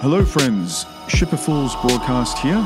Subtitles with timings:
[0.00, 0.84] Hello, friends.
[1.08, 2.58] Shipperfuls broadcast here.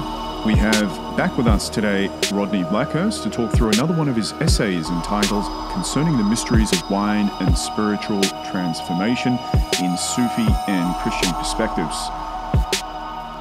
[0.45, 4.33] We have back with us today Rodney Blackhirst to talk through another one of his
[4.41, 8.21] essays entitled Concerning the Mysteries of Wine and Spiritual
[8.51, 9.39] Transformation
[9.81, 11.97] in Sufi and Christian Perspectives.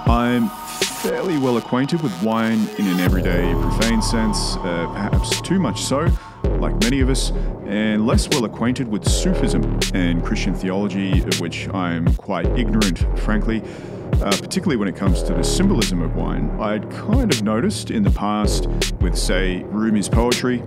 [0.08, 5.82] I'm fairly well acquainted with wine in an everyday profane sense, uh, perhaps too much
[5.82, 6.08] so,
[6.60, 7.32] like many of us,
[7.66, 13.62] and less well acquainted with Sufism and Christian theology, of which I'm quite ignorant, frankly,
[14.22, 16.50] uh, particularly when it comes to the symbolism of wine.
[16.60, 18.68] I'd kind of noticed in the past
[19.00, 20.62] with, say, Rumi's poetry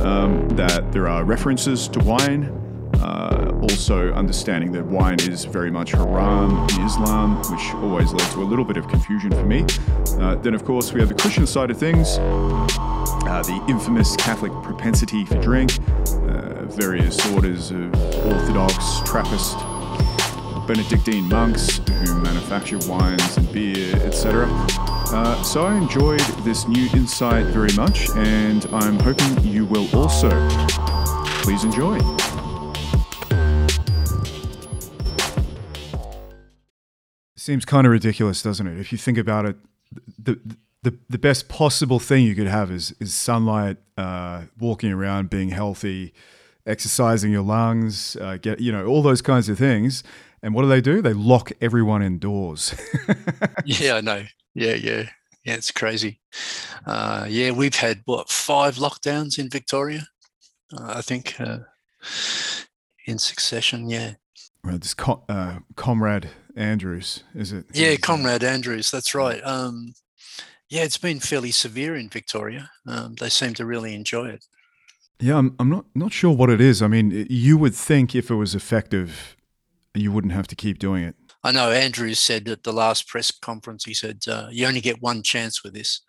[0.00, 2.62] um, that there are references to wine.
[3.00, 8.42] Uh, also, understanding that wine is very much haram in Islam, which always led to
[8.42, 9.64] a little bit of confusion for me.
[10.18, 12.16] Uh, then, of course, we have the Christian side of things,
[13.26, 15.78] uh, the infamous Catholic propensity for drink,
[16.28, 17.94] uh, various orders of
[18.24, 19.56] Orthodox, Trappist,
[20.66, 24.46] Benedictine monks who manufacture wines and beer, etc.
[24.48, 30.30] Uh, so I enjoyed this new insight very much, and I'm hoping you will also.
[31.42, 31.98] Please enjoy.
[37.36, 38.80] Seems kind of ridiculous, doesn't it?
[38.80, 39.56] If you think about it,
[40.18, 44.92] the the, the the best possible thing you could have is is sunlight, uh, walking
[44.92, 46.12] around, being healthy,
[46.66, 50.02] exercising your lungs, uh, get you know all those kinds of things.
[50.42, 51.02] And what do they do?
[51.02, 52.74] They lock everyone indoors.
[53.64, 54.24] yeah, I know.
[54.54, 55.08] Yeah, yeah,
[55.44, 55.54] yeah.
[55.54, 56.20] It's crazy.
[56.86, 60.06] Uh, yeah, we've had what five lockdowns in Victoria,
[60.72, 61.60] uh, I think, uh,
[63.06, 63.88] in succession.
[63.88, 64.14] Yeah.
[64.62, 67.66] Right, this co- uh, comrade Andrews, is it?
[67.72, 68.90] Yeah, Comrade Andrews.
[68.90, 69.40] That's right.
[69.44, 69.94] Um,
[70.68, 72.70] yeah, it's been fairly severe in Victoria.
[72.86, 74.44] Um, they seem to really enjoy it.
[75.18, 76.82] Yeah, I'm, I'm not not sure what it is.
[76.82, 79.36] I mean, you would think if it was effective,
[79.94, 81.14] you wouldn't have to keep doing it.
[81.42, 85.00] I know Andrew said at the last press conference, he said, uh, you only get
[85.00, 86.00] one chance with this.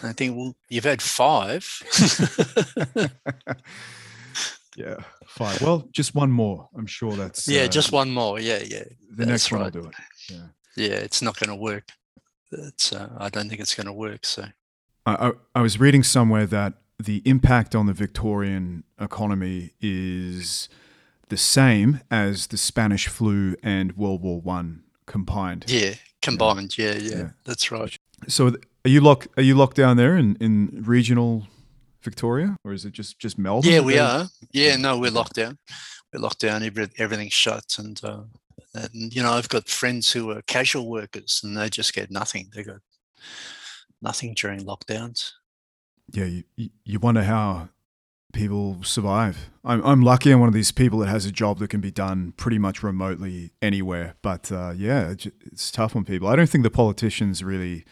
[0.00, 1.62] And I think, well, you've had five.
[4.76, 4.96] yeah,
[5.26, 5.60] five.
[5.60, 6.70] Well, just one more.
[6.74, 7.46] I'm sure that's.
[7.46, 8.40] Yeah, uh, just one more.
[8.40, 8.84] Yeah, yeah.
[9.10, 9.74] The next one right.
[9.74, 9.94] will do it.
[10.30, 10.46] Yeah.
[10.76, 11.90] Yeah, it's not going to work.
[12.50, 14.24] It's, uh, I don't think it's going to work.
[14.24, 14.46] So.
[15.06, 20.68] I, I, I was reading somewhere that the impact on the Victorian economy is
[21.28, 25.66] the same as the Spanish flu and World War One combined.
[25.68, 26.76] Yeah, combined.
[26.76, 26.92] Yeah.
[26.92, 27.96] Yeah, yeah, yeah, that's right.
[28.26, 29.28] So, are you locked?
[29.36, 31.46] Are you locked down there in, in regional
[32.02, 33.70] Victoria, or is it just just Melbourne?
[33.70, 34.28] Yeah, we are.
[34.52, 35.58] Yeah, no, we're locked down.
[36.12, 36.62] We're locked down.
[36.62, 38.22] Every, everything's shut, and, uh,
[38.92, 42.50] and you know, I've got friends who are casual workers, and they just get nothing.
[42.54, 42.80] They got
[44.00, 45.32] nothing during lockdowns.
[46.12, 46.24] Yeah,
[46.56, 47.68] you, you wonder how
[48.32, 49.50] people survive.
[49.64, 51.90] I'm, I'm lucky I'm one of these people that has a job that can be
[51.90, 54.14] done pretty much remotely anywhere.
[54.22, 55.14] But uh, yeah,
[55.44, 56.28] it's tough on people.
[56.28, 57.84] I don't think the politicians really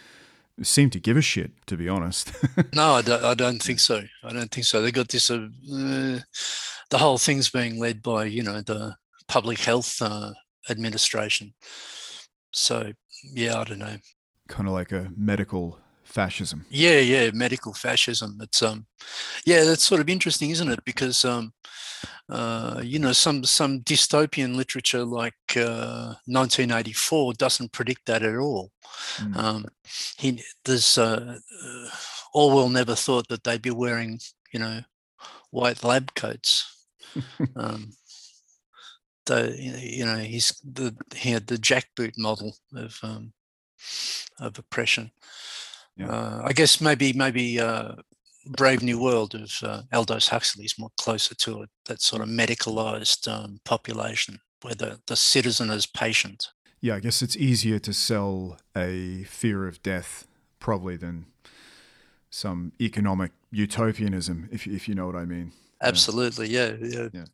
[0.62, 2.32] seem to give a shit, to be honest.
[2.74, 4.02] no, I don't, I don't, think so.
[4.24, 4.80] I don't think so.
[4.80, 6.20] They got this, uh, uh,
[6.90, 8.96] the whole thing's being led by, you know, the
[9.28, 10.32] public health uh,
[10.68, 11.54] administration.
[12.52, 13.96] So, yeah, I don't know.
[14.48, 16.64] Kind of like a medical fascism.
[16.70, 18.38] Yeah, yeah, medical fascism.
[18.40, 18.86] It's um,
[19.44, 20.84] yeah, that's sort of interesting, isn't it?
[20.84, 21.52] Because um,
[22.28, 28.72] uh, you know, some some dystopian literature like uh, 1984 doesn't predict that at all.
[29.18, 29.36] Mm.
[29.36, 29.66] Um,
[30.18, 31.88] he there's uh, uh,
[32.34, 34.18] Orwell never thought that they'd be wearing,
[34.52, 34.80] you know,
[35.50, 36.72] white lab coats.
[37.56, 37.92] um,
[39.26, 43.32] the you know he's the he had the jackboot model of um,
[44.40, 45.10] of oppression.
[45.96, 46.08] Yeah.
[46.08, 47.92] Uh, I guess maybe maybe uh,
[48.46, 51.70] Brave New World of uh, Aldous Huxley is more closer to it.
[51.86, 56.48] That sort of medicalized um, population where the, the citizen is patient.
[56.80, 60.26] Yeah, I guess it's easier to sell a fear of death
[60.60, 61.26] probably than
[62.30, 65.52] some economic utopianism, if if you know what I mean.
[65.82, 67.08] Absolutely, yeah, yeah.
[67.12, 67.24] yeah.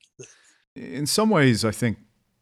[0.74, 1.98] In some ways, I think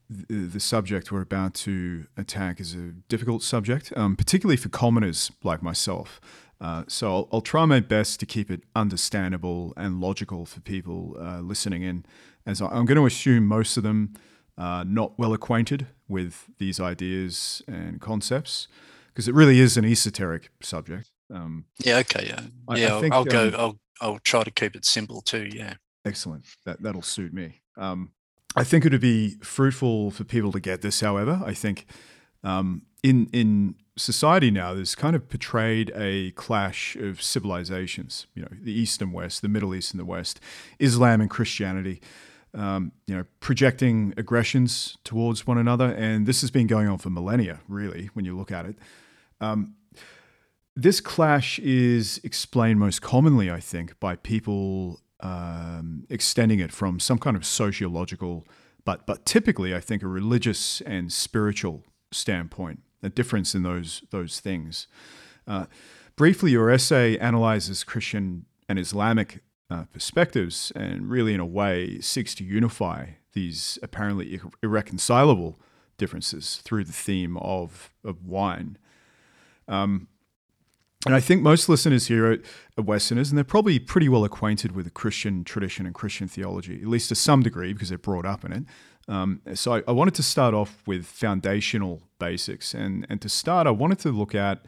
[0.08, 5.62] the subject we're about to attack is a difficult subject, um, particularly for commoners like
[5.62, 6.20] myself.
[6.60, 11.16] Uh, so I'll, I'll, try my best to keep it understandable and logical for people
[11.18, 12.04] uh, listening in,
[12.44, 14.14] as I'm going to assume most of them
[14.58, 18.68] are not well acquainted with these ideas and concepts,
[19.06, 21.10] because it really is an esoteric subject.
[21.32, 21.98] Um, yeah.
[21.98, 22.26] Okay.
[22.26, 22.40] Yeah.
[22.68, 22.96] I, yeah.
[22.96, 23.46] I think, I'll, I'll go.
[23.48, 25.48] Um, I'll I'll try to keep it simple too.
[25.50, 25.74] Yeah.
[26.04, 26.44] Excellent.
[26.66, 27.60] That that'll suit me.
[27.76, 28.10] Um,
[28.56, 31.00] I think it would be fruitful for people to get this.
[31.00, 31.86] However, I think
[32.42, 38.26] um, in in society now, there's kind of portrayed a clash of civilizations.
[38.34, 40.40] You know, the East and West, the Middle East and the West,
[40.78, 42.00] Islam and Christianity.
[42.54, 45.86] um, you know, projecting aggressions towards one another.
[45.92, 48.76] And this has been going on for millennia, really, when you look at it.
[49.40, 49.74] Um,
[50.76, 57.18] this clash is explained most commonly, I think, by people um, extending it from some
[57.18, 58.46] kind of sociological,
[58.84, 62.80] but but typically, I think, a religious and spiritual standpoint.
[63.02, 64.86] A difference in those those things.
[65.46, 65.66] Uh,
[66.16, 72.34] briefly, your essay analyzes Christian and Islamic uh, perspectives and really, in a way, seeks
[72.36, 75.60] to unify these apparently irreconcilable
[75.96, 78.78] differences through the theme of, of wine.
[79.68, 80.08] Um,
[81.06, 84.84] and I think most listeners here are, Westerners, and they're probably pretty well acquainted with
[84.84, 88.44] the Christian tradition and Christian theology, at least to some degree, because they're brought up
[88.44, 88.64] in it.
[89.08, 92.74] Um, so I, I, wanted to start off with foundational basics.
[92.74, 94.66] And, and to start, I wanted to look at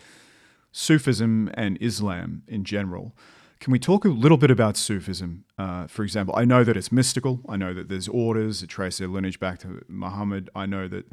[0.73, 3.15] Sufism and Islam in general.
[3.61, 5.45] Can we talk a little bit about Sufism?
[5.57, 7.41] Uh, for example, I know that it's mystical.
[7.49, 10.51] I know that there's orders that trace their lineage back to Muhammad.
[10.55, 11.13] I know that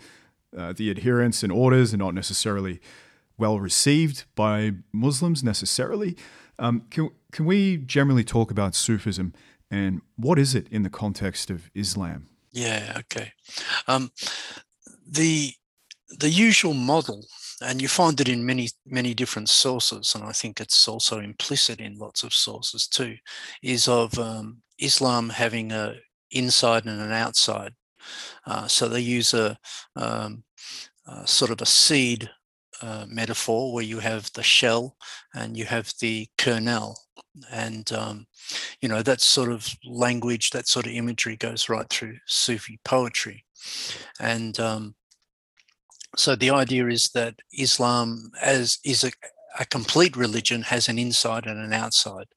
[0.58, 2.80] uh, the adherents and orders are not necessarily
[3.40, 6.16] well received by Muslims necessarily.
[6.58, 9.34] Um, can, can we generally talk about Sufism
[9.72, 12.28] and what is it in the context of Islam?
[12.52, 13.34] Yeah, okay.
[13.88, 14.12] Um,
[15.08, 15.54] the
[16.10, 17.24] the usual model
[17.62, 21.80] and you find it in many many different sources and i think it's also implicit
[21.80, 23.16] in lots of sources too
[23.62, 25.96] is of um, islam having a
[26.32, 27.74] inside and an outside
[28.46, 29.58] uh, so they use a,
[29.96, 30.44] um,
[31.08, 32.30] a, sort of a seed
[32.82, 34.96] uh, metaphor where you have the shell
[35.34, 36.98] and you have the kernel.
[37.52, 38.28] And um,
[38.82, 43.46] you know that sort of language that sort of imagery goes right through sufi poetry.
[44.20, 44.96] And um,
[46.18, 49.10] so the idea is that Islam as is
[49.58, 52.28] a, complete religion has an inside and an outside.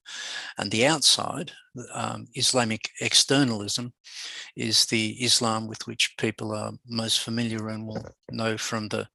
[0.59, 1.53] And the outside,
[1.93, 3.93] um, Islamic externalism,
[4.56, 9.09] is the Islam with which people are most familiar and will know from the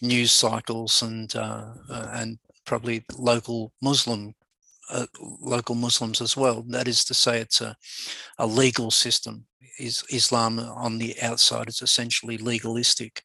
[0.00, 4.34] news cycles and uh, uh, and probably local Muslim
[4.90, 5.06] uh,
[5.40, 6.64] local Muslims as well.
[6.68, 7.76] That is to say, it's a,
[8.38, 9.46] a legal system.
[9.78, 13.22] Is Islam on the outside is essentially legalistic,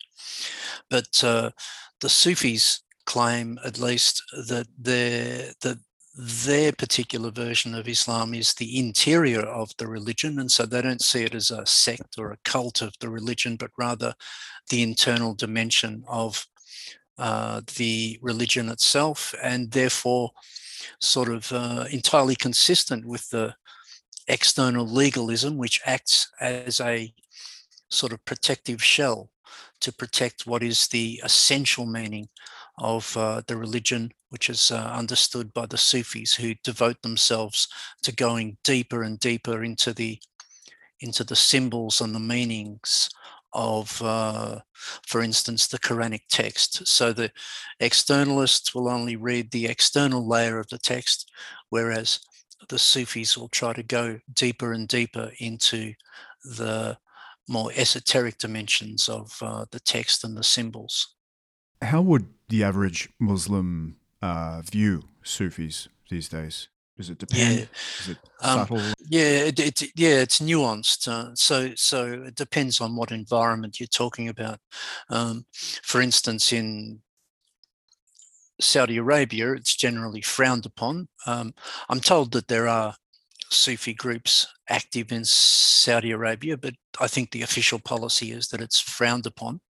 [0.90, 1.52] but uh,
[2.00, 5.80] the Sufis claim, at least, that their that
[6.20, 11.02] their particular version of Islam is the interior of the religion, and so they don't
[11.02, 14.14] see it as a sect or a cult of the religion, but rather
[14.70, 16.46] the internal dimension of
[17.18, 20.32] uh, the religion itself, and therefore
[21.00, 23.56] sort of uh, entirely consistent with the
[24.28, 27.14] external legalism, which acts as a
[27.90, 29.30] sort of protective shell
[29.80, 32.28] to protect what is the essential meaning
[32.78, 37.68] of uh, the religion, which is uh, understood by the Sufis, who devote themselves
[38.04, 40.20] to going deeper and deeper into the
[41.00, 43.10] into the symbols and the meanings
[43.54, 46.88] of, uh, for instance, the Quranic text.
[46.88, 47.32] So the
[47.82, 51.32] externalists will only read the external layer of the text,
[51.70, 52.20] whereas
[52.70, 55.94] the Sufis will try to go deeper and deeper into
[56.44, 56.98] the
[57.48, 61.16] more esoteric dimensions of uh, the text and the symbols.
[61.82, 66.70] How would the average Muslim uh, view Sufis these days?
[66.98, 67.60] Does it depend?
[67.60, 67.66] Yeah.
[68.00, 68.80] Is it subtle?
[68.80, 71.08] Um, yeah, it, it, yeah, it's nuanced.
[71.08, 74.60] Uh, so, so it depends on what environment you're talking about.
[75.10, 75.46] Um,
[75.84, 77.02] for instance, in
[78.60, 81.08] Saudi Arabia, it's generally frowned upon.
[81.28, 81.54] Um,
[81.90, 82.96] I'm told that there are
[83.50, 88.80] Sufi groups active in Saudi Arabia, but I think the official policy is that it's
[88.80, 89.62] frowned upon.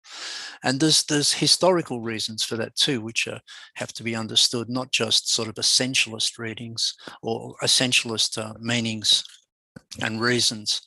[0.64, 3.42] And there's there's historical reasons for that too, which are,
[3.76, 9.24] have to be understood, not just sort of essentialist readings or essentialist uh, meanings
[10.02, 10.82] and reasons,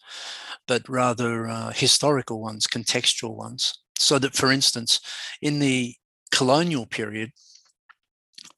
[0.67, 3.79] but rather uh, historical ones, contextual ones.
[3.99, 5.01] So that, for instance,
[5.43, 5.95] in the
[6.33, 7.31] colonial period,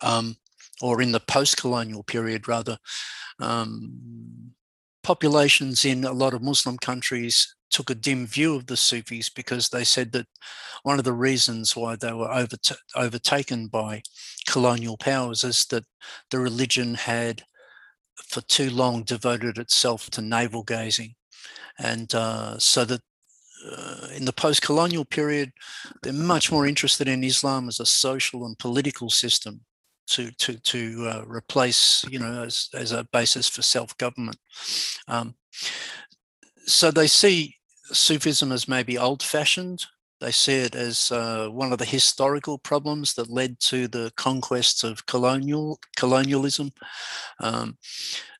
[0.01, 0.37] um,
[0.83, 2.77] or in the post-colonial period rather,
[3.39, 4.53] um,
[5.03, 9.69] populations in a lot of Muslim countries took a dim view of the Sufis because
[9.69, 10.27] they said that
[10.83, 14.03] one of the reasons why they were overt- overtaken by
[14.47, 15.85] colonial powers is that
[16.31, 17.43] the religion had
[18.17, 21.15] for too long devoted itself to navel gazing.
[21.79, 23.01] And uh, so that
[23.71, 25.53] uh, in the post colonial period,
[26.03, 29.63] they're much more interested in Islam as a social and political system
[30.09, 34.39] to to to uh, replace you know as, as a basis for self-government.
[35.09, 35.35] Um,
[36.67, 39.85] so they see sufism as maybe old-fashioned.
[40.21, 44.85] They see it as uh, one of the historical problems that led to the conquests
[44.85, 46.71] of colonial colonialism.
[47.41, 47.77] Um,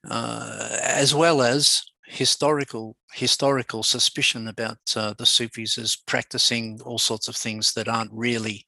[0.09, 7.29] uh, as well as historical historical suspicion about uh, the Sufis as practicing all sorts
[7.29, 8.67] of things that aren't really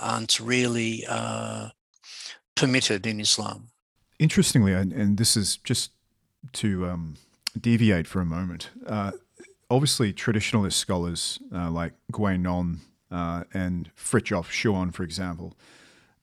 [0.00, 1.70] aren't really uh,
[2.54, 3.68] permitted in Islam.
[4.18, 5.90] Interestingly, and, and this is just
[6.52, 7.14] to um,
[7.60, 8.70] deviate for a moment.
[8.86, 9.12] Uh,
[9.70, 12.78] obviously, traditionalist scholars uh, like Guénon
[13.10, 15.56] uh, and Fritjof Schuon, for example,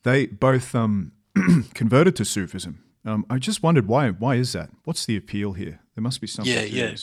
[0.03, 1.11] they both um,
[1.73, 2.83] converted to Sufism.
[3.05, 4.09] Um, I just wondered why.
[4.09, 4.69] Why is that?
[4.83, 5.79] What's the appeal here?
[5.95, 6.53] There must be something.
[6.53, 6.95] Yeah, yeah,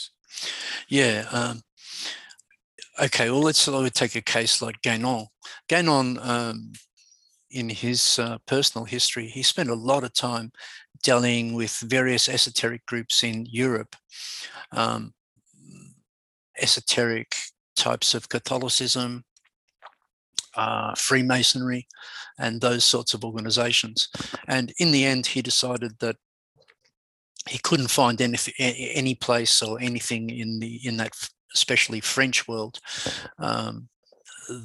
[0.87, 1.53] yeah.
[3.01, 3.63] Okay, well, let's
[3.93, 5.27] take a case like Guénon.
[5.69, 6.73] Guénon, um,
[7.49, 10.51] in his uh, personal history, he spent a lot of time
[11.01, 13.95] dealing with various esoteric groups in Europe,
[14.73, 15.13] um,
[16.61, 17.35] esoteric
[17.77, 19.23] types of Catholicism,
[20.57, 21.87] uh, Freemasonry,
[22.37, 24.09] and those sorts of organizations.
[24.49, 26.17] And in the end, he decided that
[27.47, 31.13] he couldn't find any, any place or anything in the in that
[31.53, 32.79] especially French world
[33.37, 33.89] um,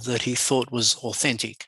[0.04, 1.66] that he thought was authentic.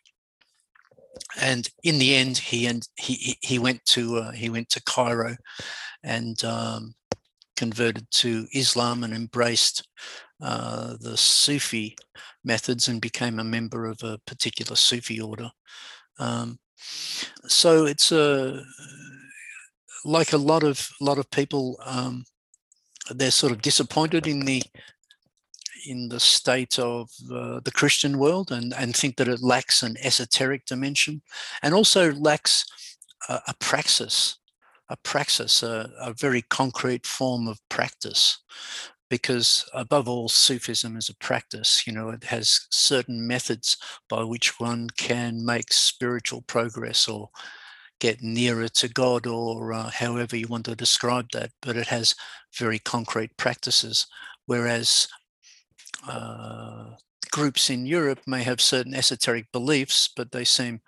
[1.41, 5.37] And in the end, he and he he went to uh, he went to Cairo,
[6.03, 6.95] and um,
[7.57, 9.89] converted to Islam and embraced
[10.43, 11.97] uh, the Sufi
[12.45, 15.51] methods and became a member of a particular Sufi order.
[16.19, 16.59] Um,
[17.47, 18.63] so it's a
[20.05, 22.25] like a lot of lot of people, um,
[23.11, 24.63] they're sort of disappointed in the
[25.87, 29.97] in the state of uh, the Christian world and and think that it lacks an
[30.03, 31.23] esoteric dimension
[31.63, 32.65] and also lacks
[33.29, 34.39] a, a praxis
[34.89, 38.39] a praxis, a, a, very concrete form of practice.
[39.11, 43.77] Because above all sufism is a practice you know it has certain methods
[44.09, 47.31] by which one can make spiritual progress or
[48.01, 52.17] get nearer to god or uh, however you want to describe that but it has
[52.59, 54.07] very concrete practices.
[54.47, 55.09] Whereas
[56.09, 56.91] uh,
[57.31, 60.81] groups in europe may have certain esoteric beliefs but they seem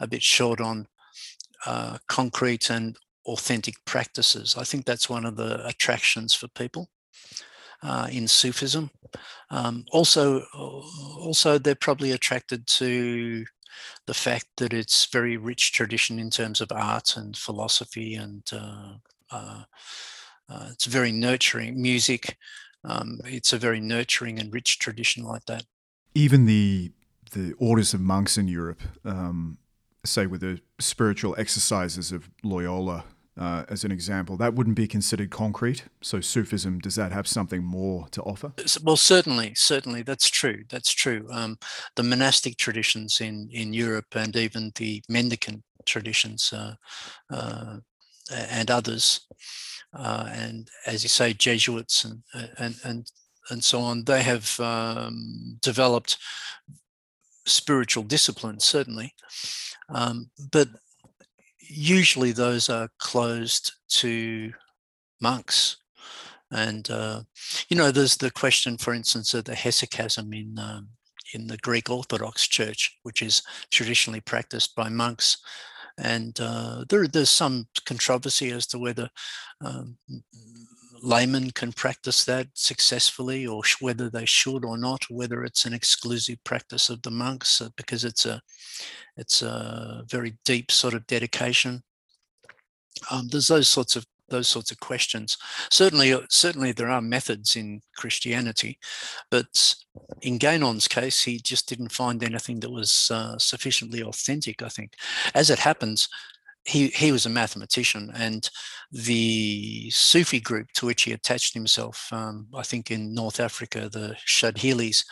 [0.00, 0.86] a bit short on
[1.66, 6.88] uh, concrete and authentic practices i think that's one of the attractions for people
[7.82, 8.90] uh, in Sufism.
[9.50, 13.44] Um, also, also they're probably attracted to
[14.06, 18.94] the fact that it's very rich tradition in terms of art and philosophy, and uh,
[19.30, 19.62] uh,
[20.48, 21.80] uh it's very nurturing.
[21.80, 22.36] Music,
[22.84, 25.64] um, it's a very nurturing and rich tradition like that.
[26.14, 26.92] Even the
[27.32, 29.56] the orders of monks in Europe, um,
[30.04, 33.04] say with the spiritual exercises of Loyola
[33.38, 35.84] uh, as an example, that wouldn't be considered concrete.
[36.02, 38.52] So Sufism, does that have something more to offer?
[38.82, 40.64] Well, certainly, certainly, that's true.
[40.68, 41.26] That's true.
[41.30, 41.58] Um,
[41.96, 46.74] the monastic traditions in in Europe and even the mendicant traditions uh,
[47.30, 47.78] uh,
[48.30, 49.26] and others,
[49.94, 52.22] uh, and as you say, Jesuits and
[52.58, 53.12] and and
[53.50, 56.16] and so on, they have um, developed
[57.46, 59.14] spiritual disciplines, certainly.
[59.88, 60.68] Um, but
[61.60, 64.52] usually those are closed to
[65.20, 65.76] monks.
[66.50, 67.22] And uh,
[67.68, 70.88] you know, there's the question, for instance, of the hesychasm in um,
[71.34, 75.38] in the Greek Orthodox Church, which is traditionally practiced by monks.
[75.98, 79.08] And uh, there, there's some controversy as to whether
[79.64, 79.96] um,
[81.02, 86.42] laymen can practice that successfully or whether they should or not, whether it's an exclusive
[86.44, 88.40] practice of the monks uh, because it's a
[89.16, 91.82] it's a very deep sort of dedication.
[93.10, 95.36] Um, there's those sorts of those sorts of questions.
[95.70, 98.78] Certainly, uh, certainly there are methods in Christianity,
[99.30, 99.76] but
[100.22, 104.62] in Guénon's case, he just didn't find anything that was uh, sufficiently authentic.
[104.62, 104.94] I think,
[105.34, 106.08] as it happens,
[106.64, 108.48] he he was a mathematician, and
[108.90, 114.16] the Sufi group to which he attached himself, um, I think in North Africa, the
[114.26, 115.04] Shadhilis,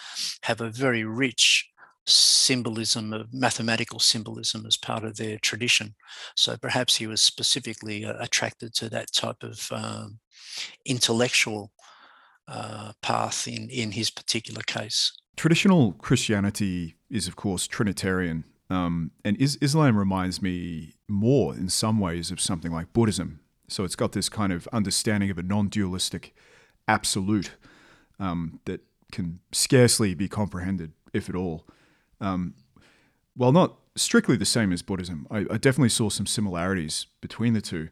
[0.43, 1.70] have a very rich
[2.13, 5.95] symbolism of mathematical symbolism as part of their tradition.
[6.37, 10.19] So perhaps he was specifically uh, attracted to that type of um,
[10.85, 11.73] intellectual
[12.49, 15.13] uh, path in in his particular case.
[15.37, 21.99] Traditional Christianity is, of course, Trinitarian um, and is, Islam reminds me more in some
[21.99, 23.41] ways of something like Buddhism.
[23.69, 26.35] So it's got this kind of understanding of a non dualistic
[26.89, 27.53] absolute
[28.19, 28.81] um, that
[29.13, 31.67] can scarcely be comprehended, if at all.
[32.21, 32.55] Um,
[33.37, 37.61] while not strictly the same as Buddhism, I, I definitely saw some similarities between the
[37.61, 37.89] two,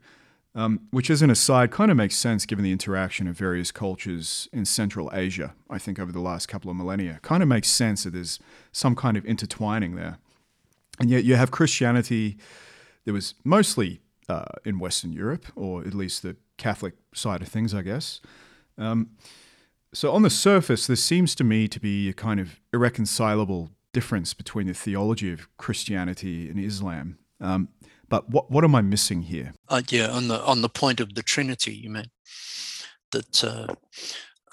[0.54, 4.49] um, which, as an aside, kind of makes sense given the interaction of various cultures
[4.52, 7.20] in Central Asia, I think, over the last couple of millennia.
[7.23, 8.38] Kind of makes sense that there's
[8.73, 10.18] some kind of intertwining there.
[10.99, 12.38] And yet you have Christianity
[13.04, 17.73] that was mostly uh, in Western Europe, or at least the Catholic side of things,
[17.73, 18.20] I guess.
[18.76, 19.11] Um,
[19.94, 24.33] so, on the surface, there seems to me to be a kind of irreconcilable difference
[24.35, 27.19] between the theology of Christianity and Islam.
[27.40, 27.69] Um,
[28.09, 29.52] but what what am I missing here?
[29.69, 32.11] Uh, yeah, on the on the point of the Trinity, you mean
[33.11, 33.45] that?
[33.45, 33.67] Uh,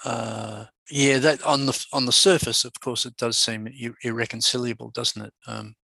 [0.04, 3.68] uh, yeah, that on the on the surface, of course, it does seem
[4.02, 5.34] irreconcilable, doesn't it?
[5.46, 5.74] Um,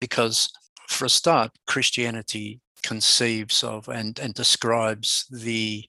[0.00, 0.50] because
[0.88, 5.84] for a start, Christianity conceives of and and describes the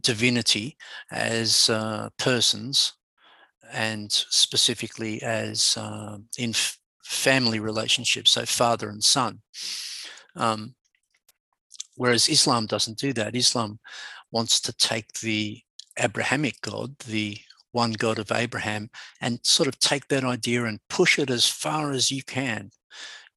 [0.00, 0.76] divinity
[1.10, 2.92] as uh, persons
[3.72, 9.40] and specifically as uh, in f- family relationships, so father and son.
[10.34, 10.74] Um,
[11.96, 13.36] whereas Islam doesn't do that.
[13.36, 13.78] Islam
[14.30, 15.60] wants to take the
[15.98, 17.38] Abrahamic God, the
[17.72, 21.92] one God of Abraham, and sort of take that idea and push it as far
[21.92, 22.70] as you can.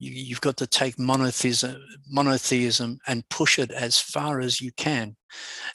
[0.01, 1.75] You, have got to take monotheism,
[2.09, 5.17] monotheism and push it as far as you can,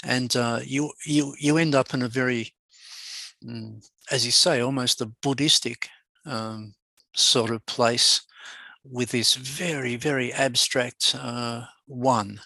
[0.02, 2.54] and uh, you you you end up in a very
[4.10, 5.88] as you say, almost a Buddhistic
[6.26, 6.74] um,
[7.14, 8.22] sort of place
[8.84, 12.40] with this very, very abstract uh, one,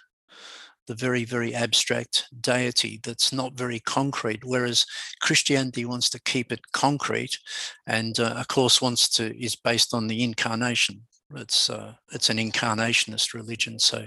[0.87, 4.45] the very, very abstract deity that's not very concrete.
[4.45, 4.87] Whereas
[5.21, 7.39] Christianity wants to keep it concrete,
[7.87, 11.03] and uh, of course wants to is based on the incarnation.
[11.35, 13.79] It's uh, it's an incarnationist religion.
[13.79, 14.07] So,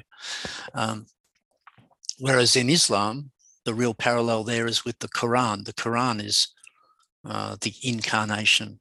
[0.74, 1.06] um,
[2.18, 3.32] whereas in Islam,
[3.66, 5.66] the real parallel there is with the Quran.
[5.66, 6.48] The Quran is
[7.26, 8.80] uh, the incarnation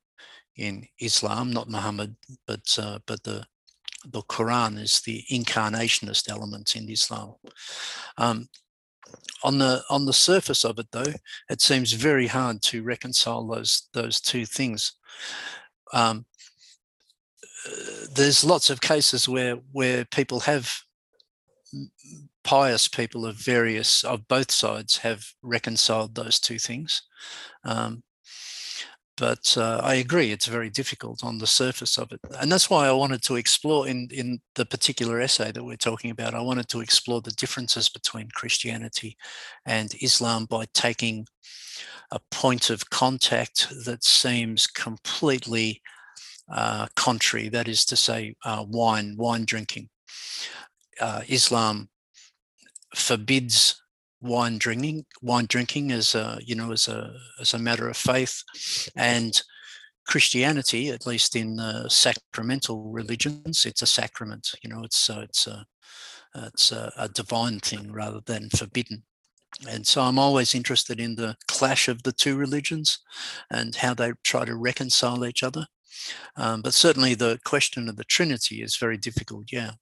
[0.57, 2.17] in Islam, not Muhammad,
[2.47, 3.47] but uh, but the
[4.05, 7.35] the Quran is the incarnationist element in Islam.
[8.17, 8.49] Um,
[9.43, 11.15] on the on the surface of it, though,
[11.49, 14.93] it seems very hard to reconcile those those two things.
[15.93, 16.25] Um,
[18.15, 20.73] there's lots of cases where where people have
[22.43, 27.03] pious people of various of both sides have reconciled those two things.
[27.65, 28.03] Um,
[29.21, 32.87] but uh, I agree it's very difficult on the surface of it, and that's why
[32.87, 36.35] I wanted to explore in in the particular essay that we're talking about.
[36.35, 39.19] I wanted to explore the differences between Christianity
[39.67, 41.27] and Islam by taking
[42.11, 45.83] a point of contact that seems completely
[46.51, 47.51] uh, contrary.
[47.51, 49.91] That is to say, uh, wine wine drinking.
[50.99, 51.91] Uh, Islam
[52.95, 53.80] forbids
[54.21, 58.43] wine drinking wine drinking as a you know as a as a matter of faith
[58.97, 59.43] and
[60.07, 65.47] christianity at least in uh, sacramental religions it's a sacrament you know it's uh, it's
[65.47, 65.65] a
[66.35, 69.03] it's a, a, divine thing rather than forbidden.
[69.69, 72.99] And so i'm always interested in the clash of the two religions
[73.51, 75.67] and how they try to reconcile each other.
[76.37, 79.73] Um, but certainly the question of the trinity is very difficult yeah.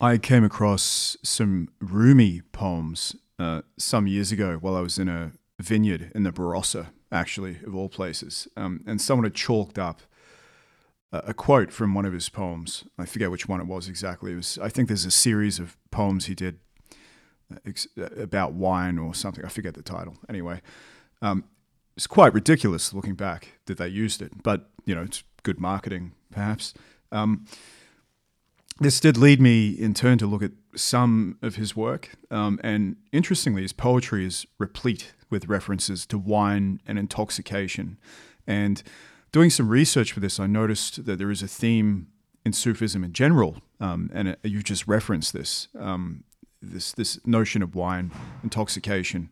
[0.00, 5.32] I came across some Rumi poems uh, some years ago while I was in a
[5.60, 8.48] vineyard in the Barossa, actually, of all places.
[8.56, 10.02] Um, and someone had chalked up
[11.12, 12.84] a, a, quote from one of his poems.
[12.98, 14.32] I forget which one it was exactly.
[14.32, 16.58] It was, I think there's a series of poems he did
[17.52, 19.44] uh, uh, about wine or something.
[19.44, 20.16] I forget the title.
[20.28, 20.60] Anyway,
[21.22, 21.44] um,
[21.96, 26.12] it's quite ridiculous looking back that they used it, but, you know, it's good marketing,
[26.30, 26.74] perhaps.
[27.10, 27.46] Um,
[28.80, 32.10] this did lead me in turn to look at some of his work.
[32.30, 37.98] Um, and interestingly, his poetry is replete with references to wine and intoxication.
[38.46, 38.82] And
[39.32, 42.08] doing some research for this, I noticed that there is a theme
[42.44, 46.24] in Sufism in general, um, and it, you just referenced this, um,
[46.62, 48.10] this this notion of wine
[48.42, 49.30] intoxication.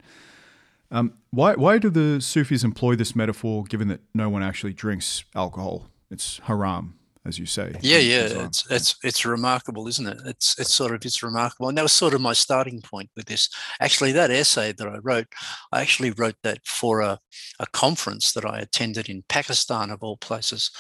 [0.91, 5.25] Um, why why do the Sufis employ this metaphor, given that no one actually drinks
[5.35, 5.89] alcohol?
[6.11, 7.75] It's haram as you say.
[7.81, 10.19] Yeah, yeah, it's it's it's remarkable, isn't it?
[10.25, 13.27] It's it's sort of it's remarkable, and that was sort of my starting point with
[13.27, 13.49] this.
[13.81, 15.27] Actually, that essay that I wrote,
[15.73, 17.19] I actually wrote that for a
[17.59, 20.71] a conference that I attended in Pakistan, of all places,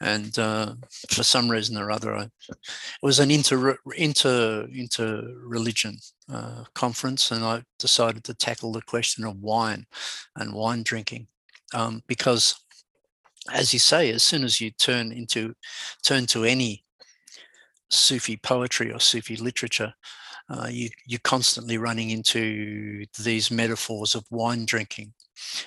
[0.00, 0.74] and uh,
[1.10, 2.56] for some reason or other, I, it
[3.02, 5.98] was an inter inter inter religion
[6.32, 9.86] uh, conference, and I decided to tackle the question of wine
[10.36, 11.28] and wine drinking
[11.74, 12.63] um, because
[13.52, 15.54] as you say, as soon as you turn into
[16.02, 16.84] turn to any
[17.90, 19.92] Sufi poetry or Sufi literature,
[20.48, 25.12] uh, you, you're constantly running into these metaphors of wine drinking,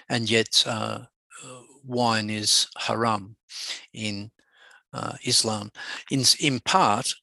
[0.10, 1.00] and yet uh,
[1.44, 3.36] uh wine is haram
[3.94, 4.32] in
[4.94, 5.70] uh, Islam.
[6.12, 7.14] In in part,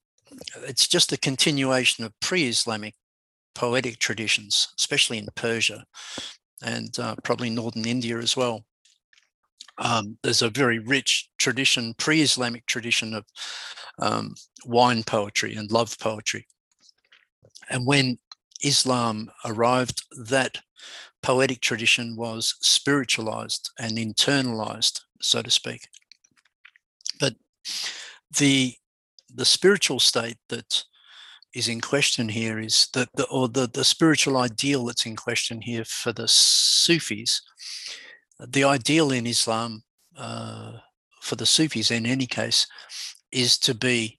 [0.62, 2.94] it's just a continuation of pre-Islamic
[3.54, 5.84] poetic traditions, especially in Persia
[6.62, 8.64] and uh, probably northern India as well
[9.78, 13.24] um, there's a very rich tradition, pre-Islamic tradition of
[13.98, 14.34] um,
[14.64, 16.46] wine poetry and love poetry.
[17.70, 18.18] And when
[18.62, 20.58] Islam arrived, that
[21.22, 25.88] poetic tradition was spiritualized and internalized, so to speak.
[27.18, 27.34] But
[28.38, 28.74] the
[29.34, 30.84] the spiritual state that
[31.54, 35.60] is in question here is that the or the, the spiritual ideal that's in question
[35.62, 37.40] here for the Sufis.
[38.40, 39.82] The ideal in Islam
[40.16, 40.72] uh,
[41.20, 42.66] for the Sufis, in any case,
[43.30, 44.18] is to be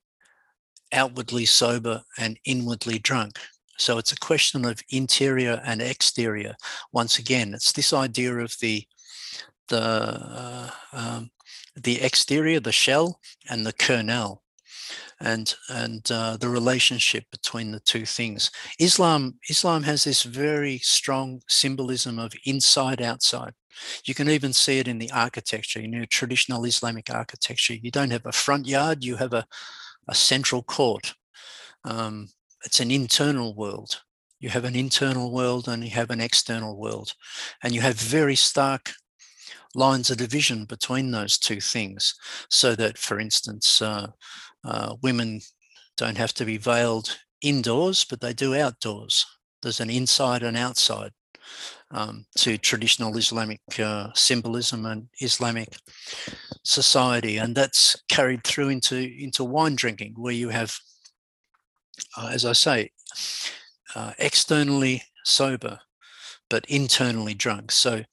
[0.93, 3.39] outwardly sober and inwardly drunk.
[3.77, 6.55] So it's a question of interior and exterior.
[6.93, 8.83] Once again, it's this idea of the
[9.67, 11.31] the uh, um,
[11.75, 14.43] the exterior, the shell, and the kernel,
[15.19, 18.51] and and uh, the relationship between the two things.
[18.79, 23.53] Islam Islam has this very strong symbolism of inside outside.
[24.05, 25.81] You can even see it in the architecture.
[25.81, 27.75] You know, traditional Islamic architecture.
[27.75, 29.03] You don't have a front yard.
[29.03, 29.45] You have a
[30.07, 31.15] a central court.
[31.83, 32.29] Um,
[32.63, 34.01] it's an internal world.
[34.39, 37.13] You have an internal world and you have an external world,
[37.63, 38.93] and you have very stark
[39.73, 42.15] lines of division between those two things.
[42.49, 44.07] So that, for instance, uh,
[44.63, 45.41] uh, women
[45.97, 49.25] don't have to be veiled indoors, but they do outdoors.
[49.61, 51.11] There's an inside and outside
[51.91, 55.77] um, to traditional Islamic uh, symbolism and Islamic
[56.63, 60.75] society, and that's carried through into into wine drinking, where you have,
[62.17, 62.91] uh, as I say,
[63.95, 65.79] uh, externally sober,
[66.49, 67.71] but internally drunk.
[67.71, 68.03] So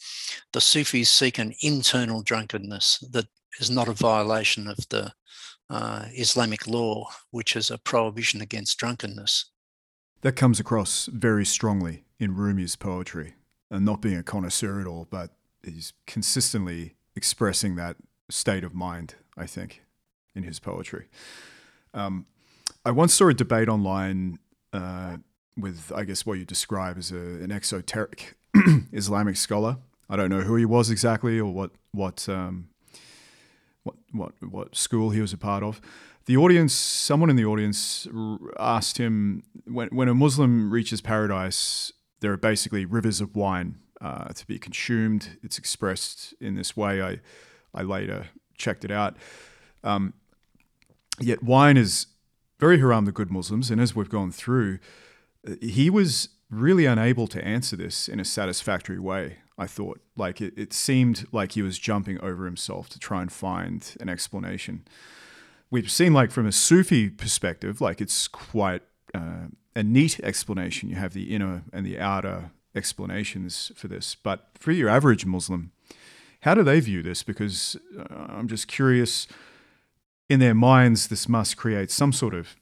[0.52, 3.26] the Sufis seek an internal drunkenness that
[3.60, 5.12] is not a violation of the
[5.70, 9.51] uh, Islamic law, which is a prohibition against drunkenness.
[10.22, 13.35] That comes across very strongly in Rumi's poetry
[13.70, 15.30] and not being a connoisseur at all, but
[15.64, 17.96] he's consistently expressing that
[18.30, 19.82] state of mind, I think,
[20.35, 21.08] in his poetry.
[21.92, 22.26] Um,
[22.85, 24.38] I once saw a debate online
[24.72, 25.16] uh,
[25.56, 28.37] with, I guess, what you describe as a, an exoteric
[28.92, 29.78] Islamic scholar.
[30.08, 32.68] I don't know who he was exactly or what what um,
[33.82, 35.80] what what what school he was a part of.
[36.26, 38.06] The audience, someone in the audience
[38.58, 44.28] asked him when when a Muslim reaches paradise, there are basically rivers of wine uh,
[44.28, 45.38] to be consumed.
[45.42, 47.02] It's expressed in this way.
[47.02, 47.20] I,
[47.74, 49.16] I later checked it out.
[49.82, 50.14] Um,
[51.18, 52.06] yet wine is
[52.61, 54.78] very haram to good Muslims, and as we've gone through,
[55.61, 59.38] he was really unable to answer this in a satisfactory way.
[59.58, 63.32] I thought like it, it seemed like he was jumping over himself to try and
[63.32, 64.85] find an explanation.
[65.72, 68.82] We've seen like from a Sufi perspective, like it's quite
[69.14, 70.90] uh, a neat explanation.
[70.90, 74.14] You have the inner and the outer explanations for this.
[74.14, 75.72] But for your average Muslim,
[76.40, 77.22] how do they view this?
[77.22, 79.26] Because uh, I'm just curious.
[80.28, 82.56] In their minds, this must create some sort of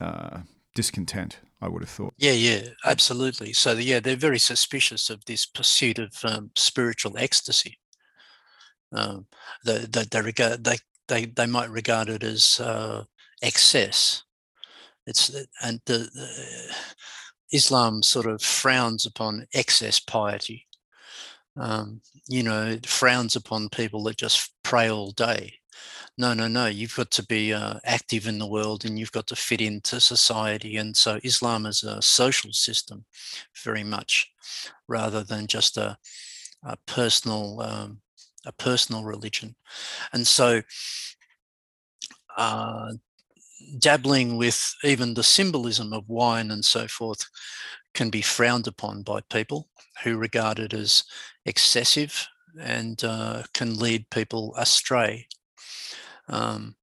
[0.00, 0.40] uh,
[0.74, 1.40] discontent.
[1.60, 2.14] I would have thought.
[2.16, 3.52] Yeah, yeah, absolutely.
[3.52, 7.78] So yeah, they're very suspicious of this pursuit of um, spiritual ecstasy.
[8.90, 9.26] Um,
[9.64, 10.76] they, they, they regard they,
[11.08, 13.04] they they might regard it as uh,
[13.42, 14.24] excess
[15.06, 16.74] it's uh, and the, the
[17.52, 20.66] Islam sort of frowns upon excess piety.
[21.56, 25.54] Um, you know, it frowns upon people that just pray all day.
[26.18, 26.66] No, no, no.
[26.66, 30.00] You've got to be uh, active in the world and you've got to fit into
[30.00, 30.76] society.
[30.76, 33.04] And so Islam is a social system,
[33.64, 34.30] very much,
[34.88, 35.96] rather than just a,
[36.64, 38.00] a personal um,
[38.46, 39.54] a personal religion.
[40.12, 40.62] And so
[42.36, 42.92] uh,
[43.78, 47.26] dabbling with even the symbolism of wine and so forth
[47.94, 49.68] can be frowned upon by people
[50.04, 51.04] who regard it as
[51.46, 52.26] excessive
[52.60, 55.26] and uh, can lead people astray.
[56.28, 56.76] Um,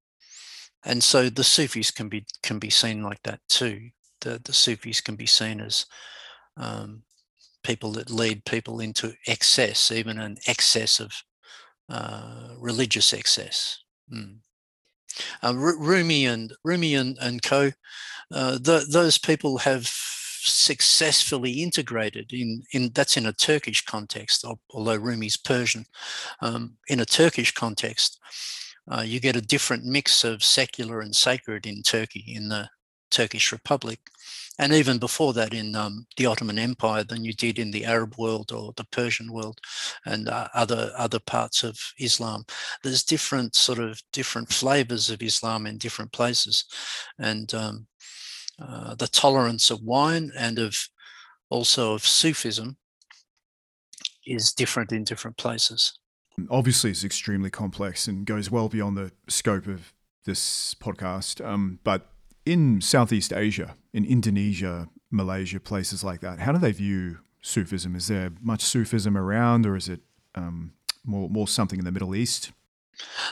[0.84, 3.88] and so the Sufis can be can be seen like that too.
[4.20, 5.86] The the Sufis can be seen as
[6.56, 7.02] um,
[7.62, 11.12] people that lead people into excess, even an excess of
[11.88, 13.78] uh, religious excess.
[14.12, 14.38] Mm.
[15.42, 17.70] Uh, Rumi and Rumi and, and co,
[18.32, 19.86] uh, the, those people have
[20.46, 25.86] successfully integrated in in that's in a Turkish context, although Rumi's Persian.
[26.40, 28.18] Um, in a Turkish context,
[28.90, 32.68] uh, you get a different mix of secular and sacred in Turkey in the
[33.10, 34.00] Turkish Republic
[34.58, 38.14] and even before that in um, the Ottoman Empire than you did in the Arab
[38.16, 39.58] world or the Persian world
[40.06, 42.44] and uh, other other parts of Islam.
[42.82, 46.64] There's different sort of different flavors of Islam in different places,
[47.18, 47.86] and um,
[48.60, 50.76] uh, the tolerance of wine and of
[51.50, 52.76] also of Sufism
[54.26, 55.98] is different in different places.
[56.50, 59.92] Obviously, it's extremely complex and goes well beyond the scope of
[60.24, 61.44] this podcast.
[61.44, 62.08] Um, but
[62.46, 67.94] in Southeast Asia, in Indonesia, Malaysia, places like that, how do they view Sufism?
[67.94, 70.00] Is there much Sufism around, or is it
[70.34, 70.72] um,
[71.04, 72.52] more more something in the Middle East?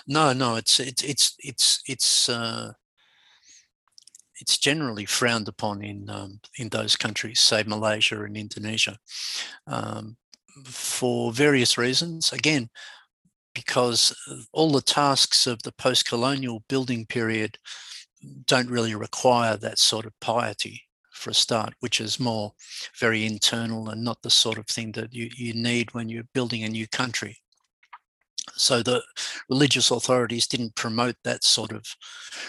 [0.06, 2.72] No, no, it's it's it's it's it's uh,
[4.40, 8.98] it's generally frowned upon in um, in those countries, say Malaysia and Indonesia,
[9.66, 10.16] um,
[10.64, 12.32] for various reasons.
[12.32, 12.68] Again,
[13.54, 14.14] because
[14.52, 17.58] all the tasks of the post-colonial building period
[18.46, 20.82] don't really require that sort of piety
[21.12, 22.52] for a start, which is more
[22.98, 26.64] very internal and not the sort of thing that you, you need when you're building
[26.64, 27.36] a new country.
[28.54, 29.02] So the
[29.48, 31.84] religious authorities didn't promote that sort of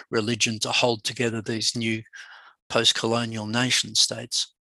[0.10, 2.02] religion to hold together these new
[2.70, 4.54] post-colonial nation states.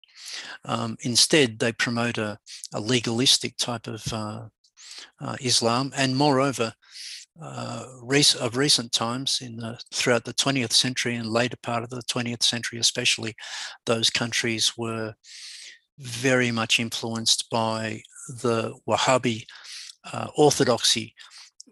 [0.64, 2.38] Um, instead, they promote a,
[2.74, 4.42] a legalistic type of uh,
[5.20, 6.74] uh, Islam, and moreover,
[7.42, 7.84] uh,
[8.40, 12.42] of recent times in the, throughout the 20th century and later part of the 20th
[12.42, 13.34] century, especially,
[13.86, 15.14] those countries were
[15.98, 19.44] very much influenced by the Wahhabi
[20.12, 21.14] uh, orthodoxy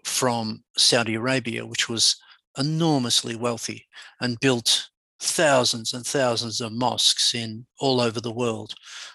[0.05, 2.17] from Saudi Arabia, which was
[2.59, 3.87] enormously wealthy
[4.21, 4.89] and built
[5.21, 8.75] thousands and thousands of mosques in all over the world.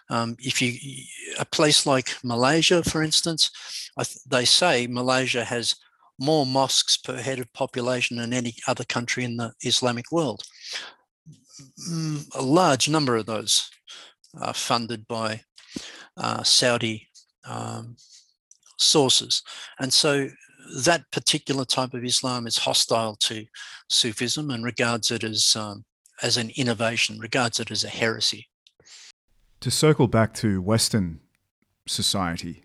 [0.09, 0.77] Um, if you
[1.39, 3.51] a place like Malaysia, for instance,
[4.27, 5.75] they say Malaysia has
[6.19, 10.43] more mosques per head of population than any other country in the Islamic world.
[11.89, 13.69] Mm, a large number of those
[14.39, 15.41] are funded by
[16.17, 17.07] uh, Saudi
[17.45, 17.95] um,
[18.77, 19.41] sources.
[19.79, 20.29] And so
[20.83, 23.45] that particular type of Islam is hostile to
[23.89, 25.83] Sufism and regards it as, um,
[26.21, 28.47] as an innovation, regards it as a heresy.
[29.61, 31.19] To circle back to Western
[31.87, 32.63] society,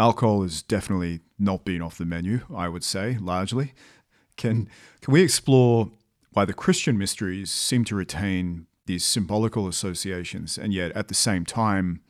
[0.00, 3.74] alcohol has definitely not been off the menu, I would say, largely.
[4.36, 4.68] Can,
[5.02, 5.90] can we explore
[6.32, 11.44] why the Christian mysteries seem to retain these symbolical associations, and yet at the same
[11.44, 12.00] time,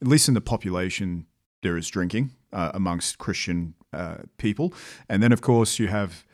[0.00, 1.26] at least in the population,
[1.62, 4.72] there is drinking uh, amongst Christian uh, people.
[5.08, 6.24] And then, of course, you have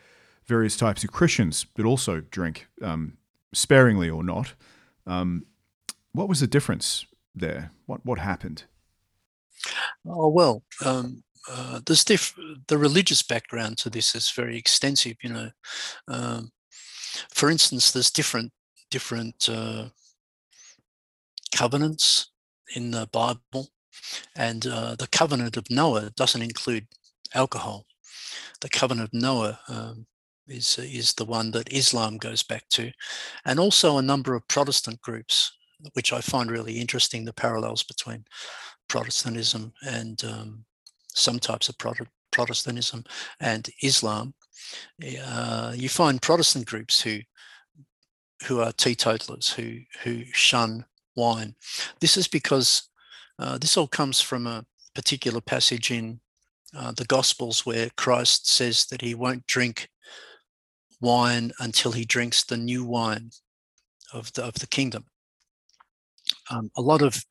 [0.45, 3.17] various types of Christians that also drink, um,
[3.53, 4.53] sparingly or not.
[5.07, 5.45] Um,
[6.11, 7.71] what was the difference there?
[7.85, 8.65] What what happened?
[10.05, 12.35] Oh well, um, uh, diff-
[12.67, 15.17] the religious background to this is very extensive.
[15.21, 15.49] You know,
[16.07, 16.51] um,
[17.33, 18.51] for instance, there's different
[18.91, 19.89] different uh,
[21.55, 22.31] covenants
[22.75, 23.69] in the Bible,
[24.35, 26.87] and uh, the covenant of Noah doesn't include
[27.33, 27.85] alcohol.
[28.61, 30.07] The covenant of Noah um,
[30.47, 32.91] is is the one that Islam goes back to,
[33.45, 35.53] and also a number of Protestant groups,
[35.93, 37.25] which I find really interesting.
[37.25, 38.25] The parallels between
[38.87, 40.65] Protestantism and um,
[41.07, 41.77] some types of
[42.31, 43.03] Protestantism
[43.39, 44.33] and Islam.
[45.23, 47.19] Uh, you find Protestant groups who
[48.47, 51.55] who are teetotalers who who shun wine.
[51.99, 52.89] This is because
[53.39, 56.19] uh, this all comes from a particular passage in
[56.75, 59.89] uh, the Gospels where Christ says that he won't drink
[61.01, 63.31] wine until he drinks the new wine
[64.13, 65.05] of the, of the kingdom.
[66.49, 67.23] Um, a lot of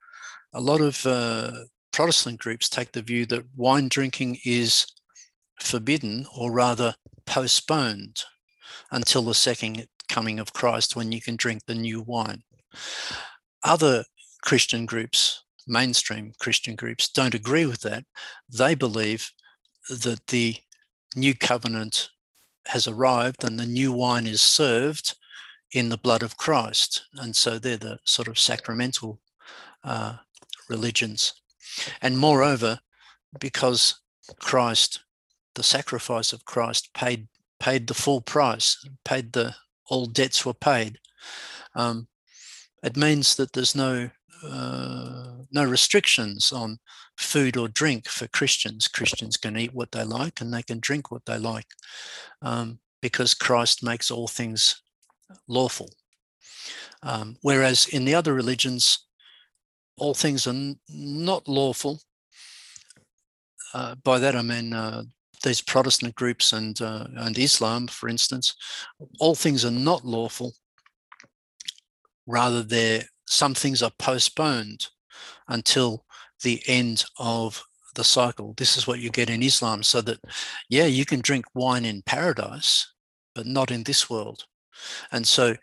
[0.55, 1.53] a lot of uh,
[1.93, 4.87] Protestant groups take the view that wine drinking is
[5.61, 6.95] forbidden, or rather
[7.27, 8.23] postponed,
[8.91, 12.43] until the second coming of Christ when you can drink the new wine.
[13.63, 14.05] Other
[14.43, 18.05] Christian groups mainstream Christian groups don't agree with that.
[18.49, 19.31] They believe
[19.89, 20.57] that the
[21.17, 22.11] new covenant
[22.67, 25.17] has arrived and the new wine is served
[25.73, 27.05] in the blood of Christ.
[27.15, 29.21] And so they're the sort of sacramental
[29.83, 30.17] uh,
[30.69, 31.33] religions.
[32.01, 32.81] And moreover,
[33.39, 34.01] because
[34.39, 35.01] Christ,
[35.55, 37.29] the sacrifice of Christ, paid
[37.61, 39.55] paid the full price, paid the
[39.87, 40.99] all debts were paid.
[41.75, 42.09] Um,
[42.83, 44.11] it means that there's no
[44.45, 46.79] uh, no restrictions on
[47.17, 48.89] food or drink for Christians.
[48.89, 51.69] Christians can eat what they like and they can drink what they like
[52.43, 54.83] um, because Christ makes all things
[55.49, 55.89] lawful.
[57.03, 59.04] Um, whereas in the other religions,
[59.99, 62.01] all things are not lawful.
[63.73, 65.03] Uh, by that I mean uh,
[65.43, 68.55] these Protestant groups and uh, and Islam, for instance,
[69.21, 70.55] all things are not lawful.
[72.27, 74.89] Rather, they're some things are postponed
[75.49, 76.05] until
[76.43, 77.63] the end of
[77.95, 78.55] the cycle.
[78.57, 80.19] This is what you get in Islam, so that,
[80.69, 82.93] yeah, you can drink wine in paradise,
[83.35, 84.45] but not in this world.
[85.13, 85.57] And so,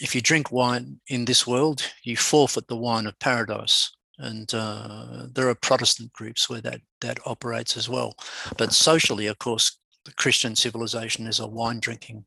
[0.00, 3.90] if you drink wine in this world, you forfeit the wine of paradise.
[4.18, 8.14] And uh, there are Protestant groups where that that operates as well.
[8.56, 12.24] But socially, of course, the Christian civilization is a wine drinking,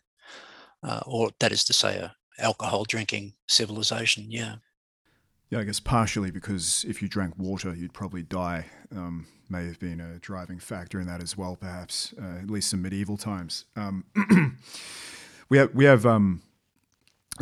[0.84, 4.26] uh, or that is to say, a alcohol drinking civilization.
[4.30, 4.56] Yeah.
[5.50, 8.66] Yeah, I guess partially because if you drank water, you'd probably die.
[8.92, 12.74] Um, may have been a driving factor in that as well, perhaps, uh, at least
[12.74, 13.64] in medieval times.
[13.78, 14.04] Um,
[15.50, 16.42] we have we have um,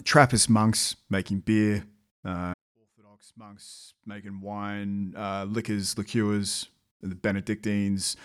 [0.04, 1.86] Trappist monks making beer,
[2.24, 6.70] uh, Orthodox monks making wine, uh, liquors, liqueurs,
[7.02, 8.16] the Benedictines.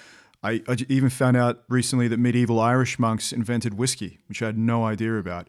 [0.42, 4.58] I, I, even found out recently that medieval Irish monks invented whiskey, which I had
[4.58, 5.48] no idea about.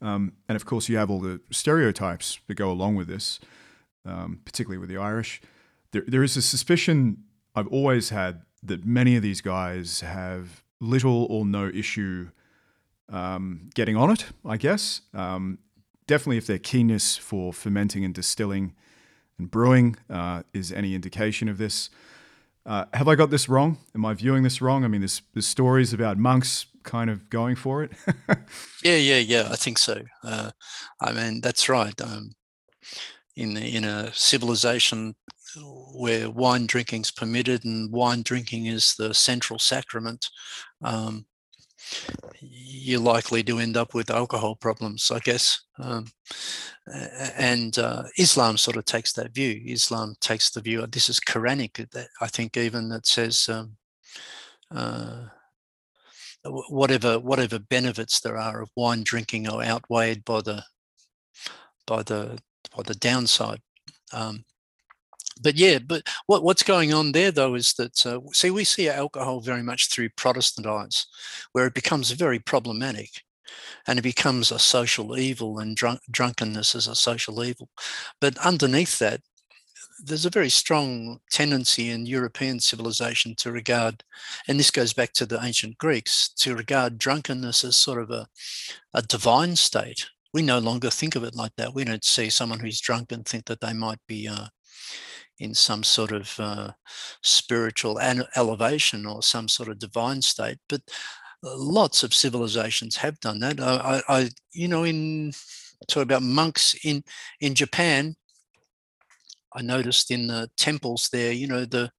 [0.00, 3.38] Um, and of course, you have all the stereotypes that go along with this,
[4.06, 5.42] um, particularly with the Irish.
[5.92, 11.26] There, there is a suspicion I've always had that many of these guys have little
[11.28, 12.30] or no issue
[13.10, 15.02] um, getting on it, I guess.
[15.14, 15.58] Um,
[16.06, 18.74] definitely, if their keenness for fermenting and distilling
[19.38, 21.90] and brewing uh, is any indication of this.
[22.66, 23.78] Uh, have I got this wrong?
[23.94, 24.84] Am I viewing this wrong?
[24.84, 27.92] I mean, there's, there's stories about monks kind of going for it.
[28.84, 29.48] yeah, yeah, yeah.
[29.50, 30.02] I think so.
[30.22, 30.50] Uh,
[31.00, 31.98] I mean, that's right.
[32.00, 32.32] Um,
[33.36, 35.14] in in a civilization
[35.94, 40.28] where wine drinking is permitted and wine drinking is the central sacrament,
[40.82, 41.26] um,
[42.40, 45.60] you're likely to end up with alcohol problems, I guess.
[45.78, 46.06] Um,
[47.36, 49.60] and uh, Islam sort of takes that view.
[49.66, 51.86] Islam takes the view, this is Quranic,
[52.20, 53.76] I think even that says um,
[54.74, 55.26] uh,
[56.44, 60.64] whatever whatever benefits there are of wine drinking are outweighed by the
[61.86, 62.38] by the
[62.74, 63.60] by the downside.
[64.12, 64.44] Um,
[65.40, 68.88] but yeah, but what, what's going on there though is that uh, see we see
[68.88, 71.06] alcohol very much through Protestant eyes,
[71.52, 73.22] where it becomes very problematic,
[73.86, 77.68] and it becomes a social evil, and drunk, drunkenness is a social evil.
[78.20, 79.20] But underneath that,
[80.02, 84.04] there's a very strong tendency in European civilization to regard,
[84.48, 88.26] and this goes back to the ancient Greeks, to regard drunkenness as sort of a,
[88.94, 90.08] a divine state.
[90.32, 91.74] We no longer think of it like that.
[91.74, 94.46] We don't see someone who's drunk and think that they might be uh,
[95.40, 96.70] in some sort of uh,
[97.22, 97.98] spiritual
[98.36, 100.58] elevation or some sort of divine state.
[100.68, 100.82] But
[101.44, 103.60] uh, lots of civilizations have done that.
[103.60, 105.32] I, I you know, in
[105.88, 107.02] talk about monks in
[107.40, 108.14] in Japan.
[109.52, 111.90] I noticed in the temples there, you know, the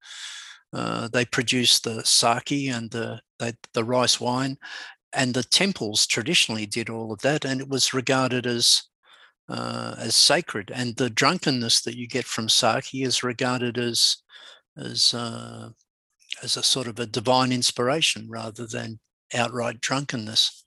[0.73, 3.19] uh, they produce the sake and the
[3.73, 4.58] the rice wine,
[5.13, 8.84] and the temples traditionally did all of that, and it was regarded as
[9.51, 14.17] uh, as sacred, and the drunkenness that you get from sake is regarded as
[14.77, 15.69] as uh,
[16.41, 18.99] as a sort of a divine inspiration rather than
[19.33, 20.63] outright drunkenness.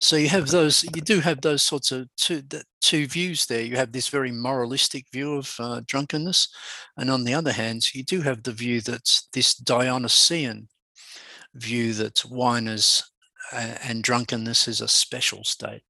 [0.00, 2.42] So you have those, you do have those sorts of two
[2.80, 3.62] two views there.
[3.62, 6.48] You have this very moralistic view of uh, drunkenness,
[6.96, 10.68] and on the other hand, you do have the view that this Dionysian
[11.54, 13.04] view that wine is
[13.52, 15.82] uh, and drunkenness is a special state.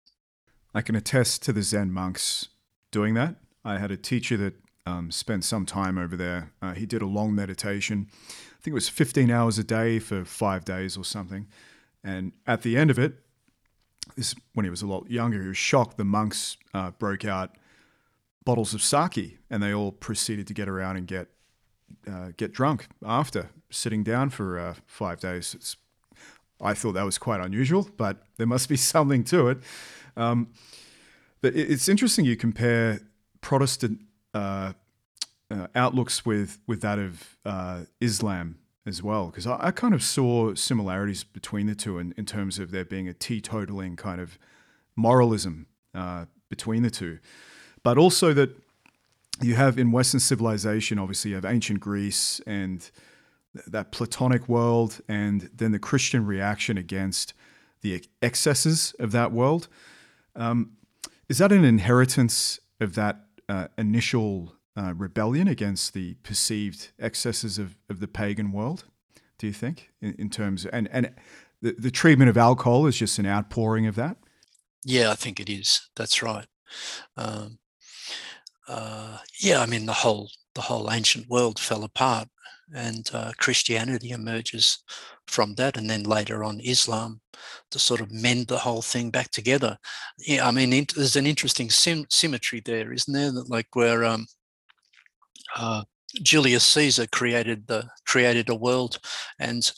[0.74, 2.48] I can attest to the Zen monks
[2.90, 3.36] doing that.
[3.64, 4.54] I had a teacher that
[4.86, 6.52] um, spent some time over there.
[6.60, 8.08] Uh, he did a long meditation.
[8.10, 11.46] I think it was 15 hours a day for five days or something.
[12.02, 13.14] And at the end of it,
[14.16, 15.96] this when he was a lot younger, he was shocked.
[15.96, 17.56] The monks uh, broke out
[18.44, 21.28] bottles of sake, and they all proceeded to get around and get
[22.10, 25.54] uh, get drunk after sitting down for uh, five days.
[25.54, 25.76] It's,
[26.60, 29.58] I thought that was quite unusual, but there must be something to it.
[30.16, 30.48] Um,
[31.40, 33.00] but it's interesting you compare
[33.40, 34.00] Protestant
[34.34, 34.72] uh,
[35.50, 40.02] uh, outlooks with with that of uh, Islam as well, because I, I, kind of
[40.02, 44.38] saw similarities between the two in, in terms of there being a teetotaling kind of
[44.96, 47.18] moralism uh, between the two,
[47.82, 48.56] but also that
[49.40, 52.90] you have in Western civilization, obviously, you have ancient Greece and
[53.66, 57.34] that Platonic world, and then the Christian reaction against
[57.82, 59.68] the excesses of that world.
[60.34, 60.76] Um,
[61.28, 67.76] is that an inheritance of that uh, initial uh, rebellion against the perceived excesses of,
[67.88, 68.84] of the pagan world?
[69.38, 71.12] Do you think, in, in terms of, and and
[71.60, 74.16] the, the treatment of alcohol is just an outpouring of that?
[74.84, 75.88] Yeah, I think it is.
[75.96, 76.46] That's right.
[77.16, 77.58] Um,
[78.68, 82.28] uh, yeah, I mean the whole the whole ancient world fell apart,
[82.74, 84.78] and uh, Christianity emerges
[85.26, 87.20] from that, and then later on Islam
[87.70, 89.78] to sort of mend the whole thing back together.
[90.18, 93.32] Yeah, I mean, there's an interesting sim- symmetry there, isn't there?
[93.32, 94.26] That like where um,
[95.56, 95.84] uh,
[96.22, 98.98] Julius Caesar created the created a world,
[99.38, 99.70] and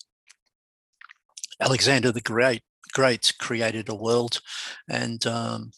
[1.61, 4.41] Alexander the Great Great created a world,
[4.89, 5.73] and um,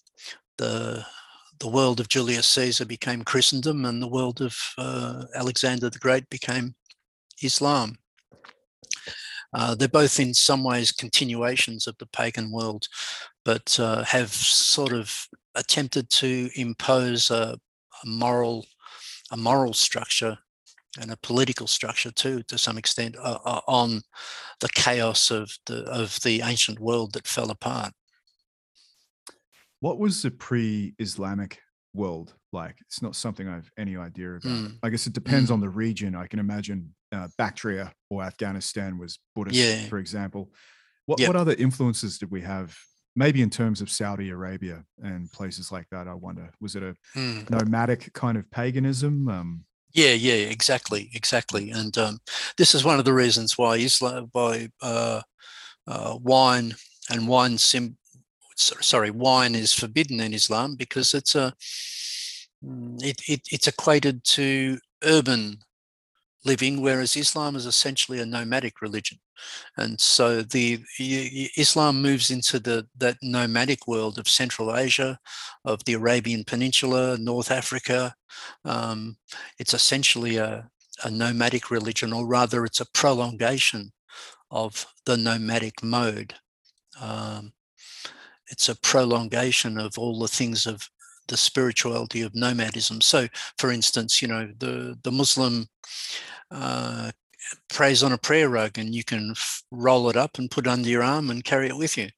[0.59, 1.05] the
[1.61, 6.29] the world of Julius Caesar became Christendom, and the world of uh, Alexander the Great
[6.31, 6.75] became
[7.43, 7.99] Islam.
[9.53, 12.87] Uh, they're both in some ways continuations of the pagan world,
[13.45, 17.59] but uh, have sort of attempted to impose a,
[18.03, 18.67] a moral
[19.33, 20.39] a moral structure
[21.01, 24.03] and a political structure too, to some extent, uh, uh, on
[24.61, 27.93] the chaos of the of the ancient world that fell apart.
[29.81, 31.61] What was the pre-Islamic
[31.93, 32.77] world like?
[32.87, 34.43] It's not something I've any idea about.
[34.63, 34.79] Mm.
[34.83, 35.55] I guess it depends Mm.
[35.55, 36.11] on the region.
[36.25, 36.81] I can imagine
[37.17, 39.89] uh, Bactria or Afghanistan was Buddhist, Yeah.
[39.93, 40.43] for example.
[41.09, 41.29] What Yep.
[41.29, 42.69] what other influences did we have?
[43.25, 44.77] Maybe in terms of Saudi Arabia
[45.11, 46.05] and places like that.
[46.09, 46.47] I wonder.
[46.65, 47.49] Was it a Mm.
[47.55, 49.15] nomadic kind of paganism?
[49.37, 49.49] Um,
[50.03, 51.65] Yeah, yeah, exactly, exactly.
[51.81, 52.15] And um,
[52.61, 55.21] this is one of the reasons why Islam, why uh,
[55.93, 56.69] uh, wine
[57.13, 57.97] and wine sim,
[58.93, 61.47] sorry, wine is forbidden in Islam because it's a
[62.63, 65.59] it, it it's equated to urban
[66.45, 69.19] living, whereas Islam is essentially a nomadic religion,
[69.77, 75.19] and so the Islam moves into the that nomadic world of Central Asia,
[75.65, 78.15] of the Arabian Peninsula, North Africa.
[78.65, 79.17] Um,
[79.59, 80.69] it's essentially a,
[81.05, 83.93] a nomadic religion, or rather, it's a prolongation
[84.51, 86.35] of the nomadic mode.
[87.01, 87.53] Um,
[88.49, 90.89] it's a prolongation of all the things of
[91.29, 93.01] the spirituality of nomadism.
[93.01, 95.69] So, for instance, you know, the the Muslim
[96.51, 97.13] uh,
[97.71, 100.71] prays on a prayer rug, and you can f- roll it up and put it
[100.71, 102.09] under your arm and carry it with you.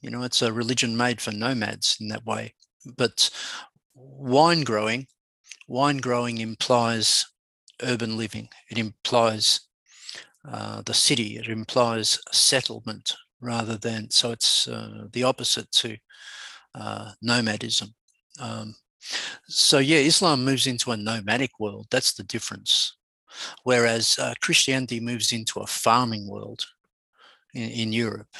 [0.00, 2.54] You know, it's a religion made for nomads in that way.
[2.96, 3.30] But
[3.94, 5.06] wine growing,
[5.68, 7.26] wine growing implies
[7.82, 8.48] urban living.
[8.70, 9.60] It implies
[10.48, 11.36] uh, the city.
[11.36, 14.10] It implies settlement rather than.
[14.10, 15.96] So it's uh, the opposite to
[16.74, 17.94] uh, nomadism.
[18.40, 18.74] Um,
[19.46, 21.86] so yeah, Islam moves into a nomadic world.
[21.90, 22.96] That's the difference.
[23.62, 26.66] Whereas uh, Christianity moves into a farming world
[27.54, 28.34] in, in Europe,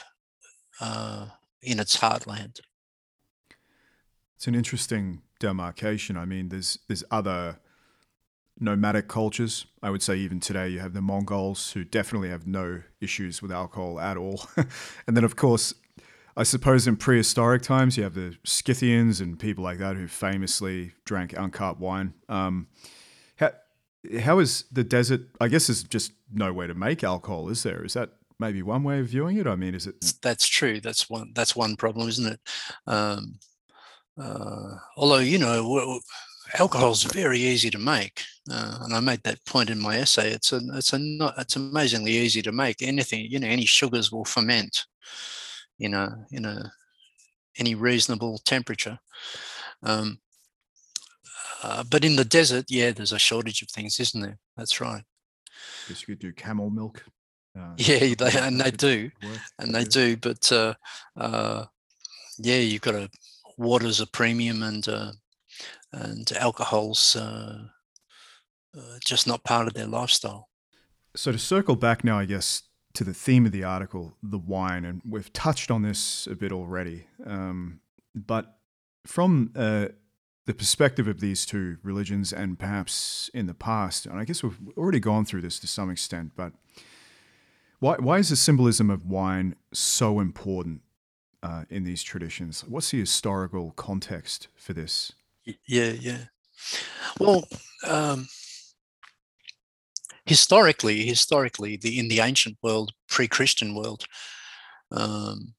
[0.80, 1.26] uh,
[1.62, 2.60] in its heartland.
[4.36, 6.16] It's an interesting demarcation.
[6.16, 7.58] I mean, there's there's other
[8.58, 9.66] nomadic cultures.
[9.82, 13.50] I would say even today you have the Mongols who definitely have no issues with
[13.50, 14.46] alcohol at all.
[15.06, 15.74] and then of course,
[16.40, 20.92] I suppose in prehistoric times you have the Scythians and people like that who famously
[21.04, 22.14] drank uncut wine.
[22.30, 22.68] Um,
[23.36, 23.50] how
[24.20, 25.20] how is the desert?
[25.38, 27.84] I guess there's just no way to make alcohol, is there?
[27.84, 29.46] Is that maybe one way of viewing it?
[29.46, 29.96] I mean, is it?
[30.22, 30.80] That's true.
[30.80, 31.32] That's one.
[31.34, 32.40] That's one problem, isn't it?
[32.86, 33.38] Um,
[34.18, 36.00] uh, although you know, w-
[36.58, 40.30] alcohol's very easy to make, uh, and I made that point in my essay.
[40.30, 42.80] It's a, it's a not, it's amazingly easy to make.
[42.80, 44.86] Anything, you know, any sugars will ferment,
[45.80, 46.70] you know, in a
[47.58, 48.98] any reasonable temperature.
[49.82, 50.20] Um,
[51.62, 54.38] uh, but in the desert, yeah, there's a shortage of things, isn't there?
[54.56, 55.02] That's right.
[55.88, 57.04] guess you could do camel milk.
[57.58, 59.10] Uh, Yeah, they, and they do.
[59.58, 60.74] and they do but uh,
[61.16, 61.64] uh,
[62.38, 63.10] yeah you've got to
[63.58, 65.12] water's a premium and uh,
[65.92, 67.58] and alcohol's uh,
[68.78, 70.48] uh, just not part of their lifestyle
[71.16, 72.62] So to circle back now, I guess
[72.94, 76.52] to the theme of the article, the wine, and we've touched on this a bit
[76.52, 77.06] already.
[77.24, 77.80] Um,
[78.14, 78.58] but
[79.06, 79.88] from uh,
[80.46, 84.58] the perspective of these two religions, and perhaps in the past, and I guess we've
[84.76, 86.52] already gone through this to some extent, but
[87.78, 90.82] why why is the symbolism of wine so important
[91.42, 92.62] uh, in these traditions?
[92.66, 95.12] What's the historical context for this?
[95.66, 96.24] Yeah yeah
[97.18, 97.44] well
[97.88, 98.28] um,
[100.32, 104.04] historically historically the in the ancient world pre-christian world
[104.92, 105.54] um,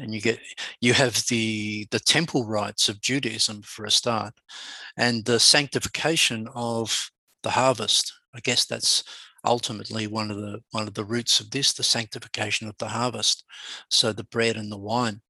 [0.00, 0.38] and you get
[0.80, 4.34] you have the the temple rites of judaism for a start
[4.96, 7.10] and the sanctification of
[7.42, 8.12] the harvest.
[8.34, 9.04] I guess that's
[9.44, 13.44] ultimately one of the one of the roots of this the sanctification of the harvest.
[13.90, 15.20] So the bread and the wine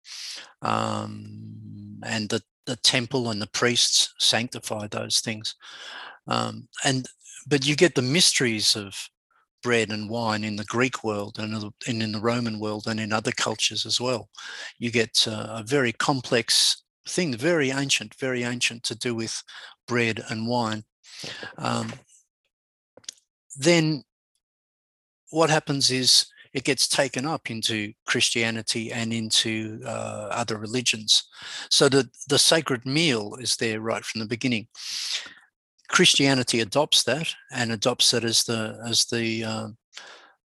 [0.62, 5.56] um, and the the temple and the priests sanctify those things.
[6.28, 7.06] Um, and
[7.46, 9.08] but you get the mysteries of
[9.62, 13.32] bread and wine in the Greek world and in the- Roman world and in other
[13.32, 14.28] cultures as well.
[14.78, 19.42] You get uh, a very complex thing, very ancient, very ancient to do with
[19.86, 20.84] bread and wine.
[21.58, 21.92] Um,
[23.56, 24.02] then
[25.30, 31.24] what happens is it gets taken up into Christianity and into uh, other religions.
[31.70, 34.68] So the, the sacred meal is there right from the beginning.
[35.92, 39.76] Christianity adopts that and adopts it as the as the um,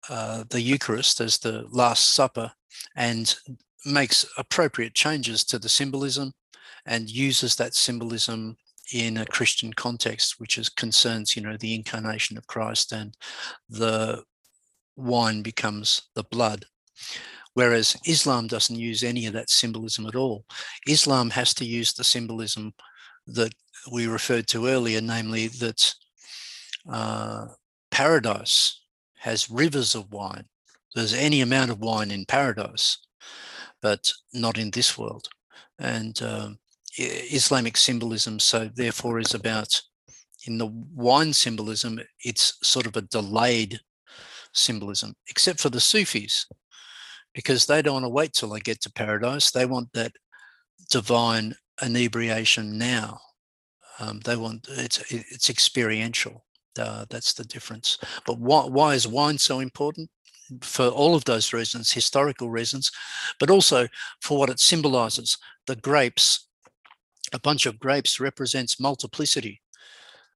[0.09, 2.51] uh, the Eucharist as the Last Supper,
[2.95, 3.35] and
[3.85, 6.33] makes appropriate changes to the symbolism,
[6.87, 8.57] and uses that symbolism
[8.93, 13.15] in a Christian context, which is concerns you know the incarnation of Christ and
[13.69, 14.23] the
[14.95, 16.65] wine becomes the blood.
[17.53, 20.45] Whereas Islam doesn't use any of that symbolism at all.
[20.87, 22.73] Islam has to use the symbolism
[23.27, 23.53] that
[23.91, 25.93] we referred to earlier, namely that
[26.89, 27.47] uh,
[27.91, 28.81] paradise
[29.19, 30.45] has rivers of wine.
[30.95, 32.97] There's any amount of wine in paradise,
[33.81, 35.27] but not in this world.
[35.79, 36.59] And um,
[36.97, 39.81] Islamic symbolism, so therefore, is about
[40.45, 43.79] in the wine symbolism, it's sort of a delayed
[44.53, 46.47] symbolism, except for the Sufis,
[47.33, 49.51] because they don't want to wait till they get to paradise.
[49.51, 50.13] They want that
[50.89, 53.19] divine inebriation now.
[53.99, 56.45] Um, they want it's it's experiential.
[56.77, 57.97] Uh, that's the difference.
[58.25, 60.09] But why, why is wine so important?
[60.61, 62.91] For all of those reasons, historical reasons,
[63.39, 63.87] but also
[64.21, 65.37] for what it symbolizes.
[65.65, 66.47] The grapes,
[67.33, 69.61] a bunch of grapes represents multiplicity.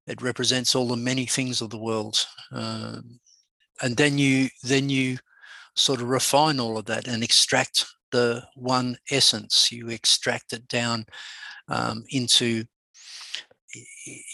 [0.07, 2.25] It represents all the many things of the world.
[2.51, 3.19] Um,
[3.81, 5.17] and then you then you
[5.75, 9.71] sort of refine all of that and extract the one essence.
[9.71, 11.05] You extract it down
[11.69, 12.65] um, into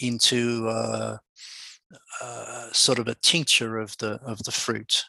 [0.00, 1.16] into uh,
[2.20, 5.04] uh, sort of a tincture of the of the fruit.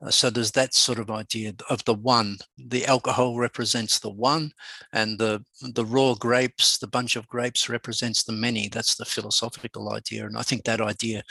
[0.00, 2.38] Uh, so there's that sort of idea of the one.
[2.56, 4.52] The alcohol represents the one,
[4.92, 8.68] and the the raw grapes, the bunch of grapes, represents the many.
[8.68, 11.22] That's the philosophical idea, and I think that idea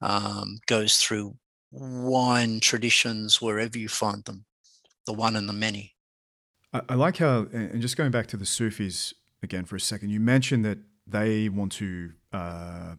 [0.00, 1.36] um, goes through
[1.70, 4.44] wine traditions wherever you find them,
[5.06, 5.94] the one and the many.
[6.72, 10.10] I, I like how, and just going back to the Sufis again for a second,
[10.10, 10.78] you mentioned that
[11.12, 12.94] they want to uh,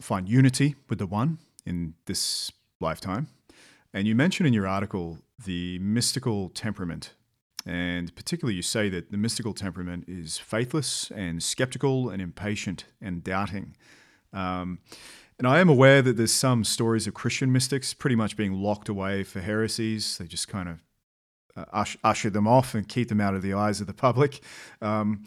[0.00, 3.28] find unity with the one in this lifetime.
[3.92, 7.14] And you mentioned in your article the mystical temperament.
[7.66, 13.24] And particularly, you say that the mystical temperament is faithless and skeptical and impatient and
[13.24, 13.74] doubting.
[14.32, 14.78] Um,
[15.38, 18.88] and I am aware that there's some stories of Christian mystics pretty much being locked
[18.88, 20.16] away for heresies.
[20.18, 20.82] They just kind of
[21.56, 24.40] uh, usher them off and keep them out of the eyes of the public.
[24.80, 25.24] Um,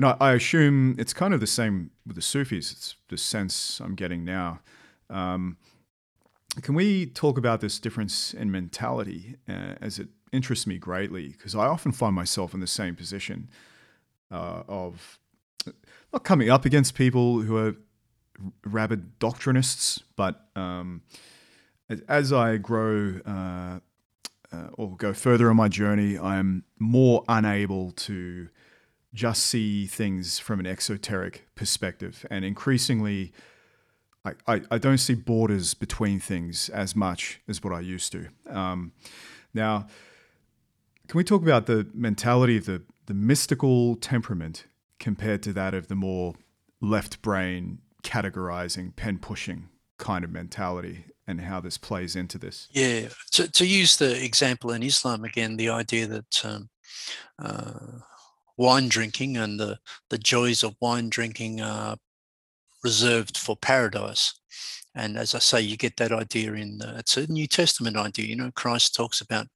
[0.00, 2.72] and I, I, assume it's kind of the same with the Sufis.
[2.72, 4.60] It's the sense I'm getting now.
[5.10, 5.58] Um,
[6.62, 11.28] can we talk about this difference in mentality uh, as it interests me greatly?
[11.28, 13.50] Because I often find myself in the same position
[14.30, 15.18] uh, of
[16.14, 17.76] not coming up against people who are
[18.64, 21.02] rabid doctrinists, but um,
[22.08, 23.80] as I grow uh,
[24.50, 28.48] uh, or go further on my journey, I'm more unable to
[29.12, 32.24] just see things from an exoteric perspective.
[32.30, 33.32] And increasingly,
[34.24, 38.28] I, I, I don't see borders between things as much as what I used to.
[38.48, 38.92] Um,
[39.52, 39.86] now,
[41.08, 44.64] can we talk about the mentality of the, the mystical temperament
[45.00, 46.34] compared to that of the more
[46.80, 52.68] left brain categorizing, pen pushing kind of mentality and how this plays into this?
[52.70, 56.68] Yeah, to, to use the example in Islam again, the idea that um,
[57.38, 57.98] uh,
[58.60, 59.78] wine drinking and the,
[60.10, 61.96] the joys of wine drinking are
[62.84, 64.34] reserved for paradise.
[64.94, 68.26] And as I say, you get that idea in the, it's a New Testament idea.
[68.26, 69.46] You know, Christ talks about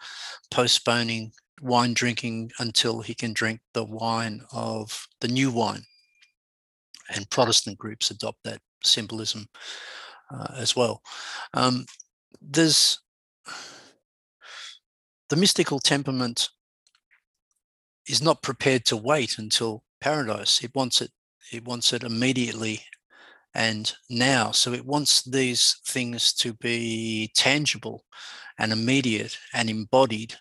[0.51, 5.83] postponing wine drinking until he can drink the wine of the new wine.
[7.15, 9.47] And Protestant groups adopt that symbolism
[10.35, 11.03] uh, as well.
[11.53, 11.85] Um,
[12.41, 13.01] there's
[15.29, 16.49] the mystical temperament
[18.09, 20.63] is not prepared to wait until paradise.
[20.63, 21.11] It wants it.
[21.53, 22.83] It wants it immediately
[23.55, 24.51] and now.
[24.51, 28.05] So it wants these things to be tangible
[28.59, 30.35] and immediate and embodied.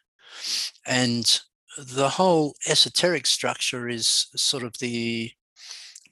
[0.85, 1.39] And
[1.77, 5.31] the whole esoteric structure is sort of the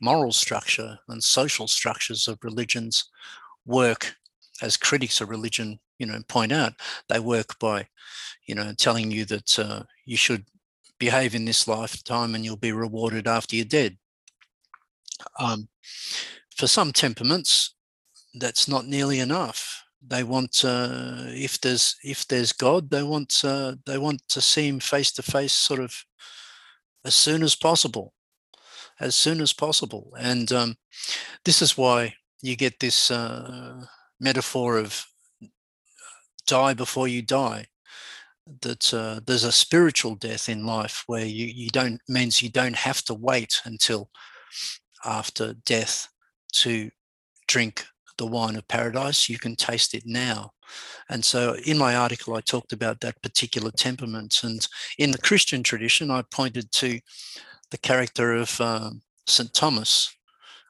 [0.01, 3.09] moral structure and social structures of religions
[3.65, 4.15] work
[4.61, 6.73] as critics of religion you know point out
[7.09, 7.87] they work by
[8.47, 10.43] you know telling you that uh, you should
[11.01, 13.97] behave in this lifetime and you'll be rewarded after you're dead.
[15.39, 15.67] Um,
[16.55, 17.73] for some temperaments,
[18.35, 19.83] that's not nearly enough.
[20.05, 24.67] They want, uh, if there's if there's God, they want uh, they want to see
[24.67, 25.93] Him face to face, sort of
[27.03, 28.13] as soon as possible,
[28.99, 30.13] as soon as possible.
[30.19, 30.75] And um,
[31.45, 33.85] this is why you get this uh,
[34.19, 35.05] metaphor of
[36.47, 37.67] die before you die
[38.61, 42.75] that uh, there's a spiritual death in life where you, you don't means you don't
[42.75, 44.09] have to wait until
[45.05, 46.07] after death
[46.53, 46.89] to
[47.47, 47.85] drink
[48.17, 49.29] the wine of paradise.
[49.29, 50.51] You can taste it now.
[51.09, 54.41] And so in my article i talked about that particular temperament.
[54.43, 54.65] And
[54.97, 56.99] in the christian tradition i pointed to
[57.71, 60.15] the character of um, st thomas.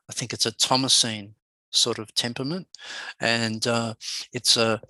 [0.10, 1.36] I think it's a thomasine
[1.72, 2.68] sort of temperament.
[3.20, 3.94] And uh,
[4.34, 4.82] it's a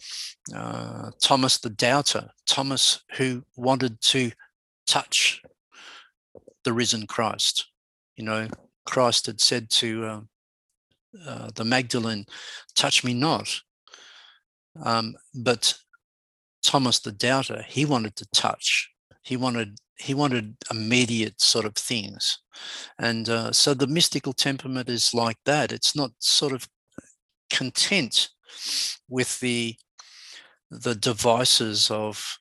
[0.56, 4.32] uh, Thomas the doubter, Thomas who wanted to
[4.88, 5.42] touch
[6.64, 7.68] the risen Christ.
[8.18, 8.48] You know,
[8.86, 10.22] Christ had said to uh,
[11.26, 12.26] uh, the Magdalene,
[12.76, 13.62] touch me not.
[14.84, 15.76] Um, but
[16.64, 18.90] Thomas the doubter, he wanted to touch.
[19.24, 22.40] He wanted he wanted immediate sort of things,
[23.00, 25.72] and uh, so the mystical temperament is like that.
[25.72, 26.68] It's not sort of
[27.50, 28.30] content
[29.10, 29.76] with the
[30.70, 32.40] the devices of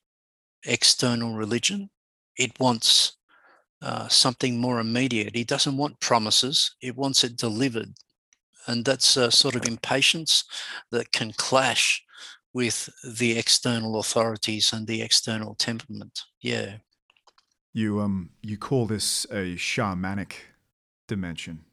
[0.65, 1.91] external religion.
[2.37, 3.17] It wants
[3.83, 5.35] uh, something more immediate.
[5.35, 6.75] He doesn't want promises.
[6.81, 7.95] It wants it delivered,
[8.67, 10.45] and that's a sort of impatience
[10.91, 12.03] that can clash
[12.53, 16.21] with the external authorities and the external temperament.
[16.41, 16.79] Yeah.
[17.73, 20.33] You um you call this a shamanic
[21.07, 21.64] dimension.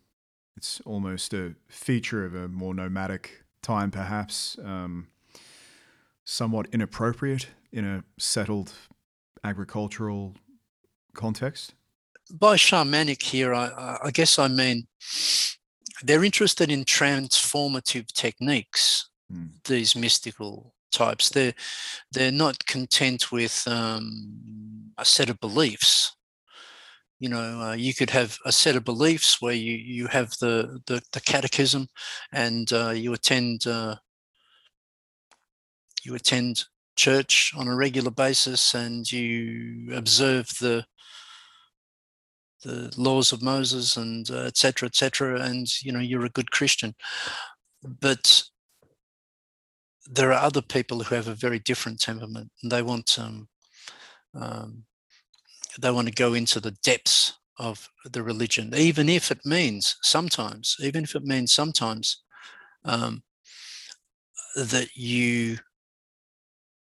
[0.56, 4.58] It's almost a feature of a more nomadic time, perhaps.
[4.64, 5.08] Um,
[6.26, 8.74] somewhat inappropriate in a settled
[9.44, 10.34] agricultural
[11.14, 11.74] context.
[12.32, 14.88] By shamanic here, I, I guess I mean
[16.04, 19.10] they're interested in transformative techniques.
[19.32, 19.52] Mm.
[19.64, 21.30] These mystical types.
[21.30, 21.54] They're
[22.12, 26.16] they're not content with um, a set of beliefs.
[27.20, 30.80] You know, uh, you could have a set of beliefs where you you have the
[30.86, 31.88] the, the catechism,
[32.32, 33.96] and uh, you attend uh,
[36.04, 36.66] you attend
[36.96, 40.86] church on a regular basis, and you observe the
[42.64, 44.86] the laws of Moses and etc.
[44.86, 45.40] Uh, etc.
[45.40, 46.96] Et and you know you're a good Christian.
[47.84, 48.44] But
[50.10, 53.48] there are other people who have a very different temperament and they want um,
[54.34, 54.86] um,
[55.80, 60.76] they want to go into the depths of the religion even if it means sometimes
[60.80, 62.24] even if it means sometimes
[62.86, 63.24] um,
[64.56, 65.58] that you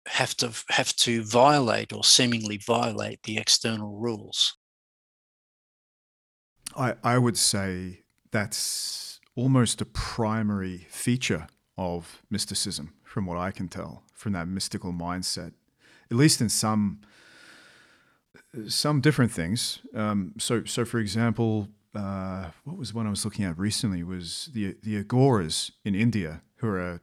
[0.06, 4.56] have to have to violate or seemingly violate the external rules.
[6.76, 11.46] I i would say that's almost a primary feature
[11.78, 15.52] of mysticism from what I can tell, from that mystical mindset,
[16.10, 17.00] at least in some
[18.66, 19.80] some different things.
[19.94, 24.48] Um, so, so for example, uh, what was one I was looking at recently was
[24.54, 27.00] the the Aghoris in India, who are a,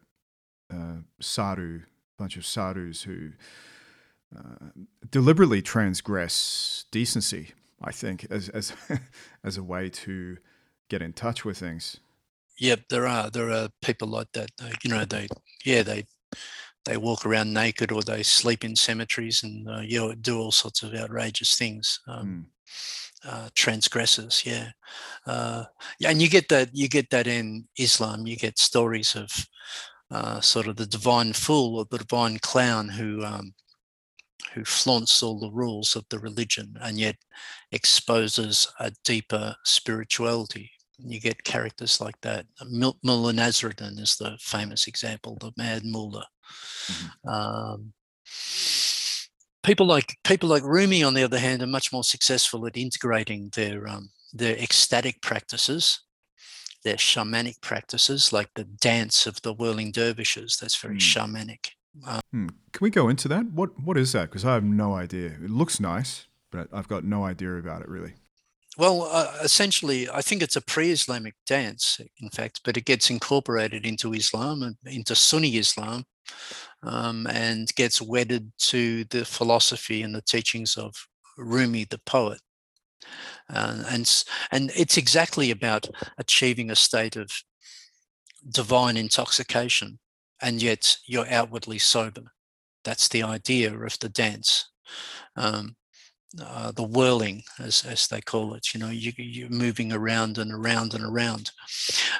[0.71, 1.81] a sadhu,
[2.17, 3.29] bunch of sadhus who
[4.35, 4.69] uh,
[5.11, 7.53] deliberately transgress decency.
[7.83, 8.73] I think as as
[9.43, 10.37] as a way to
[10.89, 11.99] get in touch with things.
[12.59, 14.51] Yep, there are there are people like that.
[14.83, 15.27] you know, they
[15.65, 16.05] yeah they
[16.85, 20.51] they walk around naked or they sleep in cemeteries and uh, you know, do all
[20.51, 21.99] sorts of outrageous things.
[22.07, 22.47] Um,
[23.25, 23.29] mm.
[23.29, 24.69] uh, transgressors, yeah,
[25.25, 25.65] uh,
[25.99, 28.27] yeah, and you get that you get that in Islam.
[28.27, 29.29] You get stories of
[30.11, 33.53] uh, sort of the divine fool or the divine clown who um,
[34.53, 37.15] who flaunts all the rules of the religion and yet
[37.71, 42.45] exposes a deeper spirituality you get characters like that.
[42.69, 46.27] Mullah Nasruddin is the famous example, the mad mullah.
[46.91, 47.29] Mm-hmm.
[47.29, 47.93] Um,
[49.63, 53.49] people like people like Rumi, on the other hand, are much more successful at integrating
[53.55, 56.01] their um, their ecstatic practices,
[56.83, 60.57] their shamanic practices, like the dance of the whirling dervishes.
[60.57, 60.99] That's very mm.
[60.99, 61.71] shamanic.
[62.05, 62.47] Um, hmm.
[62.71, 63.45] Can we go into that?
[63.51, 64.29] What what is that?
[64.29, 65.27] Because I have no idea.
[65.27, 68.13] It looks nice, but I've got no idea about it really.
[68.79, 73.85] Well, uh, essentially, I think it's a pre-Islamic dance, in fact, but it gets incorporated
[73.85, 76.05] into Islam and into Sunni Islam,
[76.83, 80.95] um, and gets wedded to the philosophy and the teachings of
[81.37, 82.39] Rumi, the poet.
[83.53, 87.29] Uh, and and it's exactly about achieving a state of
[88.49, 89.99] divine intoxication,
[90.41, 92.31] and yet you're outwardly sober.
[92.83, 94.69] That's the idea of the dance.
[95.35, 95.75] Um,
[96.39, 98.73] uh, the whirling, as, as they call it.
[98.73, 101.51] You know, you, you're moving around and around and around.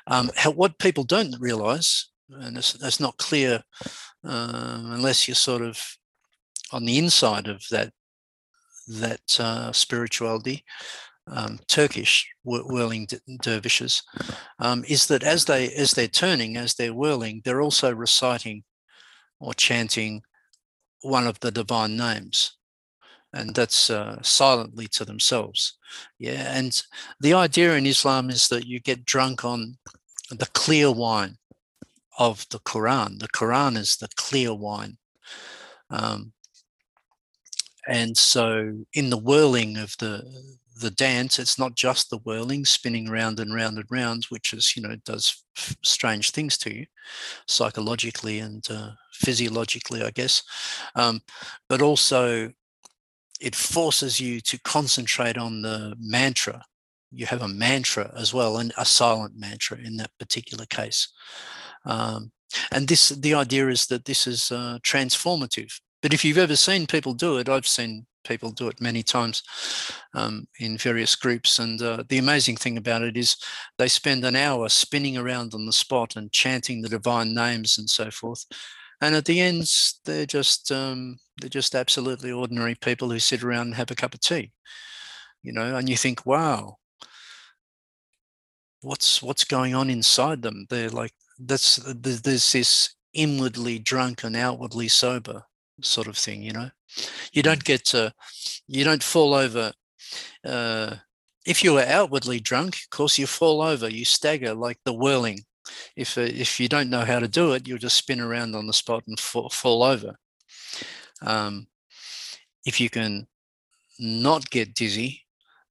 [0.08, 3.62] Um, how, what people don't realize, and it's, not clear
[4.24, 5.80] uh, unless you're sort of
[6.72, 7.92] on the inside of that
[8.88, 10.64] that uh, spirituality,
[11.28, 13.08] um, Turkish whirling
[13.42, 14.02] dervishes,
[14.58, 18.64] um, is that as they as they're turning, as they're whirling, they're also reciting
[19.40, 20.22] or chanting
[21.02, 22.58] one of the divine names
[23.34, 25.78] and that's uh, silently to themselves.
[26.18, 26.82] Yeah, and
[27.20, 29.78] the idea in Islam is that you get drunk on
[30.32, 31.38] the clear wine
[32.18, 33.20] of the Quran.
[33.20, 34.98] The Quran is the clear wine.
[35.90, 36.34] Um,
[37.88, 40.24] and so in the whirling of the
[40.80, 44.76] the dance, it's not just the whirling, spinning round and round and round, which is,
[44.76, 45.44] you know, does
[45.84, 46.86] strange things to you
[47.48, 50.42] psychologically and uh, physiologically, I guess.
[50.96, 51.20] Um,
[51.68, 52.52] but also
[53.40, 56.64] it forces you to concentrate on the mantra
[57.12, 61.10] you have a mantra as well, and a silent mantra in that particular case.
[61.86, 62.32] Um,
[62.72, 65.72] and this, the idea is that this is uh, transformative.
[66.02, 69.44] But if you've ever seen people do it, I've seen people do it many times
[70.14, 71.60] um, in various groups.
[71.60, 73.38] And uh, the amazing thing about it is
[73.78, 77.90] they spend an hour spinning around on the spot and chanting the divine names and
[77.90, 78.46] so forth.
[79.02, 79.70] And at the end,
[80.06, 84.14] they're just um, they're just absolutely ordinary people who sit around and have a cup
[84.14, 84.52] of tea,
[85.44, 85.76] you know.
[85.76, 86.78] And you think, wow,
[88.82, 90.66] what's what's going on inside them?
[90.70, 95.44] They're like that's there's this inwardly drunk and outwardly sober
[95.82, 96.70] sort of thing, you know.
[97.34, 98.14] You don't get to,
[98.68, 99.72] you don't fall over.
[100.46, 100.96] Uh,
[101.46, 105.40] if you are outwardly drunk, of course, you fall over, you stagger like the whirling.
[105.96, 108.68] If uh, if you don't know how to do it, you'll just spin around on
[108.68, 110.16] the spot and fall, fall over.
[111.22, 111.68] Um,
[112.66, 113.28] if you can
[114.00, 115.22] not get dizzy,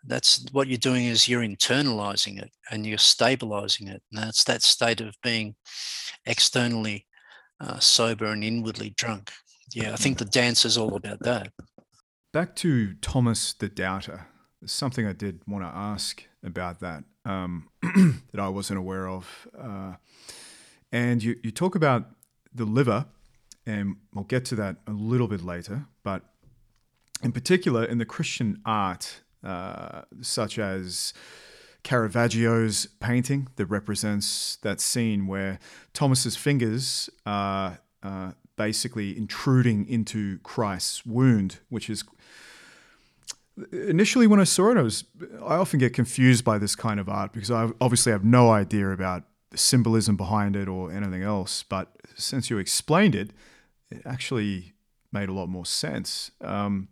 [0.05, 4.03] that's what you're doing is you're internalizing it and you're stabilizing it.
[4.13, 5.55] And that's that state of being
[6.25, 7.07] externally
[7.61, 9.31] uh, sober and inwardly drunk
[9.75, 11.53] yeah, I think the dance is all about that.
[12.33, 14.27] Back to Thomas the Doubter.
[14.65, 19.49] Something I did want to ask about that um, that I wasn't aware of.
[19.59, 19.95] Uh,
[20.91, 22.07] and you, you talk about
[22.53, 23.07] the liver,
[23.69, 25.85] and we'll get to that a little bit later.
[26.03, 26.23] But
[27.23, 31.13] in particular, in the Christian art, uh, such as
[31.85, 35.59] Caravaggio's painting that represents that scene where
[35.93, 42.05] Thomas's fingers are uh, basically intruding into Christ's wound, which is
[43.71, 45.05] initially when I saw it, I was
[45.43, 48.91] I often get confused by this kind of art because I obviously have no idea
[48.91, 51.65] about the symbolism behind it or anything else.
[51.65, 53.31] But since you explained it,
[53.91, 54.75] it actually
[55.13, 56.31] made a lot more sense.
[56.41, 56.89] Um,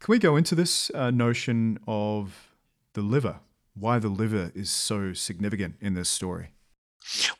[0.00, 2.54] can we go into this uh, notion of
[2.92, 3.40] the liver?
[3.74, 6.50] Why the liver is so significant in this story?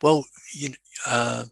[0.01, 0.73] Well, you,
[1.05, 1.45] uh,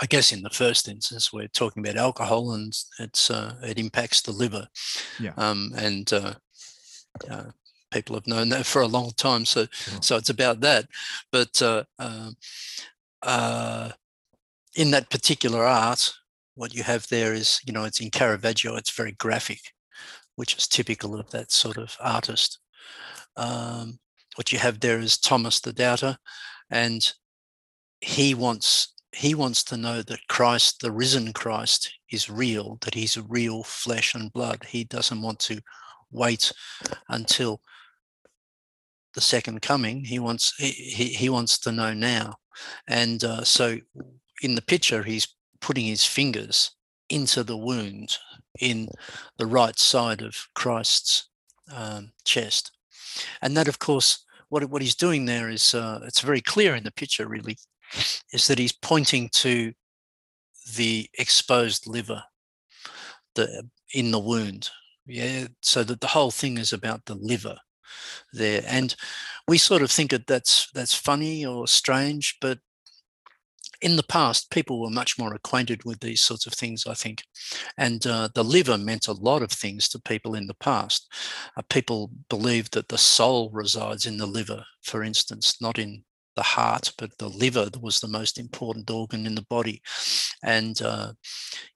[0.00, 4.22] I guess in the first instance, we're talking about alcohol, and it's uh, it impacts
[4.22, 4.68] the liver.
[5.18, 5.32] Yeah.
[5.36, 6.34] Um, and uh,
[7.30, 7.44] uh,
[7.90, 9.44] people have known that for a long time.
[9.44, 10.02] So sure.
[10.02, 10.86] so it's about that.
[11.32, 12.36] But uh, um,
[13.22, 13.90] uh,
[14.76, 16.12] in that particular art,
[16.54, 18.76] what you have there is, you know, it's in Caravaggio.
[18.76, 19.60] It's very graphic,
[20.36, 22.58] which is typical of that sort of artist.
[23.36, 23.98] Um,
[24.36, 26.16] what you have there is Thomas the Doubter,
[26.70, 27.12] and
[28.00, 33.16] he wants he wants to know that Christ, the risen Christ, is real, that he's
[33.16, 34.64] real flesh and blood.
[34.68, 35.60] He doesn't want to
[36.10, 36.52] wait
[37.08, 37.60] until
[39.14, 40.04] the second coming.
[40.04, 42.36] He wants he, he wants to know now.
[42.86, 43.78] And uh, so
[44.42, 45.28] in the picture, he's
[45.60, 46.72] putting his fingers
[47.08, 48.18] into the wound
[48.60, 48.88] in
[49.38, 51.28] the right side of Christ's
[51.74, 52.72] um, chest.
[53.42, 56.84] And that, of course, what, what he's doing there is uh, it's very clear in
[56.84, 57.58] the picture, really
[58.32, 59.72] is that he's pointing to
[60.76, 62.22] the exposed liver
[63.34, 64.70] the, in the wound.
[65.06, 67.56] Yeah, so that the whole thing is about the liver
[68.34, 68.94] there, and
[69.46, 72.58] we sort of think that that's that's funny or strange, but
[73.80, 77.22] in the past, people were much more acquainted with these sorts of things, I think.
[77.76, 81.12] And uh, the liver meant a lot of things to people in the past.
[81.56, 86.02] Uh, people believed that the soul resides in the liver, for instance, not in
[86.34, 89.82] the heart, but the liver was the most important organ in the body.
[90.42, 91.12] And, uh,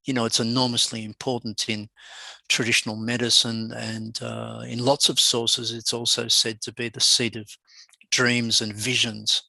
[0.05, 1.89] you know, it's enormously important in
[2.49, 7.37] traditional medicine and uh, in lots of sources, it's also said to be the seat
[7.37, 7.49] of
[8.11, 9.43] dreams and visions.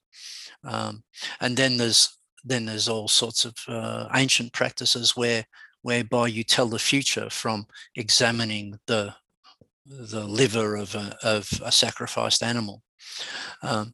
[0.64, 1.04] Um,
[1.41, 5.45] and then there's then there's all sorts of uh, ancient practices where
[5.81, 7.65] whereby you tell the future from
[7.95, 9.13] examining the
[9.85, 12.81] the liver of a, of a sacrificed animal.
[13.61, 13.93] Um,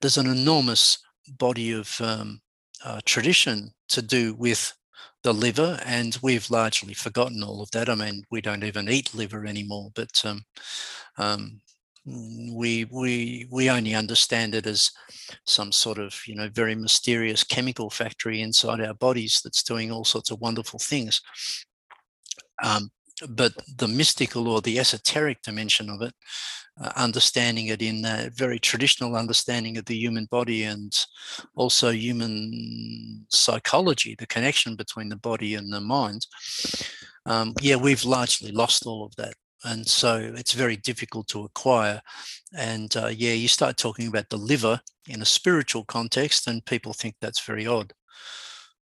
[0.00, 0.98] there's an enormous
[1.38, 2.40] body of um,
[2.84, 4.74] uh, tradition to do with
[5.22, 7.88] the liver, and we've largely forgotten all of that.
[7.88, 10.44] I mean, we don't even eat liver anymore, but um,
[11.18, 11.60] um,
[12.06, 14.90] we we we only understand it as
[15.46, 20.04] some sort of you know very mysterious chemical factory inside our bodies that's doing all
[20.04, 21.20] sorts of wonderful things.
[22.62, 22.90] Um,
[23.28, 26.14] but the mystical or the esoteric dimension of it,
[26.80, 30.92] uh, understanding it in a very traditional understanding of the human body and
[31.54, 36.26] also human psychology, the connection between the body and the mind.
[37.26, 39.34] Um, yeah, we've largely lost all of that.
[39.64, 42.00] And so it's very difficult to acquire.
[42.56, 46.92] And uh, yeah, you start talking about the liver in a spiritual context, and people
[46.92, 47.92] think that's very odd.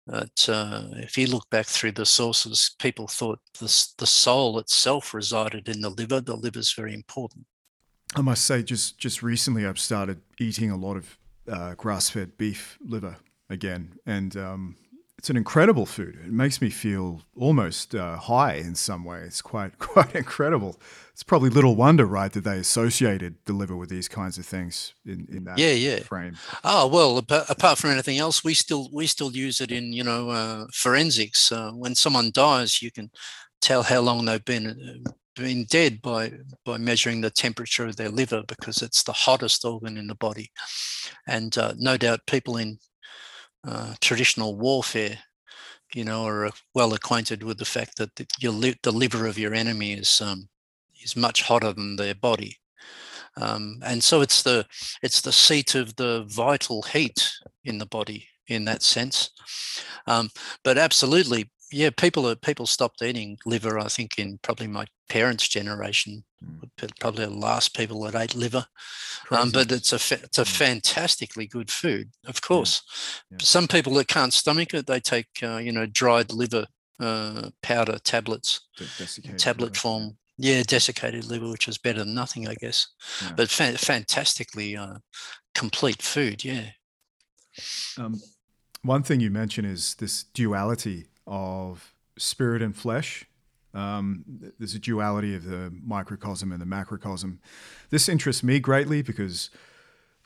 [0.08, 5.14] But uh, if you look back through the sources, people thought the the soul itself
[5.14, 6.22] resided in the liver.
[6.22, 7.46] The liver is very important.
[8.16, 11.18] I must say, just just recently, I've started eating a lot of
[11.52, 13.16] uh, grass-fed beef liver
[13.50, 14.76] again, and um,
[15.26, 16.20] it's an incredible food.
[16.24, 19.22] It makes me feel almost uh, high in some way.
[19.22, 20.80] It's quite quite incredible.
[21.14, 24.94] It's probably little wonder, right, that they associated the liver with these kinds of things
[25.04, 26.00] in, in that yeah, yeah.
[26.02, 26.38] frame.
[26.64, 30.04] Oh well, apart, apart from anything else, we still we still use it in you
[30.04, 31.52] know uh, forensics.
[31.52, 33.10] Uh, when someone dies, you can
[33.62, 36.34] tell how long they've been uh, been dead by
[36.66, 40.52] by measuring the temperature of their liver because it's the hottest organ in the body,
[41.28, 42.78] and uh, no doubt people in
[43.68, 45.18] uh, traditional warfare,
[45.93, 49.28] you know, are uh, well acquainted with the fact that the, your li- the liver
[49.28, 50.47] of your enemy is um,
[51.03, 52.57] is much hotter than their body,
[53.38, 54.66] um, and so it's the
[55.01, 57.30] it's the seat of the vital heat
[57.63, 59.32] in the body in that sense.
[60.07, 60.30] Um,
[60.63, 63.80] but absolutely, yeah, people are people stopped eating liver.
[63.80, 66.99] I think in probably my parents' generation, mm.
[66.99, 68.66] probably the last people that ate liver.
[69.32, 70.57] Um, but it's a fa- it's a mm.
[70.57, 72.84] fantastically good food, of course.
[73.32, 73.38] Yeah.
[73.39, 73.45] Yeah.
[73.45, 76.68] Some people that can't stomach it, they take uh, you know dried liver
[76.99, 78.61] uh, powder tablets,
[79.38, 79.76] tablet liver.
[79.76, 80.18] form.
[80.38, 82.88] Yeah, desiccated liver, which is better than nothing, I guess.
[83.22, 83.32] Yeah.
[83.38, 84.95] But fa- fantastically uh,
[85.53, 86.43] complete food.
[86.43, 86.72] Yeah.
[87.97, 88.22] Um,
[88.82, 93.26] one thing you mentioned is this duality of spirit and flesh.
[93.74, 94.24] Um,
[94.58, 97.40] there's a duality of the microcosm and the macrocosm.
[97.90, 99.50] This interests me greatly because,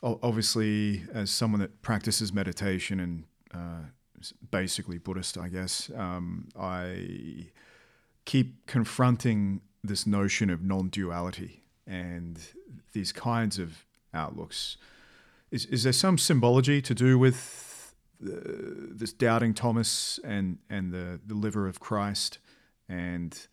[0.02, 3.88] obviously, as someone that practices meditation and uh,
[4.50, 7.48] basically Buddhist, I guess, um, I
[8.24, 12.38] keep confronting this notion of non duality and
[12.92, 13.84] these kinds of
[14.14, 14.76] outlooks.
[15.50, 17.36] Is, is there some symbology to do with
[18.20, 22.38] this doubting Thomas and and the the liver of Christ
[22.88, 23.46] and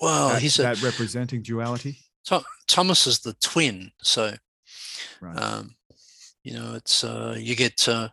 [0.00, 1.98] well that, he's that a, representing duality.
[2.66, 4.34] Thomas is the twin, so
[5.20, 5.36] right.
[5.36, 5.76] um,
[6.42, 8.08] you know it's uh, you get uh,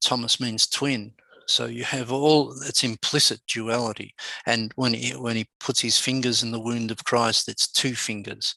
[0.00, 1.12] Thomas means twin,
[1.46, 4.14] so you have all it's implicit duality,
[4.46, 7.94] and when he when he puts his fingers in the wound of Christ, it's two
[7.94, 8.56] fingers,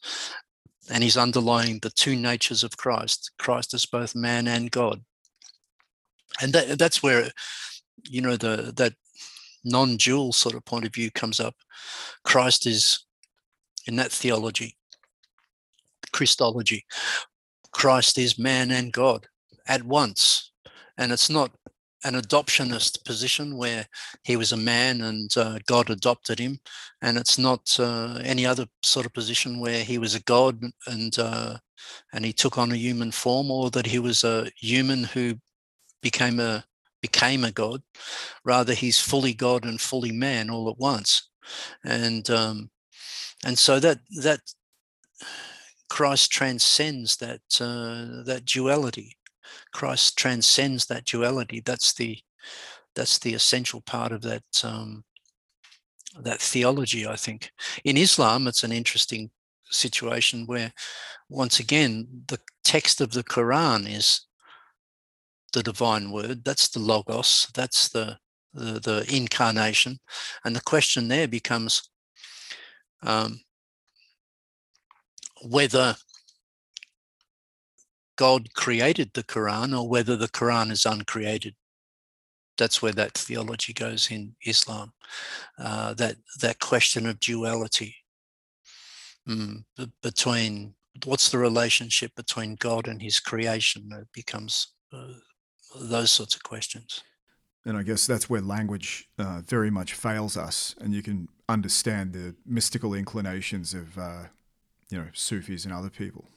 [0.92, 3.32] and he's underlying the two natures of Christ.
[3.38, 5.04] Christ is both man and God
[6.42, 7.30] and that, that's where
[8.10, 8.94] you know the that
[9.64, 11.56] non-dual sort of point of view comes up.
[12.24, 13.06] Christ is
[13.86, 14.76] in that theology
[16.14, 16.86] christology
[17.72, 19.28] christ is man and god
[19.68, 20.52] at once.
[20.98, 21.52] And it's not
[22.04, 23.86] an adoptionist position where
[24.24, 26.60] he was a man and uh, God adopted him,
[27.02, 31.18] and it's not uh, any other sort of position where he was a God and
[31.20, 31.58] uh,
[32.14, 35.36] and he took on a human form, or that he was a human who
[36.02, 36.66] became a
[37.02, 37.82] became a god.
[38.44, 41.30] Rather, he's fully God and fully man all at once,
[41.84, 42.70] and um,
[43.46, 44.42] and so that that
[45.90, 49.18] Christ transcends that uh, that duality.
[49.74, 51.62] Christ transcends that duality.
[51.62, 52.20] That's the
[52.96, 55.04] that's the essential part of that um,
[56.20, 57.08] that theology.
[57.08, 57.52] I think
[57.84, 59.30] in Islam, it's an interesting
[59.70, 60.74] situation where,
[61.30, 64.27] once again, the text of the Quran is
[65.54, 68.18] the divine word, that's the logos, that's the,
[68.54, 70.00] the, the incarnation.
[70.44, 71.90] And the question there becomes
[73.04, 73.40] um,
[75.44, 75.96] whether
[78.18, 81.56] God created the Quran or whether the Quran is uncreated.
[82.58, 84.94] That's where that theology goes in Islam.
[85.60, 87.96] Uh, that that question of duality
[89.30, 89.64] mm,
[90.02, 90.74] between
[91.06, 93.90] what's the relationship between God and His creation?
[93.94, 95.14] It becomes uh,
[95.76, 97.04] those sorts of questions.
[97.66, 102.14] And I guess that's where language uh, very much fails us, and you can understand
[102.14, 104.24] the mystical inclinations of, uh,
[104.90, 106.30] you know, Sufis and other people.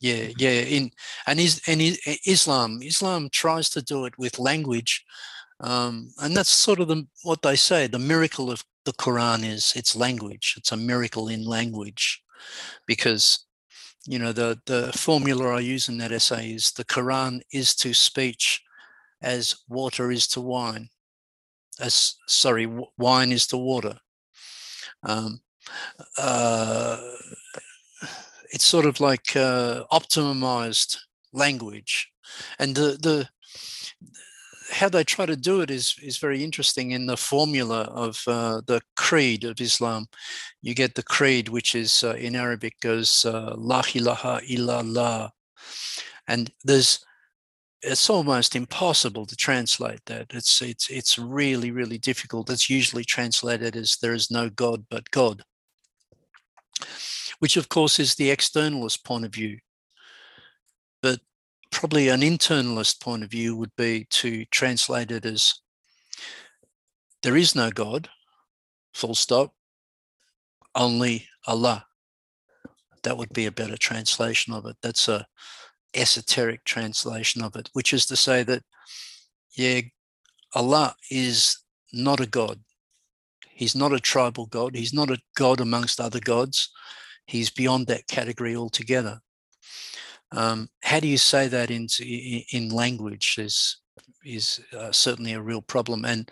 [0.00, 0.60] Yeah, yeah.
[0.60, 0.90] In
[1.26, 1.80] and is and
[2.26, 5.04] Islam, Islam tries to do it with language,
[5.60, 7.86] um, and that's sort of the what they say.
[7.86, 10.54] The miracle of the Quran is its language.
[10.56, 12.22] It's a miracle in language,
[12.86, 13.46] because
[14.06, 17.94] you know the the formula I use in that essay is the Quran is to
[17.94, 18.62] speech
[19.26, 20.88] as water is to wine,
[21.80, 22.66] as sorry,
[22.96, 23.98] wine is to water.
[25.02, 25.40] Um,
[26.16, 26.96] uh,
[28.52, 30.98] it's sort of like uh, optimized
[31.32, 32.08] language,
[32.60, 33.28] and the the
[34.70, 36.92] how they try to do it is is very interesting.
[36.92, 40.06] In the formula of uh, the creed of Islam,
[40.62, 45.30] you get the creed, which is uh, in Arabic goes uh, La ilaha illallah,
[46.28, 47.05] and there's
[47.86, 50.26] it's almost impossible to translate that.
[50.34, 52.50] It's it's it's really really difficult.
[52.50, 55.42] It's usually translated as there is no God but God.
[57.38, 59.58] which of course is the externalist point of view.
[61.02, 61.20] But
[61.70, 65.54] probably an internalist point of view would be to translate it as
[67.22, 68.08] there is no God,
[68.94, 69.52] full stop,
[70.74, 71.86] only Allah.
[73.02, 74.76] That would be a better translation of it.
[74.82, 75.26] That's a
[75.96, 78.62] esoteric translation of it, which is to say that,
[79.56, 79.80] yeah,
[80.54, 81.58] Allah is
[81.92, 82.60] not a God.
[83.48, 84.74] He's not a tribal God.
[84.74, 86.70] He's not a God amongst other gods.
[87.26, 89.20] He's beyond that category altogether.
[90.32, 91.88] Um, how do you say that in,
[92.52, 93.78] in language is,
[94.24, 96.04] is uh, certainly a real problem.
[96.04, 96.30] And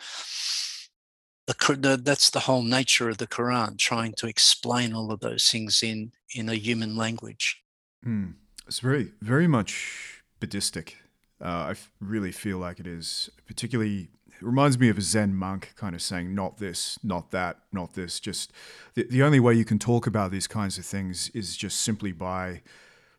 [1.46, 5.82] the, that's the whole nature of the Quran, trying to explain all of those things
[5.82, 7.62] in, in a human language.
[8.04, 8.34] Mm.
[8.66, 10.96] It's very, very much Buddhistic.
[11.40, 15.74] Uh, I really feel like it is, particularly it reminds me of a Zen monk
[15.76, 18.18] kind of saying, not this, not that, not this.
[18.20, 18.52] Just
[18.94, 22.12] the, the only way you can talk about these kinds of things is just simply
[22.12, 22.62] by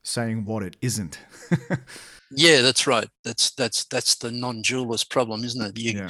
[0.04, 1.20] saying what it isn't.
[2.32, 3.08] yeah, that's right.
[3.24, 5.78] That's that's that's the non-dualist problem, isn't it?
[5.78, 6.10] You, yeah.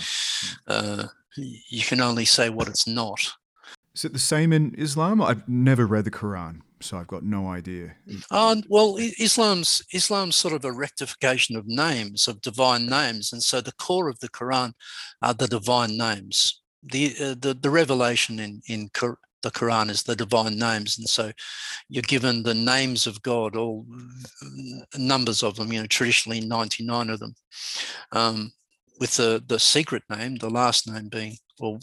[0.67, 3.33] uh, you can only say what it's not.
[3.93, 5.21] Is it the same in Islam?
[5.21, 7.95] I've never read the Quran, so I've got no idea.
[8.29, 13.59] Uh, well, Islam's Islam's sort of a rectification of names, of divine names, and so
[13.59, 14.73] the core of the Quran
[15.21, 16.61] are the divine names.
[16.83, 18.89] The uh, the, the revelation in in
[19.41, 21.31] the Quran is the divine names, and so
[21.89, 23.85] you're given the names of God, all
[24.97, 25.73] numbers of them.
[25.73, 27.35] You know, traditionally ninety nine of them,
[28.11, 28.51] um,
[28.99, 31.79] with the the secret name, the last name being, well,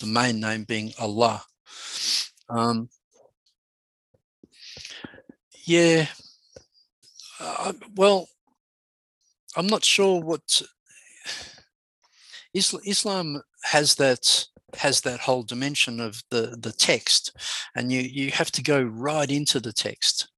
[0.00, 1.42] the main name being Allah.
[2.48, 2.88] Um,
[5.66, 6.06] yeah.
[7.38, 8.28] Uh, well,
[9.56, 10.62] I'm not sure what
[12.54, 14.46] Islam has that
[14.76, 17.36] has that whole dimension of the the text,
[17.74, 20.28] and you you have to go right into the text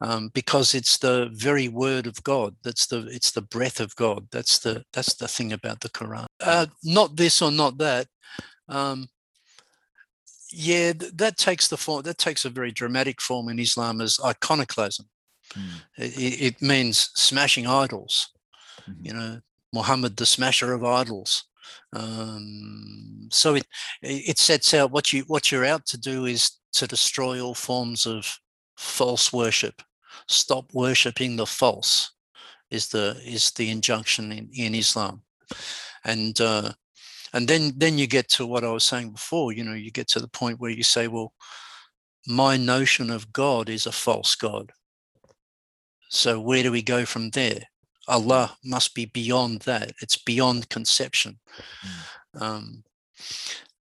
[0.00, 2.54] um, because it's the very word of God.
[2.64, 4.26] That's the it's the breath of God.
[4.32, 6.26] That's the that's the thing about the Quran.
[6.40, 8.06] Uh, not this or not that.
[8.68, 9.08] Um,
[10.52, 12.02] yeah, that takes the form.
[12.02, 15.06] That takes a very dramatic form in Islam as iconoclasm.
[15.54, 15.82] Mm.
[15.96, 18.30] It, it, means smashing idols.
[18.88, 19.06] Mm-hmm.
[19.06, 19.40] You know,
[19.72, 21.44] Muhammad, the smasher of idols.
[21.92, 23.66] Um, so it
[24.02, 28.06] it sets out what you what you're out to do is to destroy all forms
[28.06, 28.38] of
[28.76, 29.82] false worship.
[30.28, 32.12] Stop worshipping the false
[32.70, 35.22] is the is the injunction in, in Islam,
[36.04, 36.72] and uh,
[37.32, 40.08] and then then you get to what i was saying before you know you get
[40.08, 41.32] to the point where you say well
[42.26, 44.72] my notion of god is a false god.
[46.10, 47.62] So where do we go from there?
[48.08, 49.92] Allah must be beyond that.
[50.02, 51.38] It's beyond conception.
[52.34, 52.42] Mm.
[52.42, 52.84] um,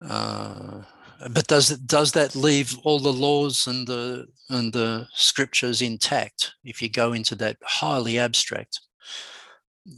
[0.07, 0.83] uh,
[1.31, 6.81] but does does that leave all the laws and the and the scriptures intact if
[6.81, 8.81] you go into that highly abstract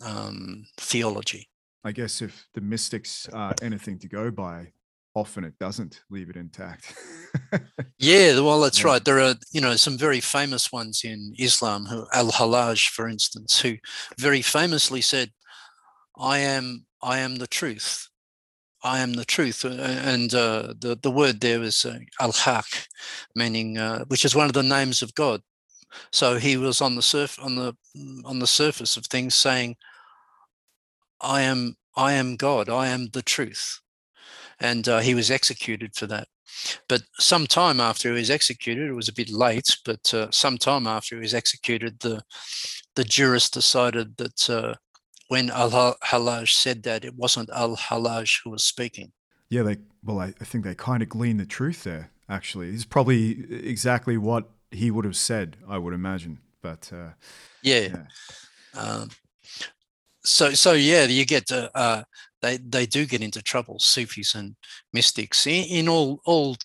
[0.02, 1.49] um, theology
[1.84, 4.72] I guess if the mystics are anything to go by,
[5.14, 6.94] often it doesn't leave it intact.
[7.98, 9.04] yeah, well, that's right.
[9.04, 13.76] There are, you know, some very famous ones in Islam, who Al-Hallaj, for instance, who
[14.18, 15.32] very famously said,
[16.18, 18.08] "I am, I am the truth.
[18.82, 22.88] I am the truth." And uh, the the word there is uh, Al Haq,
[23.34, 25.40] meaning, uh, which is one of the names of God.
[26.12, 27.74] So he was on the surf on the
[28.24, 29.76] on the surface of things saying
[31.20, 32.68] I am I am God.
[32.68, 33.80] I am the truth,
[34.58, 36.28] and uh, he was executed for that.
[36.88, 39.76] But some time after he was executed, it was a bit late.
[39.84, 42.22] But uh, some time after he was executed, the
[42.94, 44.74] the jurist decided that uh,
[45.28, 49.12] when Al Hallaj said that, it wasn't Al Hallaj who was speaking.
[49.48, 52.10] Yeah, they well, I, I think they kind of gleaned the truth there.
[52.28, 55.56] Actually, it's probably exactly what he would have said.
[55.68, 57.10] I would imagine, but uh,
[57.62, 57.80] yeah.
[57.80, 58.80] yeah.
[58.80, 59.10] Um,
[60.24, 62.02] so so yeah you get to, uh,
[62.42, 64.56] they they do get into trouble sufis and
[64.92, 66.56] mystics in, in, all all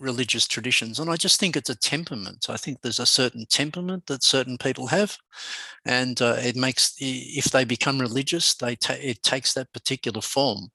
[0.00, 2.46] religious traditions and i just think it's a temperament.
[2.48, 5.16] I think there's a certain temperament that certain people have
[5.84, 10.70] and uh, it makes if they become religious they ta- it takes that particular form.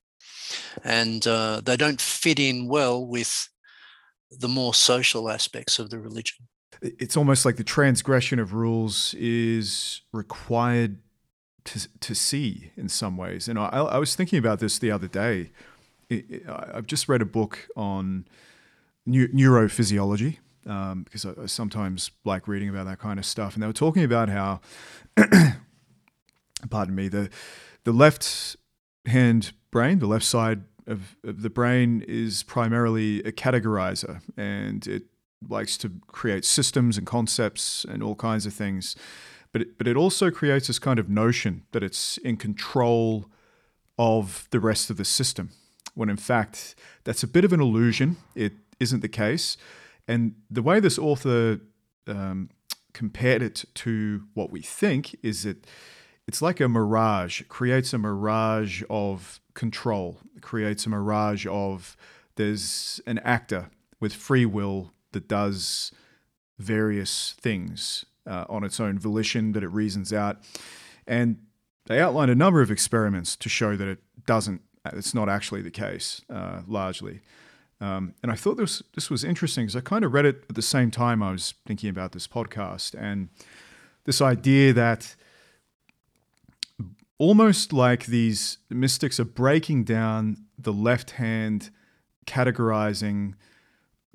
[0.84, 3.50] And uh, they don't fit in well with
[4.32, 6.48] the more social aspects of the religion.
[6.82, 11.00] It's almost like the transgression of rules is required
[11.68, 13.48] to to see in some ways.
[13.48, 15.52] And I, I was thinking about this the other day.
[16.10, 18.26] I've just read a book on
[19.08, 23.54] neurophysiology um, because I, sometimes like reading about that kind of stuff.
[23.54, 24.62] And they were talking about how,
[26.70, 27.30] pardon me, the
[27.84, 28.56] the left
[29.06, 35.04] hand brain, the left side of, of the brain, is primarily a categorizer, and it
[35.48, 38.96] likes to create systems and concepts and all kinds of things.
[39.52, 43.26] But it, but it also creates this kind of notion that it's in control
[43.98, 45.50] of the rest of the system,
[45.96, 48.18] when in fact that's a bit of an illusion.
[48.36, 49.58] It isn't the case.
[50.08, 51.60] And the way this author
[52.08, 52.50] um,
[52.94, 55.66] compared it to what we think is that
[56.28, 57.42] it's like a mirage.
[57.42, 60.20] It creates a mirage of control.
[60.36, 61.96] It creates a mirage of
[62.36, 63.70] there's an actor
[64.00, 65.92] with free will that does
[66.60, 70.38] various things uh, on its own volition that it reasons out.
[71.08, 71.38] And
[71.86, 74.62] they outlined a number of experiments to show that it doesn't,
[74.94, 77.22] it's not actually the case, uh, largely.
[77.80, 80.56] Um, and I thought this this was interesting because I kind of read it at
[80.56, 83.30] the same time I was thinking about this podcast and
[84.06, 85.16] this idea that
[87.20, 91.70] almost like these mystics are breaking down the left hand
[92.26, 93.36] categorizing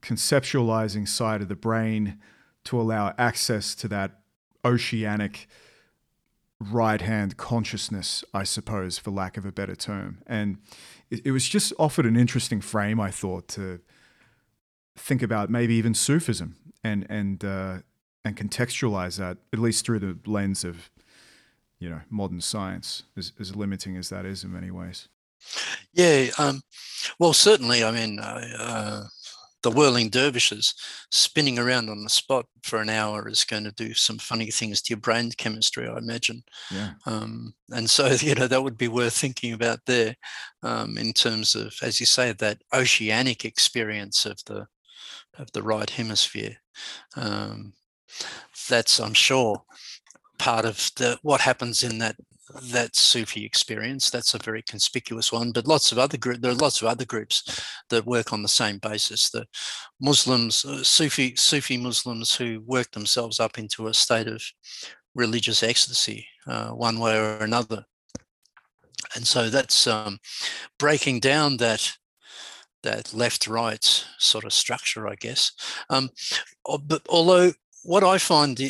[0.02, 2.18] conceptualizing side of the brain
[2.64, 4.20] to allow access to that
[4.64, 5.48] oceanic
[6.70, 10.18] right hand consciousness, I suppose, for lack of a better term.
[10.26, 10.58] And
[11.10, 13.80] it, it, was just offered an interesting frame, I thought, to
[14.96, 17.78] think about maybe even Sufism and and uh,
[18.24, 20.90] and contextualize that at least through the lens of
[21.78, 25.08] you know modern science, as, as limiting as that is in many ways.
[25.92, 26.60] Yeah, um,
[27.18, 27.82] well, certainly.
[27.82, 29.04] I mean, uh, uh
[29.62, 30.74] the whirling dervishes
[31.10, 34.82] spinning around on the spot for an hour is going to do some funny things
[34.82, 36.42] to your brain chemistry, I imagine.
[36.70, 36.92] Yeah.
[37.06, 40.16] Um, and so, you know, that would be worth thinking about there
[40.62, 44.66] um, in terms of, as you say, that oceanic experience of the
[45.38, 46.56] of the right hemisphere.
[47.16, 47.72] Um,
[48.68, 49.62] that's, I'm sure,
[50.38, 52.16] part of the what happens in that
[52.60, 54.10] that Sufi experience.
[54.10, 55.52] That's a very conspicuous one.
[55.52, 58.48] But lots of other group, there are lots of other groups that work on the
[58.48, 59.30] same basis.
[59.30, 59.46] The
[60.00, 64.42] Muslims, uh, Sufi Sufi Muslims who work themselves up into a state of
[65.14, 67.84] religious ecstasy, uh, one way or another.
[69.14, 70.18] And so that's um,
[70.78, 71.92] breaking down that
[72.82, 75.52] that left-right sort of structure, I guess.
[75.88, 76.10] Um,
[76.84, 77.52] but although
[77.84, 78.60] what I find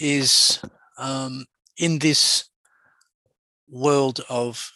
[0.00, 0.60] is
[0.98, 1.46] um,
[1.78, 2.48] in this
[3.68, 4.72] world of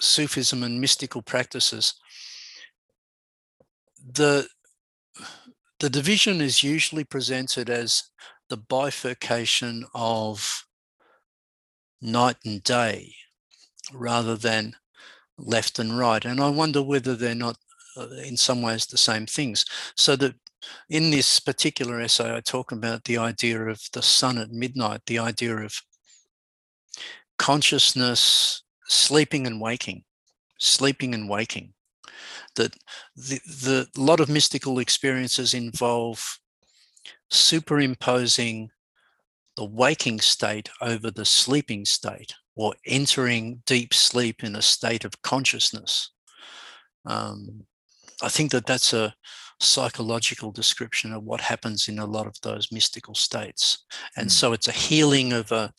[0.00, 1.94] Sufism and mystical practices,
[4.04, 4.48] the
[5.80, 8.04] the division is usually presented as
[8.48, 10.64] the bifurcation of
[12.00, 13.14] night and day
[13.92, 14.74] rather than
[15.38, 16.24] left and right.
[16.24, 17.56] And I wonder whether they're not
[17.96, 19.64] uh, in some ways the same things.
[19.96, 20.34] So that
[20.88, 25.18] in this particular essay, I talk about the idea of the sun at midnight, the
[25.18, 25.82] idea of
[27.38, 30.04] consciousness sleeping and waking,
[30.58, 31.72] sleeping and waking.
[32.56, 32.74] That
[33.16, 36.38] the, the lot of mystical experiences involve
[37.30, 38.70] superimposing
[39.56, 45.20] the waking state over the sleeping state or entering deep sleep in a state of
[45.22, 46.10] consciousness.
[47.06, 47.66] Um,
[48.22, 49.14] I think that that's a
[49.64, 53.84] psychological description of what happens in a lot of those mystical states.
[54.16, 54.32] And mm.
[54.32, 55.72] so it's a healing of a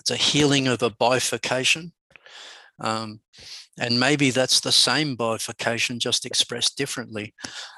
[0.00, 1.92] it's a healing of a bifurcation.
[2.80, 3.20] Um,
[3.80, 7.34] and maybe that's the same bifurcation, just expressed differently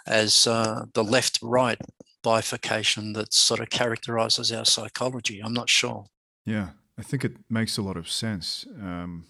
[0.07, 1.79] as uh, the left right
[2.23, 5.41] bifurcation that sort of characterizes our psychology.
[5.41, 6.07] I'm not sure.
[6.45, 8.67] Yeah, I think it makes a lot of sense.
[8.81, 9.27] Um,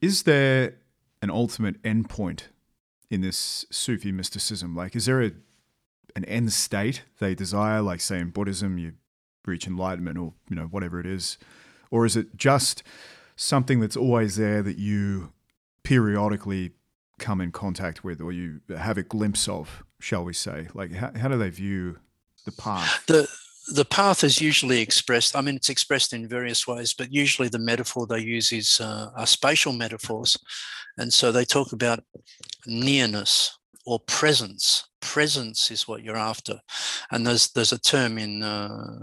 [0.00, 0.76] is there
[1.22, 2.42] an ultimate endpoint
[3.10, 4.74] in this Sufi mysticism?
[4.74, 5.32] Like, is there a
[6.14, 7.82] an end state they desire?
[7.82, 8.94] Like, say in Buddhism, you
[9.46, 11.38] reach enlightenment, or you know whatever it is,
[11.90, 12.82] or is it just
[13.36, 15.32] something that's always there that you
[15.82, 16.72] periodically
[17.18, 20.68] come in contact with, or you have a glimpse of, shall we say?
[20.74, 21.98] Like, how, how do they view
[22.44, 23.04] the path?
[23.06, 23.28] The
[23.68, 25.34] the path is usually expressed.
[25.34, 29.10] I mean, it's expressed in various ways, but usually the metaphor they use is uh,
[29.16, 30.36] are spatial metaphors,
[30.98, 32.00] and so they talk about
[32.66, 34.88] nearness or presence.
[35.00, 36.60] Presence is what you're after,
[37.10, 38.98] and there's there's a term in uh,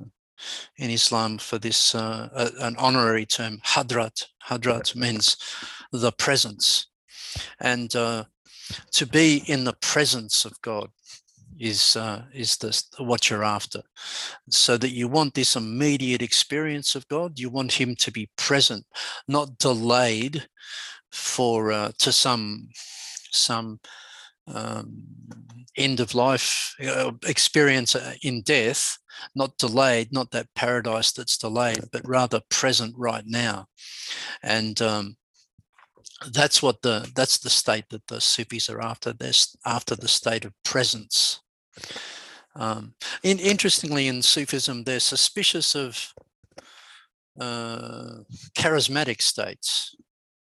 [0.77, 4.25] in Islam for this, uh, an honorary term, hadrat.
[4.47, 5.37] Hadrat means
[5.91, 6.87] the presence,
[7.59, 8.25] and uh,
[8.91, 10.89] to be in the presence of God
[11.63, 13.81] is uh, is this what you're after.
[14.49, 18.85] So that you want this immediate experience of god you want him to be present
[19.27, 20.45] not delayed
[21.11, 22.69] for uh, to some
[23.31, 23.79] some
[24.47, 25.03] um,
[25.77, 28.97] end of life uh, experience uh, in death.
[29.35, 33.67] Not delayed not that paradise that's delayed but rather present right now.
[34.41, 35.15] And um,
[36.31, 39.13] that's what the that's the state that the Sufis are after.
[39.13, 39.31] They're
[39.65, 41.42] after the state of presence.
[42.55, 42.93] Um,
[43.23, 46.13] in, interestingly, in Sufism, they're suspicious of
[47.39, 48.19] uh,
[48.55, 49.95] charismatic states,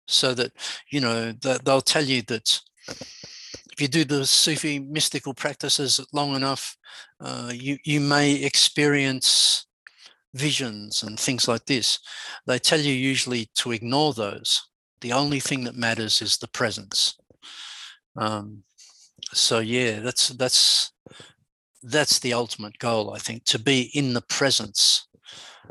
[0.08, 0.54] so that
[0.90, 6.78] you know they'll tell you that if you do the Sufi mystical practices long enough,
[7.20, 9.68] uh, you you may experience
[10.34, 12.00] visions and things like this.
[12.46, 14.68] They tell you usually to ignore those.
[15.02, 17.18] The only thing that matters is the presence.
[18.16, 18.64] Um,
[19.34, 20.92] so yeah, that's that's
[21.84, 25.08] that's the ultimate goal, I think, to be in the presence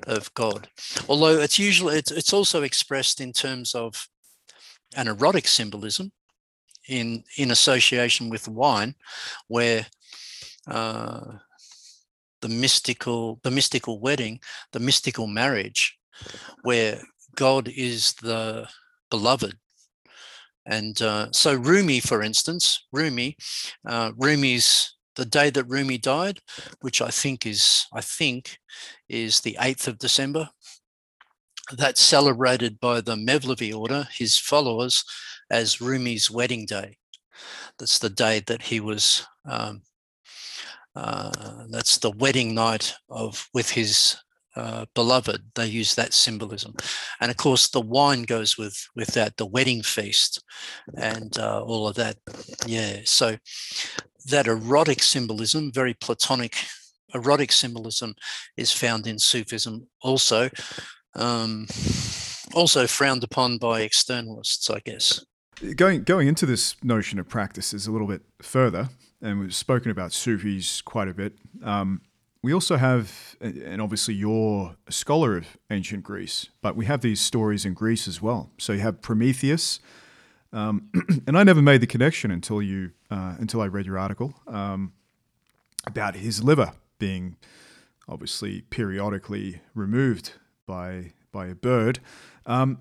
[0.06, 0.68] of God.
[1.08, 4.08] Although it's usually it's, it's also expressed in terms of
[4.96, 6.12] an erotic symbolism
[6.88, 8.94] in in association with wine,
[9.48, 9.86] where
[10.68, 11.32] uh,
[12.40, 14.40] the mystical the mystical wedding,
[14.72, 15.98] the mystical marriage,
[16.62, 17.00] where
[17.34, 18.68] God is the
[19.10, 19.56] beloved.
[20.66, 23.36] And uh, so Rumi, for instance, Rumi,
[23.86, 26.40] uh, Rumi's the day that Rumi died,
[26.80, 28.58] which I think is I think
[29.08, 30.50] is the 8th of December.
[31.76, 35.04] That's celebrated by the Mevlevi order, his followers,
[35.50, 36.98] as Rumi's wedding day.
[37.78, 39.26] That's the day that he was.
[39.48, 39.82] Um,
[40.94, 44.16] uh, that's the wedding night of with his
[44.56, 45.42] uh, beloved.
[45.54, 46.74] They use that symbolism,
[47.20, 50.42] and of course the wine goes with with that, the wedding feast,
[50.96, 52.16] and uh, all of that.
[52.66, 53.36] Yeah, so
[54.30, 56.56] that erotic symbolism, very Platonic
[57.14, 58.14] erotic symbolism,
[58.56, 60.50] is found in Sufism also.
[61.14, 61.66] Um,
[62.54, 65.24] also frowned upon by externalists, I guess.
[65.76, 68.90] Going going into this notion of practices a little bit further,
[69.22, 71.32] and we've spoken about Sufis quite a bit.
[71.62, 72.02] Um,
[72.46, 77.20] we also have, and obviously you're a scholar of ancient Greece, but we have these
[77.20, 78.52] stories in Greece as well.
[78.56, 79.80] So you have Prometheus,
[80.52, 80.88] um,
[81.26, 84.92] and I never made the connection until you uh, until I read your article um,
[85.88, 87.36] about his liver being
[88.08, 90.34] obviously periodically removed
[90.68, 91.98] by by a bird.
[92.46, 92.78] Um,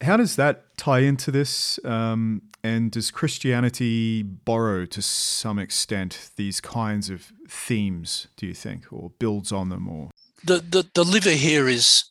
[0.00, 1.80] how does that tie into this?
[1.84, 8.26] Um, and does Christianity borrow to some extent these kinds of themes?
[8.36, 10.10] Do you think, or builds on them, or
[10.44, 12.04] the the, the liver here is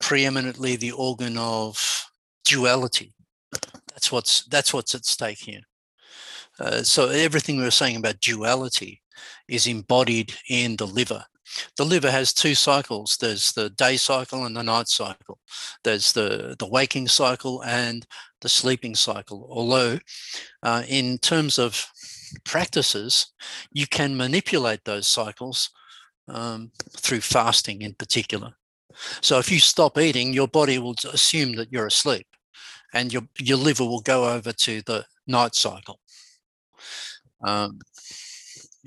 [0.00, 2.06] preeminently the organ of
[2.44, 3.12] duality
[3.98, 5.62] that's what's that's what's at stake here.
[6.60, 9.02] Uh, so everything we were saying about duality
[9.48, 11.24] is embodied in the liver.
[11.76, 13.16] The liver has two cycles.
[13.20, 15.40] There's the day cycle and the night cycle.
[15.82, 18.06] There's the, the waking cycle and
[18.40, 19.48] the sleeping cycle.
[19.50, 19.98] Although
[20.62, 21.86] uh, in terms of
[22.44, 23.32] practices,
[23.72, 25.70] you can manipulate those cycles
[26.28, 28.52] um, through fasting in particular.
[29.20, 32.26] So if you stop eating, your body will assume that you're asleep
[32.92, 36.00] and your your liver will go over to the night cycle.
[37.44, 37.78] Um,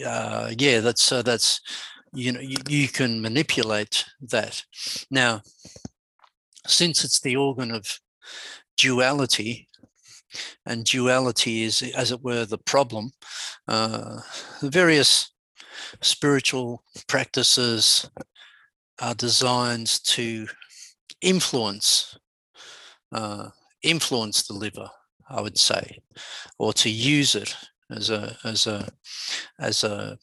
[0.05, 1.61] uh, yeah, that's uh, that's
[2.13, 4.63] you know you, you can manipulate that.
[5.09, 5.41] Now,
[6.67, 7.99] since it's the organ of
[8.81, 9.67] duality,
[10.65, 13.11] and duality is, as it were, the problem.
[13.67, 14.21] Uh,
[14.61, 15.31] the various
[16.01, 18.09] spiritual practices
[18.99, 20.47] are designed to
[21.21, 22.17] influence
[23.11, 23.49] uh,
[23.83, 24.89] influence the liver,
[25.29, 25.99] I would say,
[26.57, 27.55] or to use it
[27.89, 28.89] as a as a
[29.59, 30.17] as a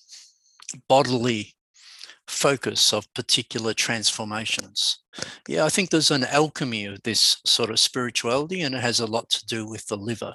[0.88, 1.54] bodily
[2.28, 5.00] focus of particular transformations.
[5.48, 9.06] Yeah, I think there's an alchemy of this sort of spirituality, and it has a
[9.06, 10.34] lot to do with the liver.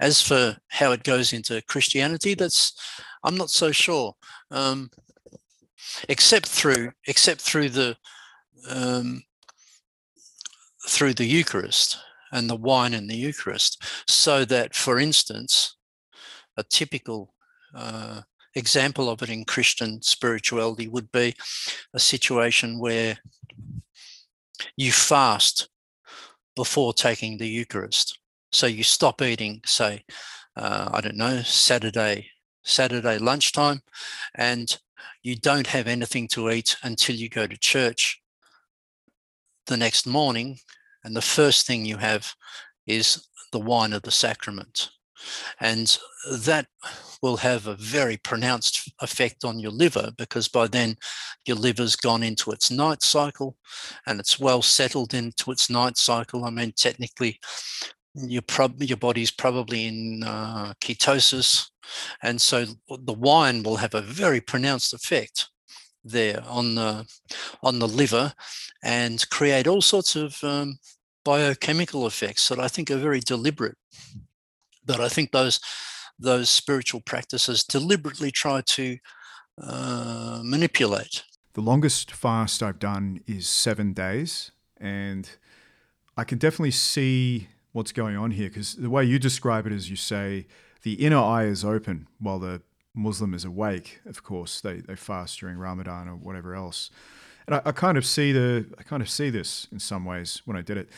[0.00, 2.72] As for how it goes into Christianity, that's
[3.22, 4.14] I'm not so sure.
[4.50, 4.90] Um,
[6.08, 7.96] except through except through the
[8.68, 9.22] um,
[10.88, 11.98] through the Eucharist
[12.32, 15.76] and the wine in the Eucharist, so that, for instance,
[16.56, 17.34] a typical
[17.74, 18.22] uh,
[18.58, 21.34] example of it in Christian spirituality would be
[21.94, 23.18] a situation where
[24.76, 25.68] you fast
[26.56, 28.18] before taking the Eucharist.
[28.52, 30.04] So you stop eating, say,
[30.56, 32.28] uh, I don't know, Saturday,
[32.64, 33.80] Saturday lunchtime,
[34.34, 34.76] and
[35.22, 38.20] you don't have anything to eat until you go to church
[39.66, 40.58] the next morning
[41.04, 42.34] and the first thing you have
[42.86, 44.90] is the wine of the sacrament.
[45.60, 45.98] And
[46.30, 46.66] that
[47.22, 50.96] will have a very pronounced effect on your liver because by then
[51.46, 53.56] your liver's gone into its night cycle
[54.06, 56.44] and it's well settled into its night cycle.
[56.44, 57.40] I mean, technically,
[58.14, 61.68] your, prob- your body's probably in uh, ketosis.
[62.22, 65.48] And so the wine will have a very pronounced effect
[66.04, 67.06] there on the
[67.62, 68.32] on the liver
[68.82, 70.78] and create all sorts of um,
[71.24, 73.76] biochemical effects that I think are very deliberate.
[74.88, 75.60] But I think those
[76.18, 78.98] those spiritual practices deliberately try to
[79.62, 81.22] uh, manipulate.
[81.52, 84.50] The longest fast I've done is seven days,
[84.80, 85.28] and
[86.16, 89.90] I can definitely see what's going on here because the way you describe it is
[89.90, 90.46] you say
[90.82, 92.62] the inner eye is open while the
[92.94, 94.00] Muslim is awake.
[94.06, 96.90] Of course, they, they fast during Ramadan or whatever else,
[97.46, 100.42] and I, I kind of see the I kind of see this in some ways
[100.44, 100.88] when I did it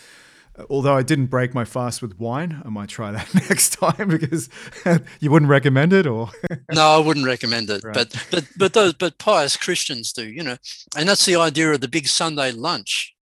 [0.68, 4.48] although I didn't break my fast with wine, I might try that next time because
[5.20, 6.30] you wouldn't recommend it, or
[6.72, 7.82] no, I wouldn't recommend it.
[7.84, 7.94] Right.
[7.94, 10.56] But but but those but pious Christians do, you know,
[10.96, 13.14] and that's the idea of the big Sunday lunch,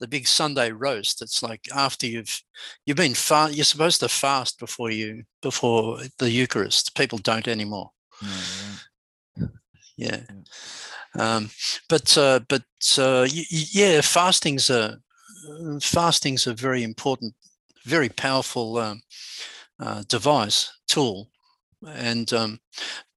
[0.00, 1.22] the big Sunday roast.
[1.22, 2.42] It's like after you've
[2.84, 6.96] you've been fast, you're supposed to fast before you before the Eucharist.
[6.96, 7.90] People don't anymore.
[8.22, 9.48] No,
[9.96, 10.20] yeah.
[10.20, 10.22] yeah.
[11.18, 11.50] Um,
[11.88, 12.64] but uh, but
[12.98, 14.98] uh, yeah, fasting's a
[15.80, 17.34] fasting's a very important,
[17.84, 19.02] very powerful um,
[19.80, 21.28] uh, device tool,
[21.86, 22.60] and um,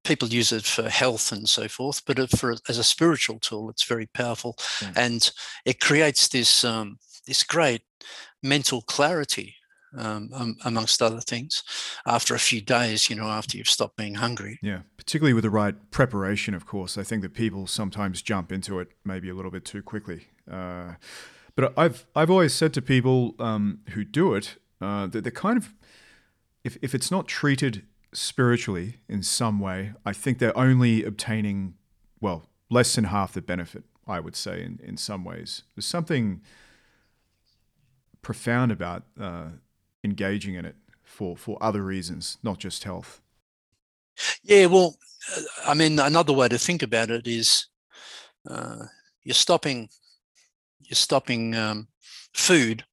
[0.03, 2.01] people use it for health and so forth.
[2.05, 4.93] But for as a spiritual tool, it's very powerful, mm.
[4.95, 5.31] and
[5.65, 7.81] it creates this um, this great
[8.41, 9.55] mental clarity
[9.97, 11.63] um, um, amongst other things,
[12.05, 14.59] after a few days, you know, after you've stopped being hungry.
[14.61, 16.97] Yeah, particularly with the right preparation, of course.
[16.97, 20.27] I think that people sometimes jump into it maybe a little bit too quickly.
[20.49, 20.93] Uh,
[21.59, 25.57] but I've I've always said to people um, who do it uh, that they're kind
[25.57, 25.73] of
[26.63, 31.73] if if it's not treated spiritually in some way, I think they're only obtaining
[32.21, 33.83] well less than half the benefit.
[34.07, 36.41] I would say in in some ways there's something
[38.21, 39.49] profound about uh,
[40.01, 43.21] engaging in it for for other reasons, not just health.
[44.43, 44.95] Yeah, well,
[45.65, 47.67] I mean, another way to think about it is
[48.49, 48.85] uh,
[49.25, 49.89] you're stopping
[50.89, 51.87] you're stopping um,
[52.33, 52.83] food,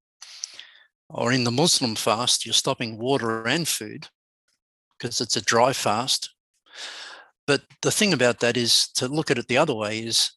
[1.09, 4.09] or in the Muslim fast, you're stopping water and food
[4.99, 6.35] because it's a dry fast.
[7.47, 10.33] But the thing about that is to look at it the other way is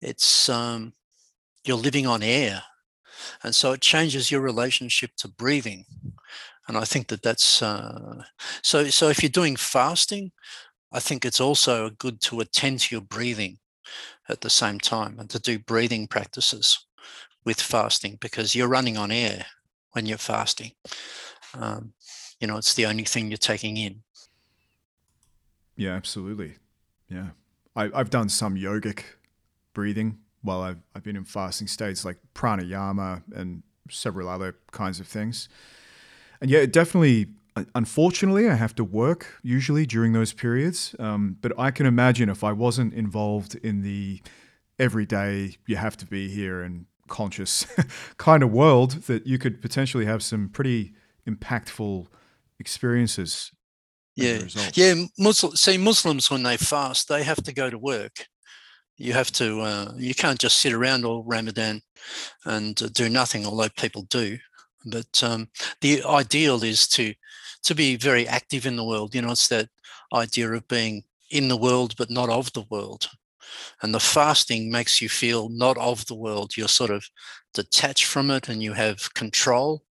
[0.00, 0.92] it's um,
[1.64, 2.62] you're living on air,
[3.42, 5.84] and so it changes your relationship to breathing.
[6.68, 8.22] And I think that that's uh,
[8.62, 8.84] so.
[8.84, 10.30] So if you're doing fasting,
[10.92, 13.58] I think it's also good to attend to your breathing
[14.28, 16.86] at the same time and to do breathing practices
[17.44, 19.46] with fasting because you're running on air
[19.92, 20.72] when you're fasting.
[21.54, 21.92] Um,
[22.40, 24.02] you know, it's the only thing you're taking in.
[25.76, 26.56] Yeah, absolutely.
[27.08, 27.28] Yeah.
[27.74, 29.04] I, have done some yogic
[29.72, 35.06] breathing while I've, I've been in fasting states like pranayama and several other kinds of
[35.06, 35.48] things.
[36.40, 37.28] And yeah, it definitely,
[37.74, 40.94] unfortunately, I have to work usually during those periods.
[40.98, 44.20] Um, but I can imagine if I wasn't involved in the
[44.78, 47.66] everyday, you have to be here and conscious
[48.16, 50.94] kind of world that you could potentially have some pretty
[51.28, 52.06] impactful
[52.58, 53.52] experiences.
[54.16, 54.42] Yeah,
[54.74, 54.94] yeah.
[55.18, 58.26] Muslim, see, Muslims when they fast, they have to go to work.
[58.96, 59.60] You have to.
[59.60, 61.80] Uh, you can't just sit around all Ramadan
[62.44, 64.38] and uh, do nothing, although people do.
[64.84, 65.48] But um,
[65.80, 67.14] the ideal is to
[67.64, 69.14] to be very active in the world.
[69.14, 69.68] You know, it's that
[70.12, 73.08] idea of being in the world but not of the world.
[73.82, 76.56] And the fasting makes you feel not of the world.
[76.56, 77.04] You're sort of
[77.54, 79.82] detached from it and you have control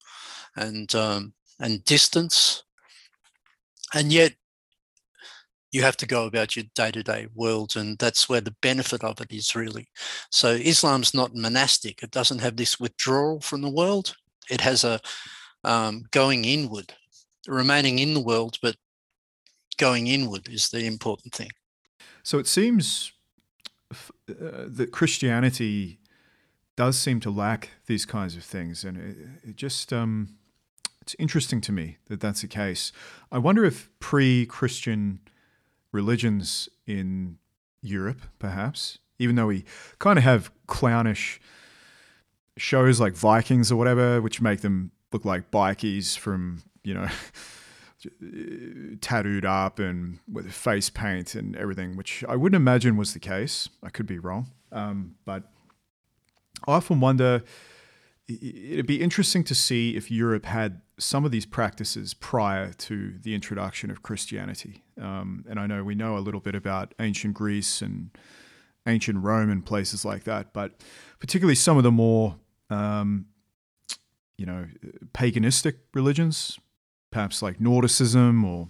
[0.55, 2.63] and um, and distance.
[3.93, 4.33] And yet
[5.71, 9.31] you have to go about your day-to-day world and that's where the benefit of it
[9.31, 9.87] is really
[10.29, 14.13] so islam's not monastic it doesn't have this withdrawal from the world
[14.49, 14.99] it has a
[15.63, 16.93] um, going inward
[17.47, 18.75] remaining in the world but
[19.77, 21.51] going inward is the important thing
[22.23, 23.11] so it seems
[24.29, 25.99] uh, that Christianity
[26.75, 30.35] does seem to lack these kinds of things, and it, it just um,
[31.01, 32.91] it's interesting to me that that's the case.
[33.31, 35.19] I wonder if pre-Christian
[35.91, 37.37] religions in
[37.81, 39.65] Europe, perhaps, even though we
[39.99, 41.39] kind of have clownish
[42.57, 47.07] shows like Vikings or whatever, which make them look like bikies from you know
[49.01, 53.69] tattooed up and with face paint and everything, which I wouldn't imagine was the case.
[53.83, 54.51] I could be wrong.
[54.71, 55.43] Um, but
[56.67, 57.43] I often wonder
[58.27, 63.33] it'd be interesting to see if Europe had some of these practices prior to the
[63.33, 64.83] introduction of Christianity.
[64.99, 68.11] Um, and I know we know a little bit about ancient Greece and
[68.87, 70.81] ancient Rome and places like that, but
[71.19, 72.35] particularly some of the more,
[72.69, 73.25] um,
[74.37, 74.67] you know,
[75.13, 76.59] paganistic religions,
[77.11, 78.69] perhaps like Nordicism or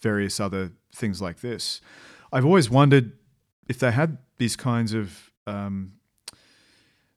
[0.00, 1.80] various other things like this.
[2.32, 3.12] I've always wondered
[3.68, 5.92] if they had these kinds of um,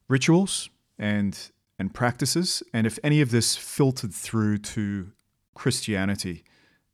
[0.08, 5.12] rituals and and practices, and if any of this filtered through to
[5.54, 6.42] Christianity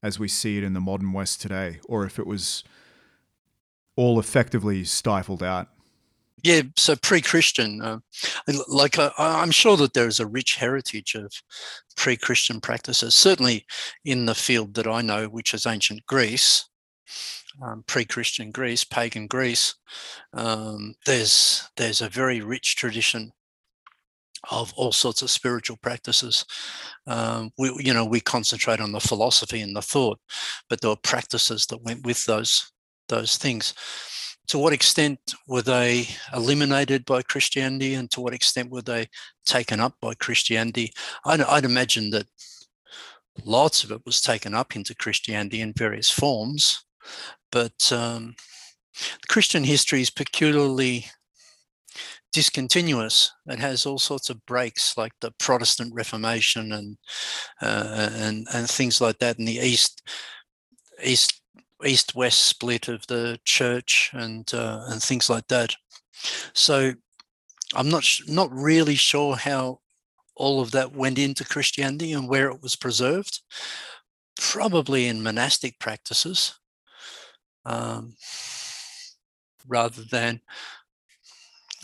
[0.03, 2.65] as we see it in the modern West today, or if it was
[3.95, 5.69] all effectively stifled out.
[6.43, 7.99] Yeah, so pre-Christian, uh,
[8.69, 11.33] like uh, I'm sure that there is a rich heritage of
[11.97, 13.15] pre-Christian practices.
[13.15, 13.65] Certainly,
[14.05, 16.69] in the field that I know, which is ancient Greece,
[17.63, 19.75] um, pre-Christian Greece, pagan Greece,
[20.33, 23.33] um, there's there's a very rich tradition
[24.51, 26.45] of all sorts of spiritual practices.
[27.07, 30.19] Um, we, you know, we concentrate on the philosophy and the thought,
[30.69, 32.73] but there were practices that went with those
[33.09, 33.75] those things.
[34.49, 39.09] To what extent were they eliminated by Christianity, and to what extent were they
[39.47, 40.93] taken up by Christianity?
[41.25, 42.27] I'd, I'd imagine that
[43.45, 46.85] lots of it was taken up into Christianity in various forms,
[47.51, 48.35] but um,
[49.29, 51.07] Christian history is peculiarly
[52.33, 53.31] discontinuous.
[53.47, 56.97] It has all sorts of breaks, like the Protestant Reformation and
[57.61, 60.03] uh, and and things like that in the East,
[61.03, 61.42] East
[61.85, 65.75] East West split of the church and uh, and things like that.
[66.53, 66.93] So
[67.75, 69.81] I'm not not really sure how
[70.35, 73.41] all of that went into Christianity and where it was preserved.
[74.41, 76.59] Probably in monastic practices.
[77.65, 78.17] Um,
[79.69, 80.41] rather than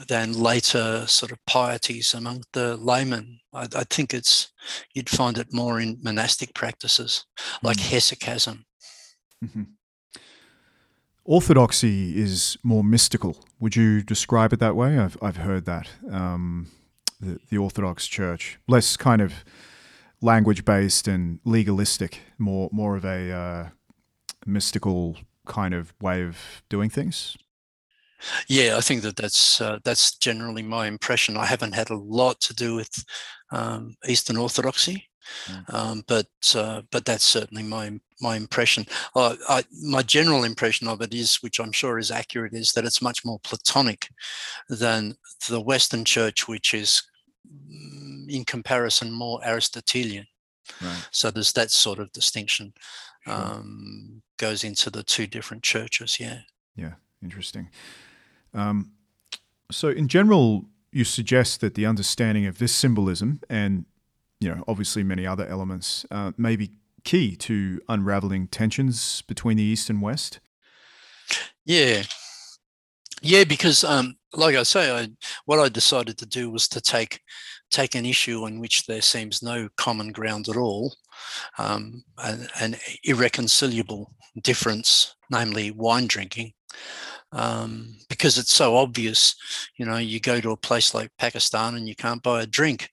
[0.06, 3.40] than later sort of pieties among the laymen.
[3.52, 4.52] I, I think it's
[4.94, 7.24] you'd find it more in monastic practices
[7.62, 7.90] like mm.
[7.90, 8.64] hesychasm.
[9.44, 9.62] Mm-hmm.
[11.28, 13.36] Orthodoxy is more mystical.
[13.60, 14.98] Would you describe it that way?
[14.98, 16.68] I've I've heard that um,
[17.20, 19.44] the the Orthodox Church less kind of
[20.22, 23.68] language based and legalistic, more more of a uh,
[24.46, 27.36] mystical kind of way of doing things.
[28.46, 31.36] Yeah, I think that that's uh, that's generally my impression.
[31.36, 33.04] I haven't had a lot to do with
[33.52, 35.10] um, Eastern Orthodoxy,
[35.44, 35.74] mm.
[35.74, 38.86] um, but uh, but that's certainly my my impression.
[39.14, 42.84] Uh, I, my general impression of it is, which I'm sure is accurate, is that
[42.84, 44.08] it's much more Platonic
[44.68, 45.16] than
[45.48, 47.02] the Western Church, which is
[47.46, 50.26] mm, in comparison more Aristotelian.
[50.82, 51.08] Right.
[51.10, 52.72] So there's that sort of distinction
[53.24, 53.34] sure.
[53.34, 56.20] um, goes into the two different churches.
[56.20, 56.40] Yeah.
[56.76, 56.94] Yeah.
[57.22, 57.70] Interesting.
[58.54, 58.92] Um,
[59.70, 63.84] so, in general, you suggest that the understanding of this symbolism and,
[64.40, 66.70] you know, obviously many other elements uh, may be
[67.04, 70.40] key to unraveling tensions between the East and West.
[71.64, 72.02] Yeah,
[73.22, 75.08] yeah, because um, like I say, I,
[75.44, 77.20] what I decided to do was to take
[77.70, 80.94] take an issue in which there seems no common ground at all,
[81.58, 84.10] um, an, an irreconcilable
[84.42, 86.52] difference, namely wine drinking,
[87.32, 89.34] um, because it's so obvious.
[89.76, 92.90] You know, you go to a place like Pakistan and you can't buy a drink.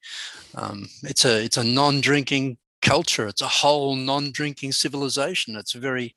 [0.56, 3.28] Um, it's a it's a non-drinking culture.
[3.28, 5.56] It's a whole non-drinking civilization.
[5.56, 6.16] It's very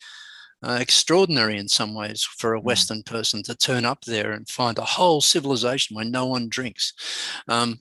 [0.62, 2.64] uh, extraordinary in some ways for a mm.
[2.64, 6.92] Western person to turn up there and find a whole civilization where no one drinks.
[7.48, 7.80] Um,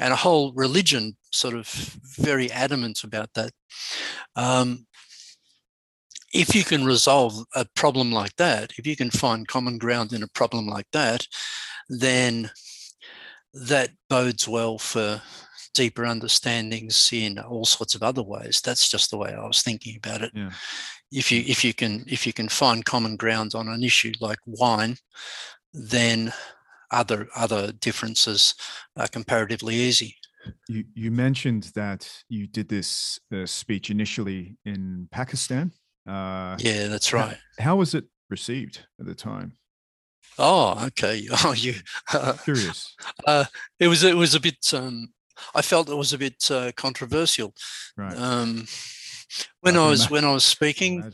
[0.00, 3.50] and a whole religion sort of very adamant about that.
[4.36, 4.86] Um,
[6.34, 10.22] if you can resolve a problem like that, if you can find common ground in
[10.22, 11.26] a problem like that,
[11.88, 12.50] then
[13.54, 15.22] that bodes well for
[15.78, 18.60] deeper understandings in all sorts of other ways.
[18.60, 20.32] That's just the way I was thinking about it.
[20.34, 20.50] Yeah.
[21.12, 24.40] If you if you can if you can find common ground on an issue like
[24.44, 24.96] wine,
[25.72, 26.32] then
[26.90, 28.54] other other differences
[28.96, 30.16] are comparatively easy.
[30.68, 35.70] You you mentioned that you did this uh, speech initially in Pakistan.
[36.08, 37.38] Uh, yeah, that's right.
[37.58, 39.52] How, how, was it received at the time?
[40.38, 41.26] Oh, okay.
[41.44, 41.74] Oh, you
[42.12, 42.96] uh, curious?
[43.26, 43.44] Uh,
[43.78, 44.74] it was it was a bit.
[44.74, 45.12] Um,
[45.54, 47.54] I felt it was a bit uh, controversial.
[47.96, 48.16] Right.
[48.16, 48.66] Um,
[49.60, 50.14] when I, I was imagine.
[50.14, 51.12] when I was speaking,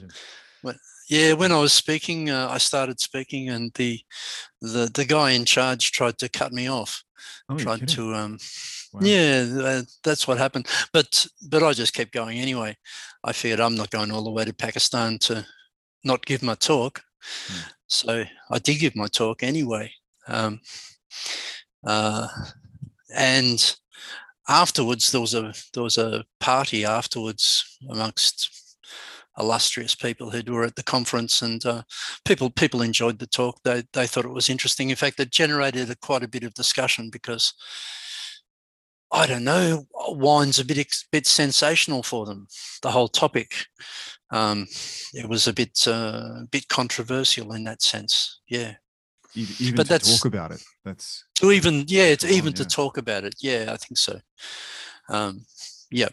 [0.63, 0.77] when,
[1.09, 4.01] yeah, when I was speaking, uh, I started speaking, and the
[4.61, 7.03] the the guy in charge tried to cut me off.
[7.49, 8.39] Oh, tried to um,
[8.93, 9.01] wow.
[9.03, 10.67] yeah, that's what happened.
[10.93, 12.77] But but I just kept going anyway.
[13.23, 15.47] I figured I'm not going all the way to Pakistan to
[16.05, 17.03] not give my talk.
[17.49, 17.73] Mm.
[17.87, 19.93] So I did give my talk anyway.
[20.27, 20.61] Um,
[21.87, 22.29] uh,
[23.15, 23.77] and
[24.49, 28.51] afterwards, there was a there was a party afterwards amongst
[29.39, 31.83] illustrious people who were at the conference, and uh,
[32.25, 33.61] people people enjoyed the talk.
[33.65, 34.91] They they thought it was interesting.
[34.91, 37.55] In fact, it generated a, quite a bit of discussion because
[39.11, 42.49] I don't know, wine's a bit bit sensational for them.
[42.83, 43.67] The whole topic,
[44.31, 44.67] um,
[45.13, 48.41] it was a bit uh, bit controversial in that sense.
[48.49, 48.75] Yeah,
[49.35, 50.63] even but to that's, talk about it.
[50.85, 52.57] That's to even yeah, it's even yeah.
[52.57, 53.35] to talk about it.
[53.41, 54.21] Yeah, I think so.
[55.09, 55.45] Um,
[55.91, 56.09] yeah.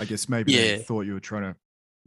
[0.00, 0.76] I guess maybe yeah.
[0.76, 1.56] they thought you were trying to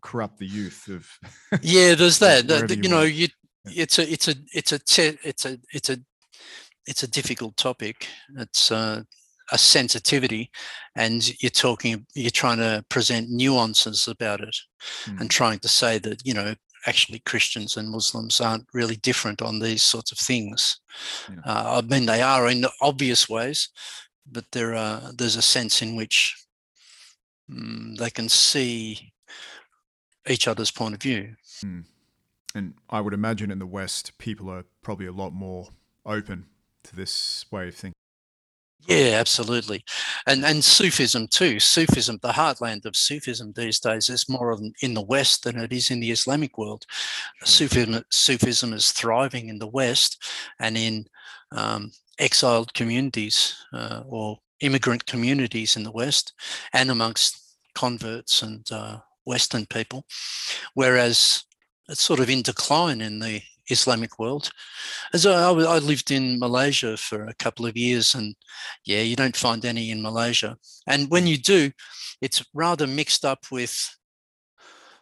[0.02, 1.08] corrupt the youth of.
[1.62, 2.50] yeah, there's that.
[2.70, 3.28] you, you know, you
[3.66, 5.98] it's a it's a it's a te- it's a it's a
[6.88, 8.08] it's a difficult topic.
[8.38, 9.04] It's uh,
[9.52, 10.50] a sensitivity,
[10.96, 14.56] and you're talking you're trying to present nuances about it,
[15.06, 15.20] mm.
[15.20, 16.56] and trying to say that you know
[16.86, 20.80] actually Christians and Muslims aren't really different on these sorts of things.
[21.30, 21.42] Yeah.
[21.46, 23.70] Uh, I mean, they are in obvious ways,
[24.30, 26.36] but there are there's a sense in which
[27.52, 29.14] um, they can see
[30.30, 31.36] each other's point of view.
[31.64, 31.86] Mm.
[32.54, 35.70] And I would imagine in the West, people are probably a lot more
[36.06, 36.48] open
[36.84, 37.94] to this way of thinking.
[38.88, 39.84] Yeah, absolutely,
[40.26, 41.60] and and Sufism too.
[41.60, 45.92] Sufism, the heartland of Sufism these days, is more in the West than it is
[45.92, 46.86] in the Islamic world.
[47.44, 50.24] Sufism, Sufism is thriving in the West,
[50.60, 51.06] and in
[51.52, 56.34] um, exiled communities uh, or immigrant communities in the West,
[56.74, 57.38] and amongst
[57.76, 60.06] converts and uh, Western people,
[60.74, 61.44] whereas
[61.90, 64.52] it's sort of in decline in the Islamic world.
[65.14, 68.36] As I, I, lived in Malaysia for a couple of years, and
[68.86, 70.58] yeah, you don't find any in Malaysia.
[70.88, 71.72] And when you do,
[72.22, 73.78] it's rather mixed up with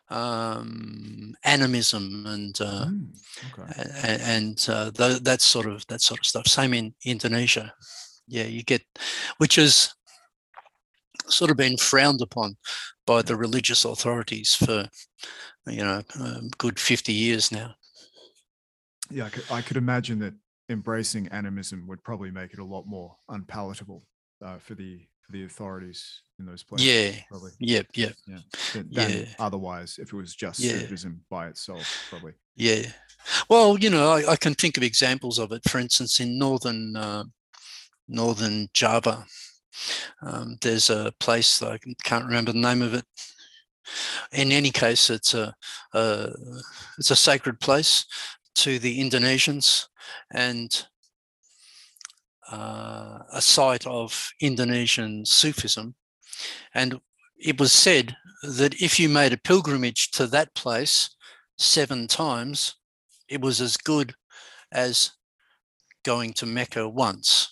[0.10, 3.08] um, animism and uh, mm,
[3.54, 3.90] okay.
[4.04, 6.48] and, and uh, th- that sort of that sort of stuff.
[6.48, 7.74] Same in Indonesia.
[8.28, 8.84] Yeah, you get,
[9.38, 9.94] which is
[11.28, 12.58] sort of been frowned upon
[13.06, 14.88] by the religious authorities for
[15.68, 17.76] you know a good 50 years now
[19.10, 20.34] yeah, I could, I could imagine that
[20.70, 24.04] embracing animism would probably make it a lot more unpalatable
[24.44, 26.88] uh, for the for the authorities in those places.
[26.88, 27.52] Yeah, probably.
[27.60, 28.14] Yep, yep.
[28.28, 28.38] Yeah,
[28.74, 29.26] than, than yeah.
[29.38, 30.82] otherwise, if it was just yeah.
[31.30, 32.34] by itself, probably.
[32.56, 32.84] Yeah.
[33.50, 35.62] Well, you know, I, I, can think of examples of it.
[35.68, 37.26] For instance, in northern uh,
[38.08, 39.26] northern Java,
[40.22, 43.06] um, there's a place I can't remember the name of it.
[44.32, 45.54] In any case, it's a,
[45.94, 46.32] a
[46.98, 48.06] it's a sacred place
[48.56, 49.88] to the Indonesians
[50.32, 50.86] and
[52.52, 55.96] uh, a site of Indonesian Sufism.
[56.74, 57.00] And
[57.38, 61.10] it was said that if you made a pilgrimage to that place
[61.58, 62.76] seven times,
[63.28, 64.14] it was as good
[64.72, 65.12] as
[66.04, 67.50] going to Mecca once.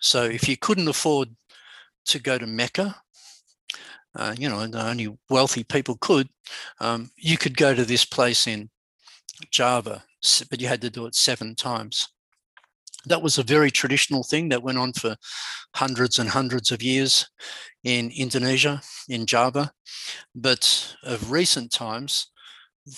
[0.00, 1.28] So if you couldn't afford
[2.06, 2.96] to go to Mecca,
[4.16, 6.28] uh, you know, and only wealthy people could,
[6.80, 8.70] um, you could go to this place in
[9.50, 10.04] Java
[10.50, 12.08] but you had to do it seven times.
[13.06, 15.16] That was a very traditional thing that went on for
[15.74, 17.28] hundreds and hundreds of years
[17.82, 19.72] in Indonesia, in Java.
[20.34, 22.30] But of recent times,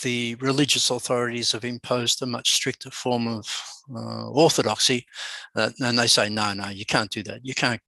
[0.03, 3.63] the religious authorities have imposed a much stricter form of
[3.95, 5.07] uh, orthodoxy.
[5.55, 7.41] Uh, and they say, no, no, you can't do that.
[7.45, 7.81] You can't,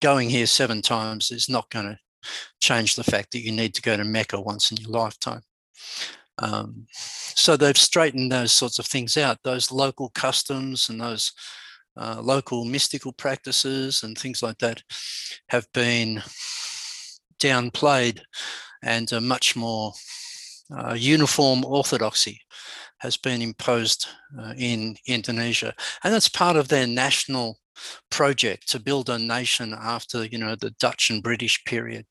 [0.00, 1.98] going here seven times is not going to
[2.60, 5.42] change the fact that you need to go to Mecca once in your lifetime.
[6.40, 11.32] Um, so they've straightened those sorts of things out, those local customs and those
[11.96, 14.82] uh, local mystical practices and things like that
[15.48, 16.22] have been
[17.38, 18.20] downplayed
[18.82, 19.92] and a much more
[20.76, 22.40] uh, uniform orthodoxy
[22.98, 24.06] has been imposed
[24.38, 25.74] uh, in Indonesia.
[26.04, 27.58] And that's part of their national
[28.10, 32.06] project to build a nation after, you know, the Dutch and British period.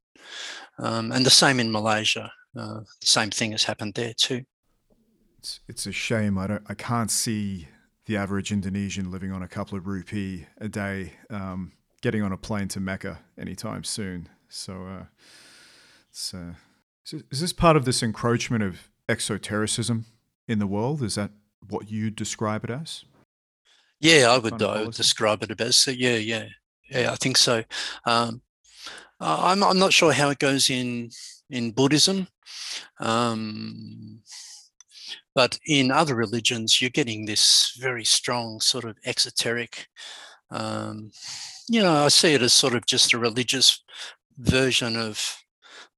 [0.78, 4.44] Um, and the same in Malaysia uh, the same thing has happened there too.
[5.38, 6.38] It's, it's a shame.
[6.38, 6.64] I don't.
[6.68, 7.68] I can't see
[8.06, 11.72] the average Indonesian living on a couple of rupee a day, um,
[12.02, 14.28] getting on a plane to Mecca anytime soon.
[14.50, 15.04] So, uh,
[16.10, 16.54] it's, uh,
[17.12, 20.08] is this part of this encroachment of exotericism
[20.48, 21.04] in the world?
[21.04, 21.32] Is that
[21.70, 23.06] what you describe it as?
[24.00, 25.76] Yeah, I would, I would describe it as.
[25.76, 26.46] So yeah, yeah,
[26.90, 27.12] yeah.
[27.12, 27.64] I think so.
[28.06, 28.42] Um,
[29.20, 31.12] I'm, I'm not sure how it goes in
[31.50, 32.28] in Buddhism.
[33.00, 34.22] Um,
[35.36, 39.88] but in other religions, you're getting this very strong sort of exoteric.
[40.52, 41.12] Um,
[41.68, 43.84] you know, I see it as sort of just a religious
[44.38, 45.44] version of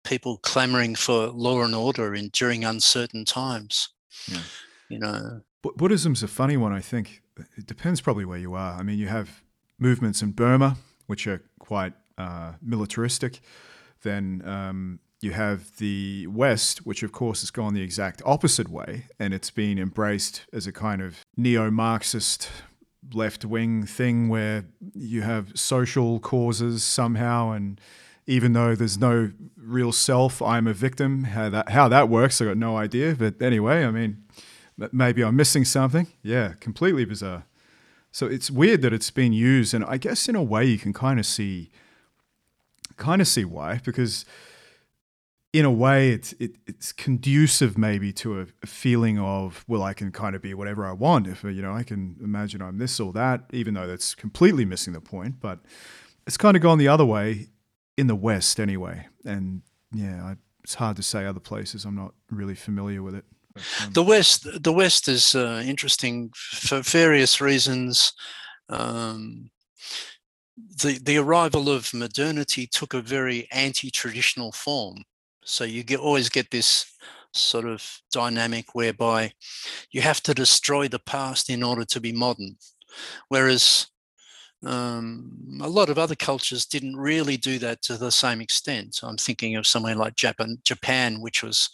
[0.04, 3.90] people clamoring for law and order in during uncertain times.
[4.28, 4.42] Yeah.
[4.90, 6.74] You know, Buddhism's a funny one.
[6.74, 7.22] I think
[7.58, 8.78] it depends probably where you are.
[8.78, 9.44] I mean, you have
[9.80, 10.78] movements in Burma
[11.12, 13.42] which are quite uh, militaristic.
[14.02, 19.06] Then um, you have the West, which of course has gone the exact opposite way,
[19.20, 22.50] and it's been embraced as a kind of neo Marxist
[23.14, 27.80] left wing thing where you have social causes somehow, and
[28.26, 31.26] even though there's no real self, I'm a victim.
[31.26, 33.16] How that, how that works, I got no idea.
[33.16, 34.24] But anyway, I mean,
[34.92, 36.08] maybe I'm missing something.
[36.24, 37.46] Yeah, completely bizarre.
[38.12, 40.94] So it's weird that it's been used, and I guess in a way you can
[40.94, 41.70] kind of see,
[42.98, 44.26] kind of see why, because
[45.54, 49.94] in a way, it's it, it's conducive maybe to a, a, feeling of well, I
[49.94, 51.28] can kind of be whatever I want.
[51.28, 54.94] If you know, I can imagine I'm this or that, even though that's completely missing
[54.94, 55.40] the point.
[55.42, 55.60] But
[56.26, 57.50] it's kind of gone the other way
[57.98, 59.08] in the West anyway.
[59.26, 59.62] And
[59.94, 61.84] yeah, I, it's hard to say other places.
[61.84, 63.26] I'm not really familiar with it.
[63.54, 68.14] But, um, the West, the West is uh, interesting for various reasons.
[68.70, 69.52] Um,
[70.82, 75.04] the the arrival of modernity took a very anti-traditional form
[75.44, 76.86] so you get always get this
[77.34, 79.32] sort of dynamic whereby
[79.92, 82.56] you have to destroy the past in order to be modern.
[83.30, 83.88] Whereas
[84.66, 89.00] um, a lot of other cultures didn't really do that to the same extent.
[89.02, 91.70] I'm thinking of somewhere like Japan, Japan, which was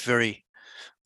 [0.00, 0.44] very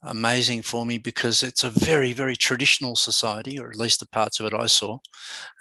[0.03, 4.41] amazing for me because it's a very, very traditional society, or at least the parts
[4.41, 4.99] of it I saw,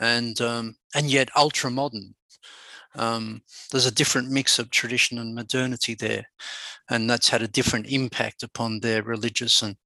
[0.01, 2.15] and um, and yet ultra modern
[2.95, 3.41] um,
[3.71, 6.27] there's a different mix of tradition and modernity there,
[6.89, 9.77] and that's had a different impact upon their religious and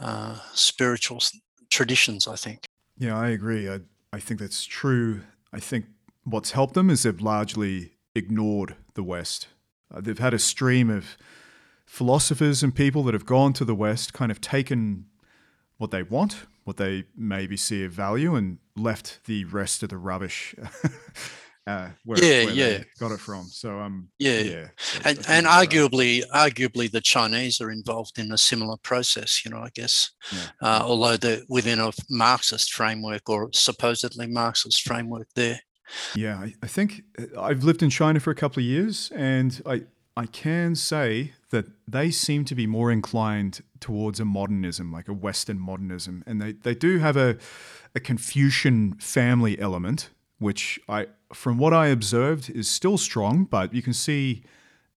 [0.00, 1.20] uh, spiritual
[1.70, 2.28] traditions.
[2.28, 2.64] I think.
[2.98, 3.68] Yeah, I agree.
[3.68, 3.80] I,
[4.12, 5.22] I think that's true.
[5.52, 5.86] I think
[6.24, 9.48] what's helped them is they've largely ignored the West.
[9.92, 11.16] Uh, they've had a stream of
[11.86, 15.06] philosophers and people that have gone to the West, kind of taken
[15.76, 19.98] what they want, what they maybe see of value, and left the rest of the
[19.98, 20.54] rubbish
[21.66, 23.44] uh, where, yeah, where yeah, got it from.
[23.44, 24.68] So um, yeah, yeah,
[25.04, 29.44] and and arguably, arguably, the Chinese are involved in a similar process.
[29.44, 30.48] You know, I guess, yeah.
[30.60, 35.60] uh, although they're within a Marxist framework or supposedly Marxist framework there.
[36.14, 39.62] Yeah, I, I think uh, I've lived in China for a couple of years, and
[39.64, 39.84] I
[40.18, 45.14] I can say that they seem to be more inclined towards a modernism, like a
[45.14, 47.38] Western modernism, and they they do have a
[47.94, 53.82] a Confucian family element which I, from what I observed, is still strong, but you
[53.82, 54.42] can see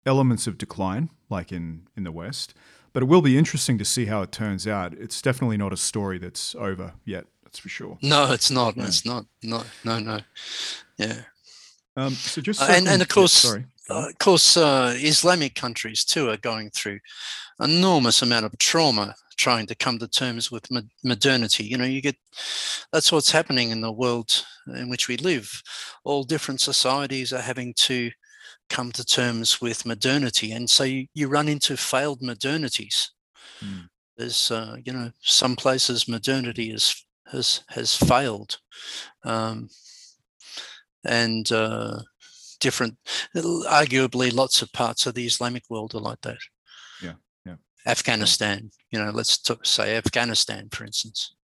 [0.05, 2.53] elements of decline, like in in the West.
[2.93, 4.93] But it will be interesting to see how it turns out.
[4.93, 7.25] It's definitely not a story that's over yet.
[7.43, 7.97] That's for sure.
[8.01, 8.75] No, it's not.
[8.75, 8.85] Yeah.
[8.85, 9.25] It's not.
[9.43, 10.19] No, no, no.
[10.97, 11.21] Yeah.
[11.95, 13.65] Um, so just uh, and and of course, yeah, sorry.
[13.89, 16.99] Uh, of course, uh, Islamic countries too are going through
[17.59, 20.67] enormous amount of trauma trying to come to terms with
[21.03, 21.63] modernity.
[21.63, 22.17] You know, you get
[22.91, 24.45] that's what's happening in the world
[24.75, 25.61] in which we live.
[26.03, 28.11] All different societies are having to
[28.69, 33.09] come to terms with modernity, and so you, you run into failed modernities.
[33.63, 33.87] Mm.
[34.17, 38.57] There's, uh, you know, some places modernity is, has has failed,
[39.23, 39.69] um,
[41.05, 41.99] and uh,
[42.59, 42.97] different,
[43.35, 46.37] arguably, lots of parts of the Islamic world are like that.
[47.01, 47.13] Yeah,
[47.45, 47.55] yeah.
[47.85, 48.71] Afghanistan.
[48.91, 51.35] You know, let's t- say Afghanistan, for instance.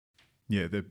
[0.49, 0.85] Yeah, the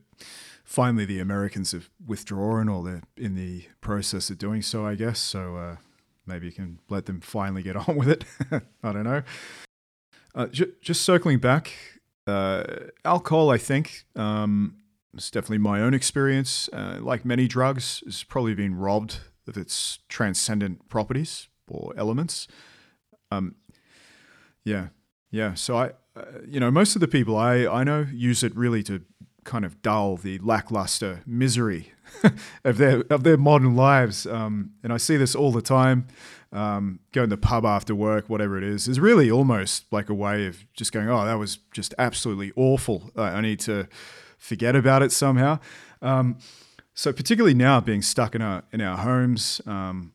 [0.63, 5.19] finally the Americans have withdrawn, or they're in the process of doing so, I guess.
[5.19, 5.75] So uh,
[6.25, 8.23] maybe you can let them finally get on with it.
[8.51, 9.23] I don't know.
[10.33, 11.73] Uh, j- just circling back,
[12.25, 12.63] uh,
[13.03, 14.77] alcohol, I think, um,
[15.13, 16.69] it's definitely my own experience.
[16.71, 19.19] Uh, like many drugs, has probably been robbed
[19.57, 22.47] its transcendent properties or elements.
[23.31, 23.55] Um,
[24.63, 24.87] yeah,
[25.31, 25.53] yeah.
[25.53, 28.83] So I, uh, you know, most of the people I, I know use it really
[28.83, 29.01] to
[29.43, 31.91] kind of dull the lackluster misery
[32.63, 34.27] of their of their modern lives.
[34.27, 36.07] Um, and I see this all the time.
[36.53, 40.13] Um, going to the pub after work, whatever it is, is really almost like a
[40.13, 43.09] way of just going, "Oh, that was just absolutely awful.
[43.15, 43.87] I need to
[44.37, 45.59] forget about it somehow."
[46.01, 46.39] Um,
[46.93, 50.13] so, particularly now, being stuck in our in our homes um,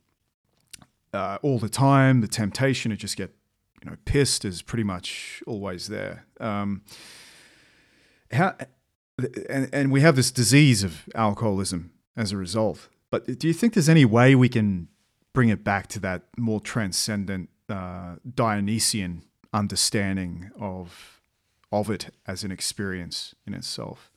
[1.12, 3.34] uh, all the time, the temptation to just get
[3.82, 6.26] you know, pissed is pretty much always there.
[6.40, 6.82] Um,
[8.32, 8.54] how,
[9.48, 12.88] and, and we have this disease of alcoholism as a result.
[13.10, 14.88] But do you think there's any way we can
[15.32, 19.22] bring it back to that more transcendent uh, Dionysian
[19.52, 21.20] understanding of
[21.72, 24.10] of it as an experience in itself?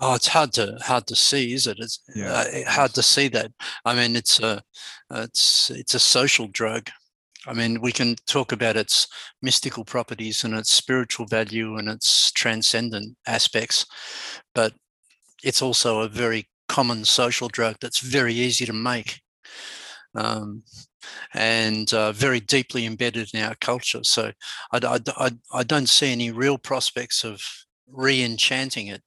[0.00, 1.78] Oh, it's hard to hard to see, is it?
[1.80, 2.32] It's yeah.
[2.32, 3.50] uh, hard to see that.
[3.84, 4.62] I mean, it's a
[5.10, 6.88] it's it's a social drug.
[7.46, 9.08] I mean, we can talk about its
[9.42, 13.86] mystical properties and its spiritual value and its transcendent aspects,
[14.54, 14.72] but
[15.42, 19.20] it's also a very common social drug that's very easy to make
[20.14, 20.62] um,
[21.34, 24.04] and uh, very deeply embedded in our culture.
[24.04, 24.32] So
[24.72, 27.40] I, I, I, I don't see any real prospects of
[27.90, 29.02] re-enchanting it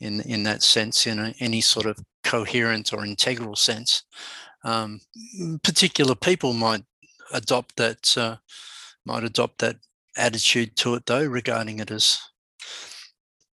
[0.00, 4.04] in, in that sense, in any sort of coherent or integral sense.
[4.64, 5.00] Um,
[5.62, 6.84] particular people might
[7.32, 8.36] adopt that uh,
[9.06, 9.76] might adopt that
[10.16, 12.18] attitude to it though, regarding it as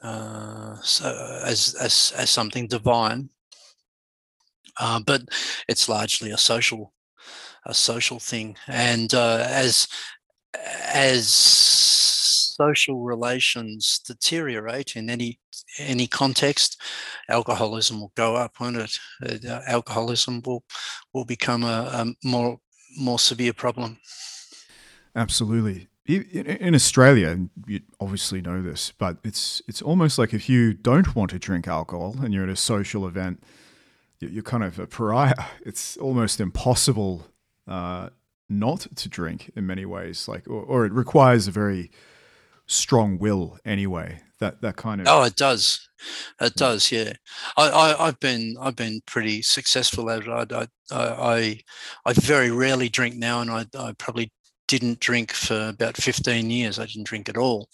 [0.03, 3.30] uh, so as as as something divine.
[4.80, 5.22] Uh, but
[5.68, 6.93] it's largely a social
[7.65, 9.88] a social thing, and uh, as
[10.93, 15.39] as social relations deteriorate in any
[15.79, 16.81] any context,
[17.29, 18.97] alcoholism will go up, won't it?
[19.25, 20.63] Uh, alcoholism will
[21.13, 22.59] will become a, a more
[22.97, 23.97] more severe problem.
[25.15, 25.88] Absolutely.
[26.07, 31.31] In Australia, you obviously know this, but it's it's almost like if you don't want
[31.31, 33.43] to drink alcohol and you're at a social event,
[34.19, 35.45] you're kind of a pariah.
[35.65, 37.27] It's almost impossible
[37.67, 38.09] uh,
[38.49, 40.27] not to drink in many ways.
[40.27, 41.89] Like, or, or, it requires a very
[42.67, 44.21] strong will anyway.
[44.39, 45.07] That that kind of.
[45.07, 45.88] Oh, it does.
[46.39, 46.91] It does.
[46.91, 47.13] Yeah,
[47.57, 50.51] I, I have been I've been pretty successful at it.
[50.51, 51.59] I I I,
[52.05, 54.31] I very rarely drink now, and I I probably
[54.71, 56.79] didn't drink for about 15 years.
[56.79, 57.67] I didn't drink at all.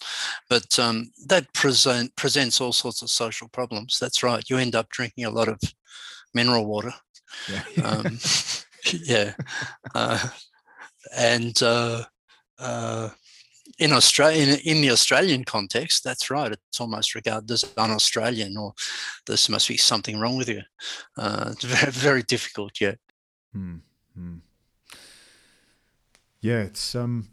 [0.50, 3.98] But um, that present, presents all sorts of social problems.
[4.00, 4.42] That's right.
[4.50, 5.60] You end up drinking a lot of
[6.34, 6.92] mineral water.
[7.48, 7.62] Yeah.
[7.84, 8.18] um,
[9.04, 9.32] yeah.
[9.94, 10.28] Uh,
[11.16, 12.02] and uh,
[12.58, 13.10] uh,
[13.78, 16.52] in Australia, in, in, the Australian context, that's right.
[16.52, 18.74] It's almost regarded as un-Australian, or
[19.26, 20.62] there must be something wrong with you.
[21.16, 22.80] Uh, it's very, very difficult.
[22.80, 22.94] Yeah.
[23.56, 24.36] Mm-hmm.
[26.40, 27.28] Yeah, it's um,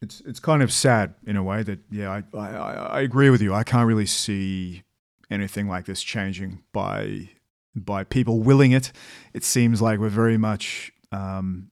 [0.00, 3.42] it's it's kind of sad in a way that yeah, I, I I agree with
[3.42, 3.52] you.
[3.54, 4.84] I can't really see
[5.30, 7.30] anything like this changing by
[7.74, 8.92] by people willing it.
[9.34, 11.70] It seems like we're very much um,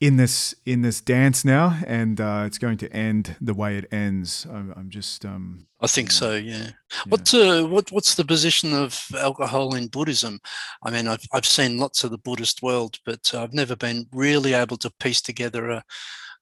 [0.00, 3.86] in this in this dance now, and uh, it's going to end the way it
[3.92, 4.46] ends.
[4.50, 5.24] I'm, I'm just.
[5.24, 6.34] Um, I think so.
[6.34, 6.56] Yeah.
[6.56, 6.70] yeah.
[7.08, 10.40] What uh, what what's the position of alcohol in Buddhism?
[10.82, 14.54] I mean, I've I've seen lots of the Buddhist world, but I've never been really
[14.54, 15.84] able to piece together a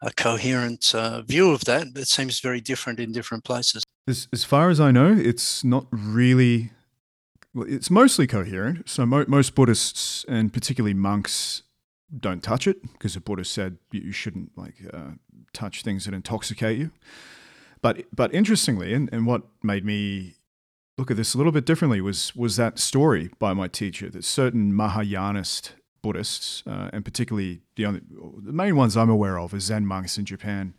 [0.01, 1.89] a coherent uh, view of that.
[1.97, 3.83] It seems very different in different places.
[4.07, 6.71] As as far as I know, it's not really.
[7.55, 8.89] Well, it's mostly coherent.
[8.89, 11.63] So mo- most Buddhists and particularly monks
[12.17, 15.13] don't touch it because the Buddha said you shouldn't like uh,
[15.53, 16.91] touch things that intoxicate you.
[17.81, 20.35] But but interestingly, and, and what made me
[20.97, 24.25] look at this a little bit differently was was that story by my teacher that
[24.25, 25.73] certain Mahayanist
[26.03, 28.01] Buddhists, uh, and particularly the only
[28.43, 30.75] the main ones I'm aware of is Zen monks in Japan,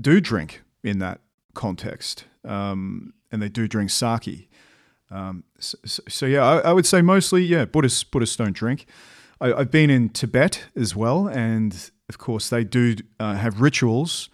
[0.00, 1.20] do drink in that
[1.54, 4.48] context, um, and they do drink sake.
[5.10, 8.86] Um, so, so, yeah, I, I, would say mostly yeah, Buddhists Buddhists don't drink.
[9.40, 14.28] I, have been in Tibet as well, and of course, they do uh, have rituals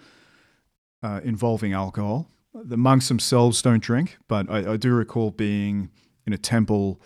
[1.02, 2.28] uh, involving alcohol.
[2.54, 5.90] The monks themselves don't drink, but I, I, do recall being
[6.26, 7.00] in a temple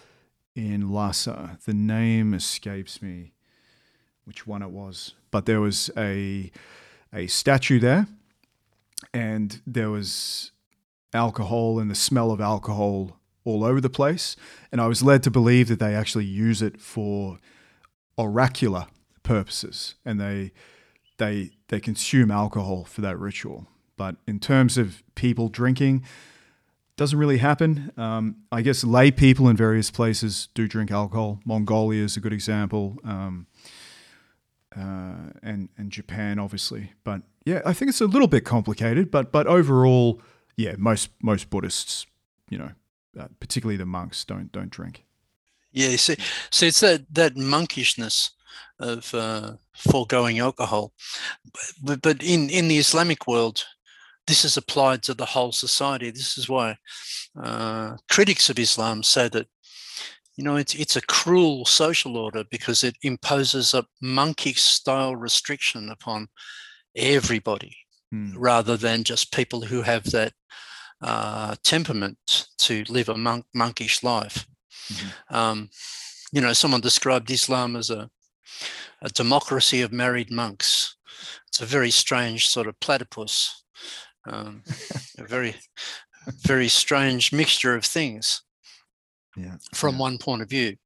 [0.55, 1.59] in Lhasa.
[1.67, 3.33] The name escapes me,
[4.25, 6.51] which one it was, but there was a
[7.13, 8.07] a statue there,
[9.13, 10.53] and there was
[11.13, 14.37] alcohol and the smell of alcohol all over the place.
[14.71, 17.39] And I was led to believe that they actually use it for
[18.21, 18.87] oracular
[19.23, 20.53] purposes, and they
[21.19, 23.67] they they consume alcohol for that ritual.
[23.97, 26.05] But in terms of people drinking,
[26.97, 27.93] doesn't really happen.
[27.97, 31.41] Um, I guess lay people in various places do drink alcohol.
[31.45, 33.47] Mongolia is a good example, um,
[34.77, 36.93] uh, and and Japan obviously.
[37.05, 39.11] But yeah, I think it's a little bit complicated.
[39.11, 40.21] But but overall,
[40.57, 42.07] yeah, most most Buddhists,
[42.51, 42.71] you know,
[43.19, 45.05] uh, particularly the monks, don't don't drink.
[45.73, 46.15] Yeah, so,
[46.51, 48.31] so it's that, that monkishness
[48.81, 50.93] of uh, foregoing alcohol.
[51.83, 53.65] But, but in, in the Islamic world,
[54.27, 56.11] this is applied to the whole society.
[56.11, 56.77] This is why
[57.41, 59.47] uh, critics of Islam say that,
[60.37, 65.91] you know, it's, it's a cruel social order because it imposes a monkish style restriction
[65.91, 66.29] upon
[66.97, 67.77] everybody
[68.13, 68.33] mm.
[68.37, 70.33] rather than just people who have that
[71.03, 74.47] uh, temperament to live a monk, monkish life.
[74.91, 75.35] Mm-hmm.
[75.35, 75.71] Um,
[76.33, 78.11] you know, someone described Islam as a,
[79.03, 80.97] a democracy of married monks.
[81.49, 83.65] It's a very strange sort of platypus,
[84.29, 84.63] um,
[85.19, 85.57] a very,
[86.43, 88.43] very strange mixture of things.
[89.37, 89.59] Yeah.
[89.73, 90.01] From yeah.
[90.01, 90.77] one point of view,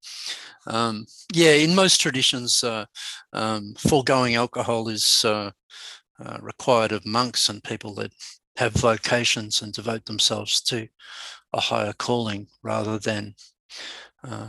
[0.66, 2.84] um, yeah, in most traditions, uh,
[3.32, 5.50] um, foregoing alcohol is uh,
[6.22, 8.12] uh, required of monks and people that
[8.56, 10.88] have vocations and devote themselves to
[11.52, 13.34] a higher calling rather than
[14.22, 14.48] uh,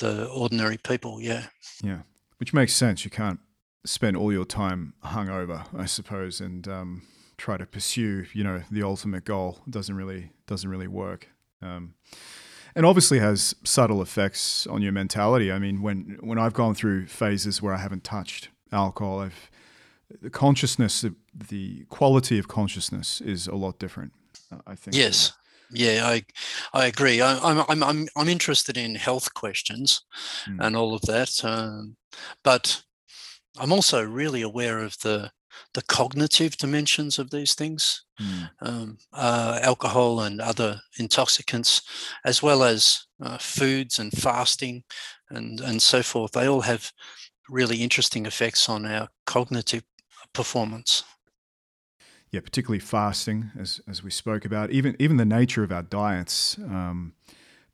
[0.00, 1.20] the ordinary people.
[1.20, 1.46] Yeah.
[1.82, 2.00] Yeah,
[2.38, 3.04] which makes sense.
[3.04, 3.40] You can't
[3.84, 7.02] spend all your time hungover, I suppose, and um,
[7.36, 9.60] try to pursue, you know, the ultimate goal.
[9.66, 11.28] It doesn't really doesn't really work.
[11.62, 11.94] Um,
[12.74, 15.50] and obviously has subtle effects on your mentality.
[15.50, 19.50] I mean, when when I've gone through phases where I haven't touched alcohol, I've
[20.22, 24.12] the consciousness, the, the quality of consciousness is a lot different.
[24.66, 24.96] I think.
[24.96, 25.32] Yes.
[25.70, 26.24] Yeah, I
[26.72, 27.20] I agree.
[27.20, 30.02] I, I'm I'm I'm I'm interested in health questions
[30.48, 30.64] Mm.
[30.64, 31.96] and all of that, um,
[32.44, 32.82] but
[33.58, 35.30] I'm also really aware of the
[35.74, 38.50] the cognitive dimensions of these things, Mm.
[38.62, 41.82] um, uh, alcohol and other intoxicants,
[42.24, 44.84] as well as uh, foods and fasting
[45.30, 46.32] and and so forth.
[46.32, 46.92] They all have
[47.48, 49.84] really interesting effects on our cognitive
[50.34, 51.04] performance.
[52.30, 54.70] Yeah, particularly fasting, as as we spoke about.
[54.70, 56.58] Even even the nature of our diets.
[56.58, 57.14] Um,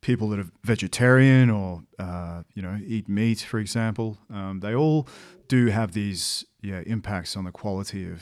[0.03, 5.07] people that are vegetarian or uh, you know eat meat, for example, um, they all
[5.47, 8.21] do have these yeah impacts on the quality of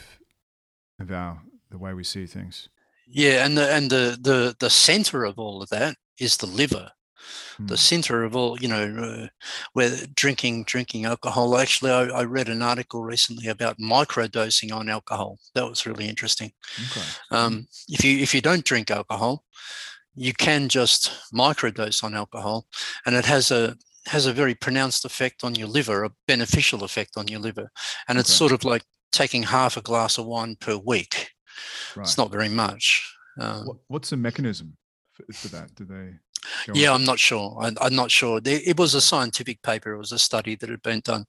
[1.00, 2.70] of our the way we see things.
[3.08, 6.92] Yeah, and the and the the the center of all of that is the liver.
[7.60, 7.80] The Mm.
[7.80, 9.28] center of all, you know, uh,
[9.74, 11.58] where drinking drinking alcohol.
[11.58, 15.38] Actually, I, I read an article recently about microdosing on alcohol.
[15.54, 16.52] That was really interesting.
[16.90, 17.06] Okay.
[17.30, 19.44] Um, if you if you don't drink alcohol,
[20.16, 22.66] you can just microdose on alcohol,
[23.06, 23.76] and it has a
[24.08, 27.70] has a very pronounced effect on your liver, a beneficial effect on your liver,
[28.08, 28.38] and it's Okay.
[28.38, 31.32] sort of like taking half a glass of wine per week.
[31.96, 32.08] Right.
[32.08, 33.04] It's not very much.
[33.40, 34.78] Um, What, what's the mechanism
[35.28, 35.74] for, for that?
[35.76, 36.14] Do they?
[36.74, 37.02] Yeah, on?
[37.02, 37.58] I'm not sure.
[37.62, 38.42] I, I'm not sure.
[38.44, 39.94] It was a scientific paper.
[39.94, 41.26] It was a study that had been done,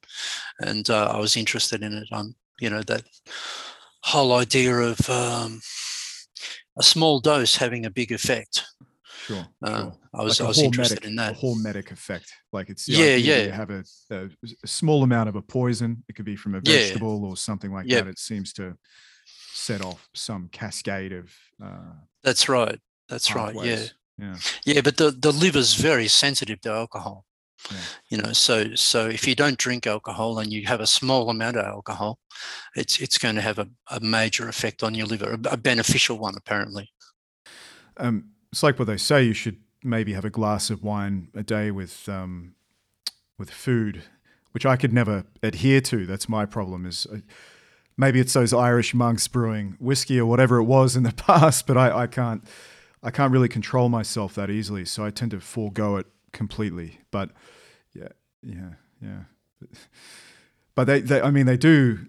[0.60, 2.08] and uh, I was interested in it.
[2.12, 3.02] Um, you know that
[4.04, 5.60] whole idea of um,
[6.78, 8.64] a small dose having a big effect.
[9.26, 9.46] Sure.
[9.64, 9.92] Uh, sure.
[10.14, 11.36] I was Like I was interested hormetic- in that.
[11.36, 12.32] hormetic effect.
[12.52, 13.42] Like it's Yeah, yeah.
[13.44, 14.28] You have a, a,
[14.64, 16.02] a small amount of a poison.
[16.08, 16.78] It could be from a Yeah.
[16.78, 18.04] vegetable or something like Yep.
[18.04, 18.10] that.
[18.10, 18.76] It seems to
[19.52, 21.32] set off some cascade of
[21.64, 21.92] uh,
[22.24, 22.80] That's right.
[23.12, 23.54] That's right.
[23.54, 23.84] Yeah.
[24.18, 24.36] Yeah.
[24.64, 24.80] yeah.
[24.80, 27.26] But the the liver's very sensitive to alcohol.
[27.70, 27.78] Yeah.
[28.08, 31.56] You know, so so if you don't drink alcohol and you have a small amount
[31.56, 32.18] of alcohol,
[32.74, 36.18] it's it's going to have a, a major effect on your liver, a, a beneficial
[36.18, 36.90] one apparently.
[37.98, 39.24] Um, it's like what they say.
[39.24, 42.54] You should maybe have a glass of wine a day with um,
[43.38, 44.04] with food,
[44.52, 46.06] which I could never adhere to.
[46.06, 46.86] That's my problem.
[46.86, 47.18] Is uh,
[47.98, 51.76] maybe it's those Irish monks brewing whiskey or whatever it was in the past, but
[51.76, 52.48] I, I can't
[53.02, 54.84] I can't really control myself that easily.
[54.84, 57.00] So I tend to forego it completely.
[57.10, 57.30] But
[57.94, 58.08] yeah,
[58.42, 59.20] yeah, yeah.
[60.74, 62.06] But they, they I mean, they do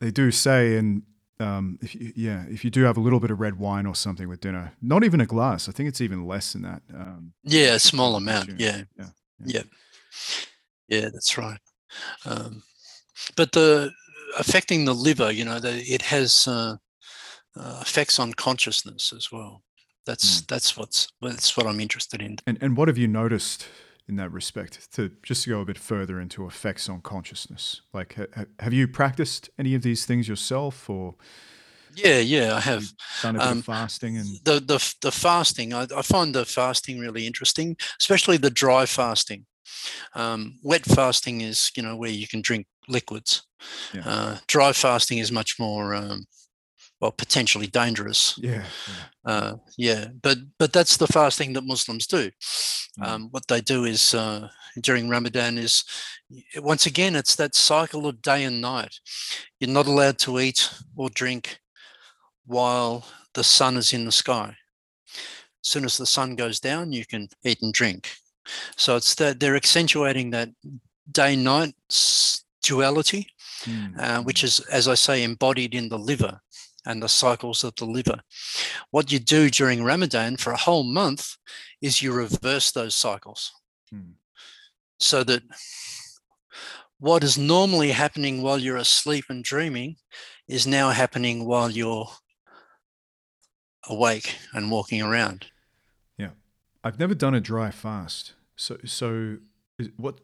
[0.00, 1.02] they do say and
[1.40, 3.94] um, if you, yeah, if you do have a little bit of red wine or
[3.94, 5.68] something with dinner, not even a glass.
[5.68, 6.82] I think it's even less than that.
[6.92, 8.48] Um, Yeah, a small amount.
[8.48, 8.66] consume.
[8.66, 9.10] Yeah, yeah,
[9.44, 9.62] yeah,
[10.88, 11.08] yeah.
[11.12, 11.60] That's right.
[12.24, 12.62] Um,
[13.36, 13.92] but the
[14.36, 16.76] affecting the liver, you know, the, it has uh,
[17.56, 19.62] uh, effects on consciousness as well.
[20.08, 22.38] That's that's what's that's what I'm interested in.
[22.46, 23.68] And and what have you noticed
[24.08, 24.90] in that respect?
[24.94, 28.88] To just to go a bit further into effects on consciousness, like ha- have you
[28.88, 31.14] practiced any of these things yourself, or
[31.94, 32.54] Yeah, yeah.
[32.56, 32.84] I have
[33.20, 35.72] done a bit Um, of fasting and the the the fasting.
[35.74, 39.46] I, I find the fasting really interesting, especially the dry fasting.
[40.14, 43.44] Um, wet fasting is you know where you can drink liquids.
[43.92, 44.04] Yeah.
[44.04, 46.26] Uh, dry fasting is much more um,
[47.00, 48.38] well potentially dangerous.
[48.42, 48.94] yeah, yeah.
[49.24, 52.30] Uh, yeah, but but that's the fasting that Muslims do.
[52.98, 53.06] Mm.
[53.06, 54.48] Um, what they do is uh,
[54.80, 55.84] during Ramadan is
[56.56, 58.94] once again it's that cycle of day and night.
[59.60, 61.58] You're not allowed to eat or drink
[62.46, 63.04] while
[63.34, 64.56] the sun is in the sky.
[65.62, 68.10] As soon as the sun goes down, you can eat and drink.
[68.76, 70.48] So it's that they're accentuating that
[71.12, 73.28] day-night s- duality
[73.64, 74.44] Mm, uh, which mm.
[74.44, 76.40] is, as I say, embodied in the liver
[76.88, 78.20] and the cycles of the liver.
[78.90, 81.36] What you do during Ramadan for a whole month
[81.80, 83.52] is you reverse those cycles
[83.94, 84.14] Mm.
[85.00, 85.42] so that
[86.98, 89.96] what is normally happening while you're asleep and dreaming
[90.46, 92.10] is now happening while you're
[93.88, 95.46] awake and walking around.
[96.18, 96.32] Yeah.
[96.84, 98.34] I've never done a dry fast.
[98.56, 99.38] So, so
[99.78, 100.20] is, what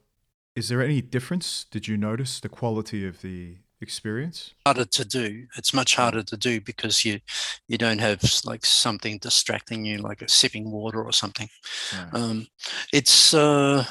[0.55, 1.65] is there any difference?
[1.70, 4.52] Did you notice the quality of the experience?
[4.66, 5.47] Harder to do.
[5.56, 7.20] It's much harder to do because you
[7.69, 11.48] you don't have like something distracting you, like a sipping water or something.
[11.93, 12.15] Right.
[12.20, 12.47] um,
[12.93, 13.85] it's uh,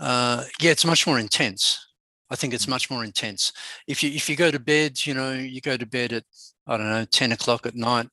[0.00, 1.86] uh, yeah, it's much more intense.
[2.30, 2.70] I think it's Mm.
[2.76, 3.52] much more intense.
[3.86, 6.24] If you if you go to bed, you know, you go to bed at
[6.66, 8.08] I don't know ten o'clock at night,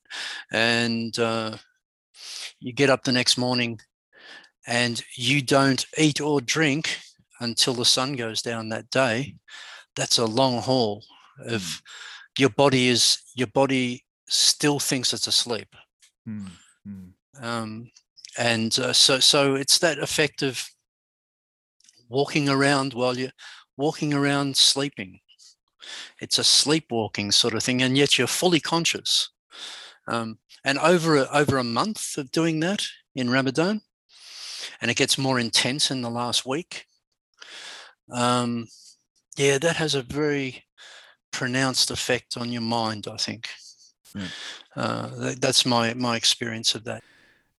[0.52, 1.56] and uh,
[2.60, 3.80] you get up the next morning,
[4.66, 6.98] and you don't eat or drink
[7.40, 9.36] until the sun goes down that day.
[9.98, 11.04] That's a long haul
[11.46, 11.82] of Mm.
[12.38, 15.68] your body is your body still thinks it's asleep
[16.28, 16.50] Mm,
[16.86, 17.90] mm, um,
[18.36, 20.68] and uh, so so it's that effect of
[22.08, 23.36] walking around while you're
[23.76, 25.20] walking around sleeping
[26.20, 29.30] it's a sleepwalking sort of thing and yet you're fully conscious
[30.08, 33.82] um, and over a, over a month of doing that in Ramadan,
[34.80, 36.86] and it gets more intense in the last week.
[38.10, 38.66] Um,
[39.38, 40.64] yeah, that has a very
[41.30, 43.06] pronounced effect on your mind.
[43.06, 43.48] I think
[44.14, 44.26] yeah.
[44.76, 47.02] uh, that, that's my my experience of that.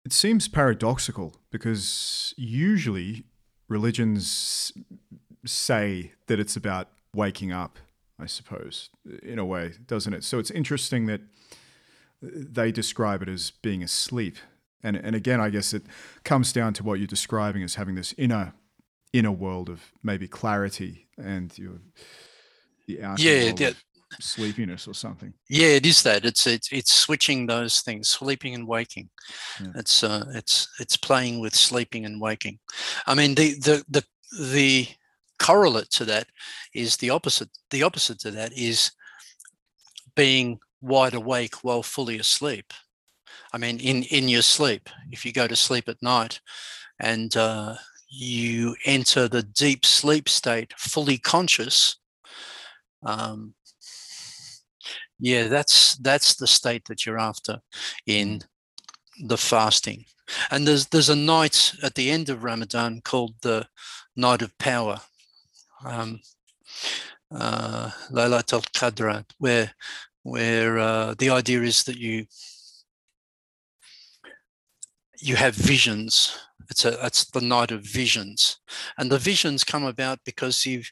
[0.06, 3.24] It seems paradoxical because usually
[3.68, 4.72] religions
[5.46, 7.80] say that it's about waking up,
[8.20, 8.90] I suppose,
[9.24, 10.24] in a way, doesn't it?
[10.24, 11.22] So it's interesting that
[12.22, 14.38] they describe it as being asleep.
[14.84, 15.84] And, and again, I guess it
[16.24, 18.54] comes down to what you're describing as having this inner
[19.14, 21.80] inner world of maybe clarity and your
[22.88, 23.72] the outer yeah, yeah.
[24.20, 25.34] sleepiness or something.
[25.48, 26.26] Yeah, it is that.
[26.26, 29.10] It's it's it's switching those things, sleeping and waking.
[29.62, 29.72] Yeah.
[29.76, 32.60] It's uh it's it's playing with sleeping and waking.
[33.06, 34.04] I mean the the the
[34.40, 34.88] the
[35.40, 36.28] correlate to that
[36.74, 37.50] is the opposite.
[37.72, 38.92] The opposite to that is
[40.16, 42.74] being wide awake while fully asleep.
[43.54, 46.40] I mean, in in your sleep, if you go to sleep at night
[47.00, 47.76] and uh,
[48.10, 51.98] you enter the deep sleep state, fully conscious.
[53.04, 53.54] Um,
[55.20, 57.60] yeah, that's that's the state that you're after
[58.06, 58.42] in
[59.22, 60.06] the fasting.
[60.50, 63.68] And there's there's a night at the end of Ramadan called the
[64.16, 65.02] Night of Power,
[65.86, 66.20] um,
[67.32, 69.72] uh, Laylat al Qadr, where
[70.24, 72.26] where uh, the idea is that you
[75.18, 76.38] you have visions.
[76.70, 78.60] It's a it's the night of visions,
[78.98, 80.90] and the visions come about because you've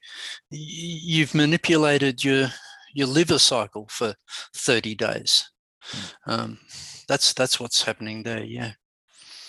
[0.49, 2.49] you've manipulated your
[2.93, 4.15] your liver cycle for
[4.55, 5.49] thirty days.
[5.81, 6.31] Hmm.
[6.31, 6.59] Um,
[7.07, 8.43] that's that's what's happening there.
[8.43, 8.73] Yeah.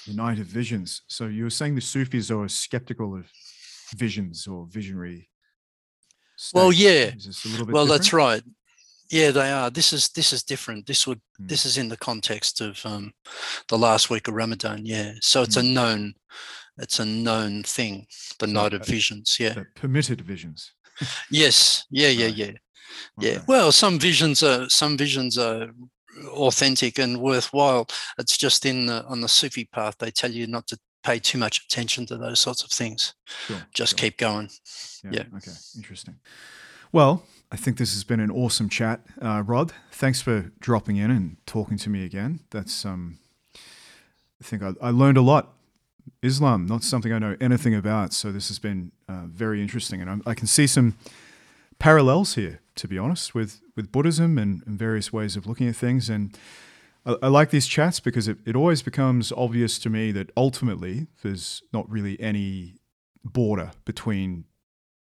[0.06, 1.02] The night of visions.
[1.09, 3.30] So you were saying the Sufis are skeptical of
[3.96, 5.28] visions or visionary.
[6.36, 6.55] States.
[6.55, 7.10] Well, yeah.
[7.44, 7.88] well, different?
[7.88, 8.42] that's right.
[9.10, 9.70] Yeah, they are.
[9.70, 10.86] This is this is different.
[10.86, 11.48] This would mm.
[11.48, 13.12] this is in the context of um,
[13.68, 14.85] the last week of Ramadan.
[14.85, 15.60] Yeah, so it's mm.
[15.60, 15.74] a hmm.
[15.74, 16.14] known,
[16.78, 18.06] it's a known thing.
[18.39, 19.36] The so night of visions.
[19.40, 20.72] Yeah, permitted visions.
[21.30, 21.86] yes.
[21.90, 22.09] Yeah.
[22.09, 22.26] Yeah.
[22.26, 22.51] Yeah.
[23.18, 23.30] Yeah.
[23.30, 23.44] Okay.
[23.47, 25.68] Well, some visions are some visions are
[26.26, 27.89] authentic and worthwhile.
[28.18, 31.39] It's just in the on the Sufi path they tell you not to pay too
[31.39, 33.14] much attention to those sorts of things.
[33.47, 34.10] Sure, just sure.
[34.10, 34.51] keep going.
[35.05, 35.36] Yeah, yeah.
[35.36, 35.52] Okay.
[35.76, 36.16] Interesting.
[36.93, 39.73] Well, I think this has been an awesome chat, uh, Rod.
[39.91, 42.41] Thanks for dropping in and talking to me again.
[42.51, 43.19] That's um,
[43.55, 45.55] I think I, I, learned a lot.
[46.23, 50.23] Islam, not something I know anything about, so this has been uh, very interesting, and
[50.27, 50.97] I, I, can see some
[51.79, 55.77] parallels here, to be honest, with with Buddhism and, and various ways of looking at
[55.77, 56.11] things.
[56.11, 56.37] And
[57.07, 61.07] I, I like these chats because it, it always becomes obvious to me that ultimately
[61.23, 62.75] there's not really any
[63.25, 64.45] border between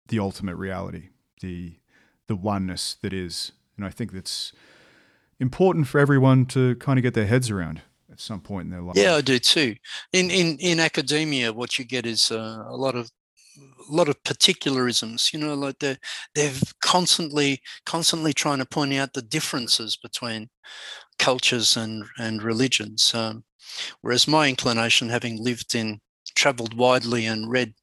[0.08, 1.10] the ultimate reality,
[1.42, 1.76] the
[2.32, 3.52] the oneness that is.
[3.76, 4.54] And I think that's
[5.38, 8.82] important for everyone to kind of get their heads around at some point in their
[8.82, 8.96] life.
[8.96, 9.76] Yeah, I do too.
[10.14, 13.10] In in in academia, what you get is uh, a lot of
[13.90, 15.34] a lot of particularisms.
[15.34, 16.00] You know, like they're
[16.36, 20.50] they're constantly constantly trying to point out the differences between
[21.20, 23.14] cultures and and religions.
[23.14, 23.44] Um,
[24.00, 26.00] whereas my inclination, having lived in
[26.34, 27.74] traveled widely and read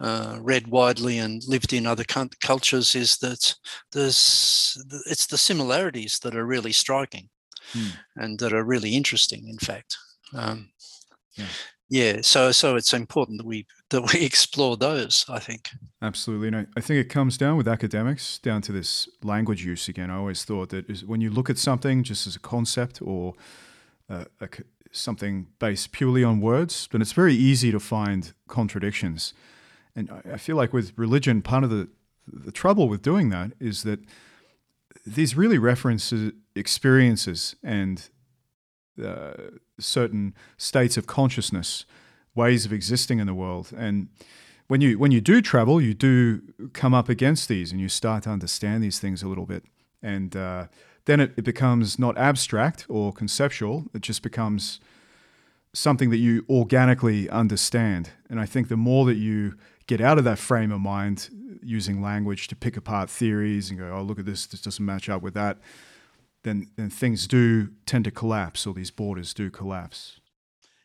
[0.00, 2.04] uh, read widely and lived in other
[2.40, 3.54] cultures is that
[3.92, 7.28] there's it's the similarities that are really striking
[7.72, 7.88] hmm.
[8.16, 9.96] and that are really interesting in fact
[10.34, 10.70] um,
[11.34, 11.46] yeah.
[11.88, 12.18] yeah.
[12.22, 15.70] so so it's important that we that we explore those i think
[16.00, 19.88] absolutely and I, I think it comes down with academics down to this language use
[19.88, 23.02] again i always thought that is when you look at something just as a concept
[23.02, 23.34] or
[24.08, 24.48] uh, a,
[24.92, 29.34] something based purely on words then it's very easy to find contradictions
[29.98, 31.88] and I feel like with religion, part of the
[32.30, 34.00] the trouble with doing that is that
[35.06, 36.12] these really reference
[36.54, 38.10] experiences and
[39.02, 39.32] uh,
[39.80, 41.86] certain states of consciousness,
[42.34, 44.08] ways of existing in the world, and
[44.68, 46.42] when you when you do travel, you do
[46.72, 49.64] come up against these, and you start to understand these things a little bit,
[50.02, 50.66] and uh,
[51.06, 54.80] then it, it becomes not abstract or conceptual; it just becomes
[55.72, 58.10] something that you organically understand.
[58.30, 59.54] And I think the more that you
[59.88, 61.28] get out of that frame of mind
[61.62, 65.08] using language to pick apart theories and go, oh, look at this, this doesn't match
[65.08, 65.58] up with that,
[66.44, 70.20] then, then things do tend to collapse or these borders do collapse.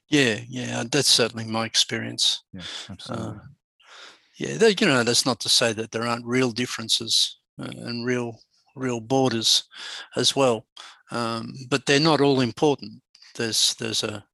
[0.10, 2.44] Yeah, yeah, that's certainly my experience.
[2.52, 3.28] Yeah, absolutely.
[3.28, 3.40] Uh,
[4.38, 8.40] yeah, you know, that's not to say that there aren't real differences uh, and real
[8.76, 9.64] real borders
[10.16, 10.66] as well,
[11.12, 13.02] um, but they're not all important.
[13.36, 14.26] There's there's a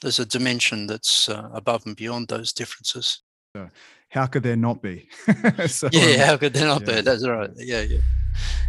[0.00, 3.22] there's a dimension that's uh, above and beyond those differences.
[3.56, 3.68] So
[4.08, 5.08] how could there not be?
[5.66, 6.96] so, yeah, how could there not yeah.
[6.96, 7.00] be?
[7.02, 7.50] That's right.
[7.56, 7.98] Yeah, yeah,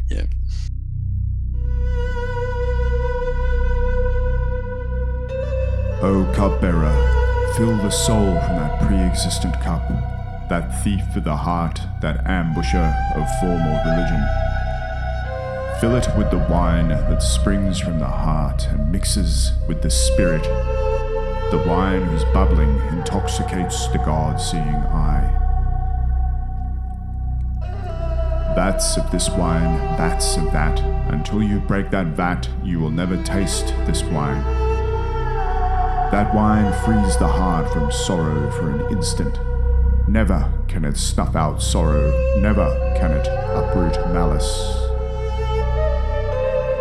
[0.10, 0.24] yeah.
[6.02, 9.88] O cupbearer, fill the soul from that pre existent cup,
[10.50, 14.24] that thief of the heart, that ambusher of formal religion.
[15.80, 20.46] Fill it with the wine that springs from the heart and mixes with the spirit,
[21.52, 25.36] the wine whose bubbling intoxicates the God seeing eye.
[28.56, 30.80] Vats of this wine, vats of that.
[31.12, 34.44] Until you break that vat, you will never taste this wine.
[36.12, 39.40] That wine frees the heart from sorrow for an instant.
[40.08, 42.68] Never can it snuff out sorrow, never
[42.98, 44.76] can it uproot malice.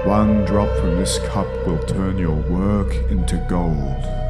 [0.07, 4.27] One drop from this cup will turn your work into gold.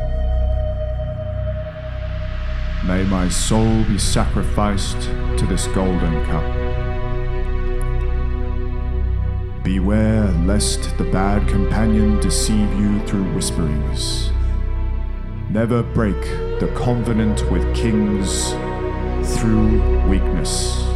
[2.84, 6.44] May my soul be sacrificed to this golden cup.
[9.62, 14.30] Beware lest the bad companion deceive you through whisperings.
[15.50, 16.20] Never break
[16.60, 18.52] the covenant with kings
[19.36, 20.87] through weakness.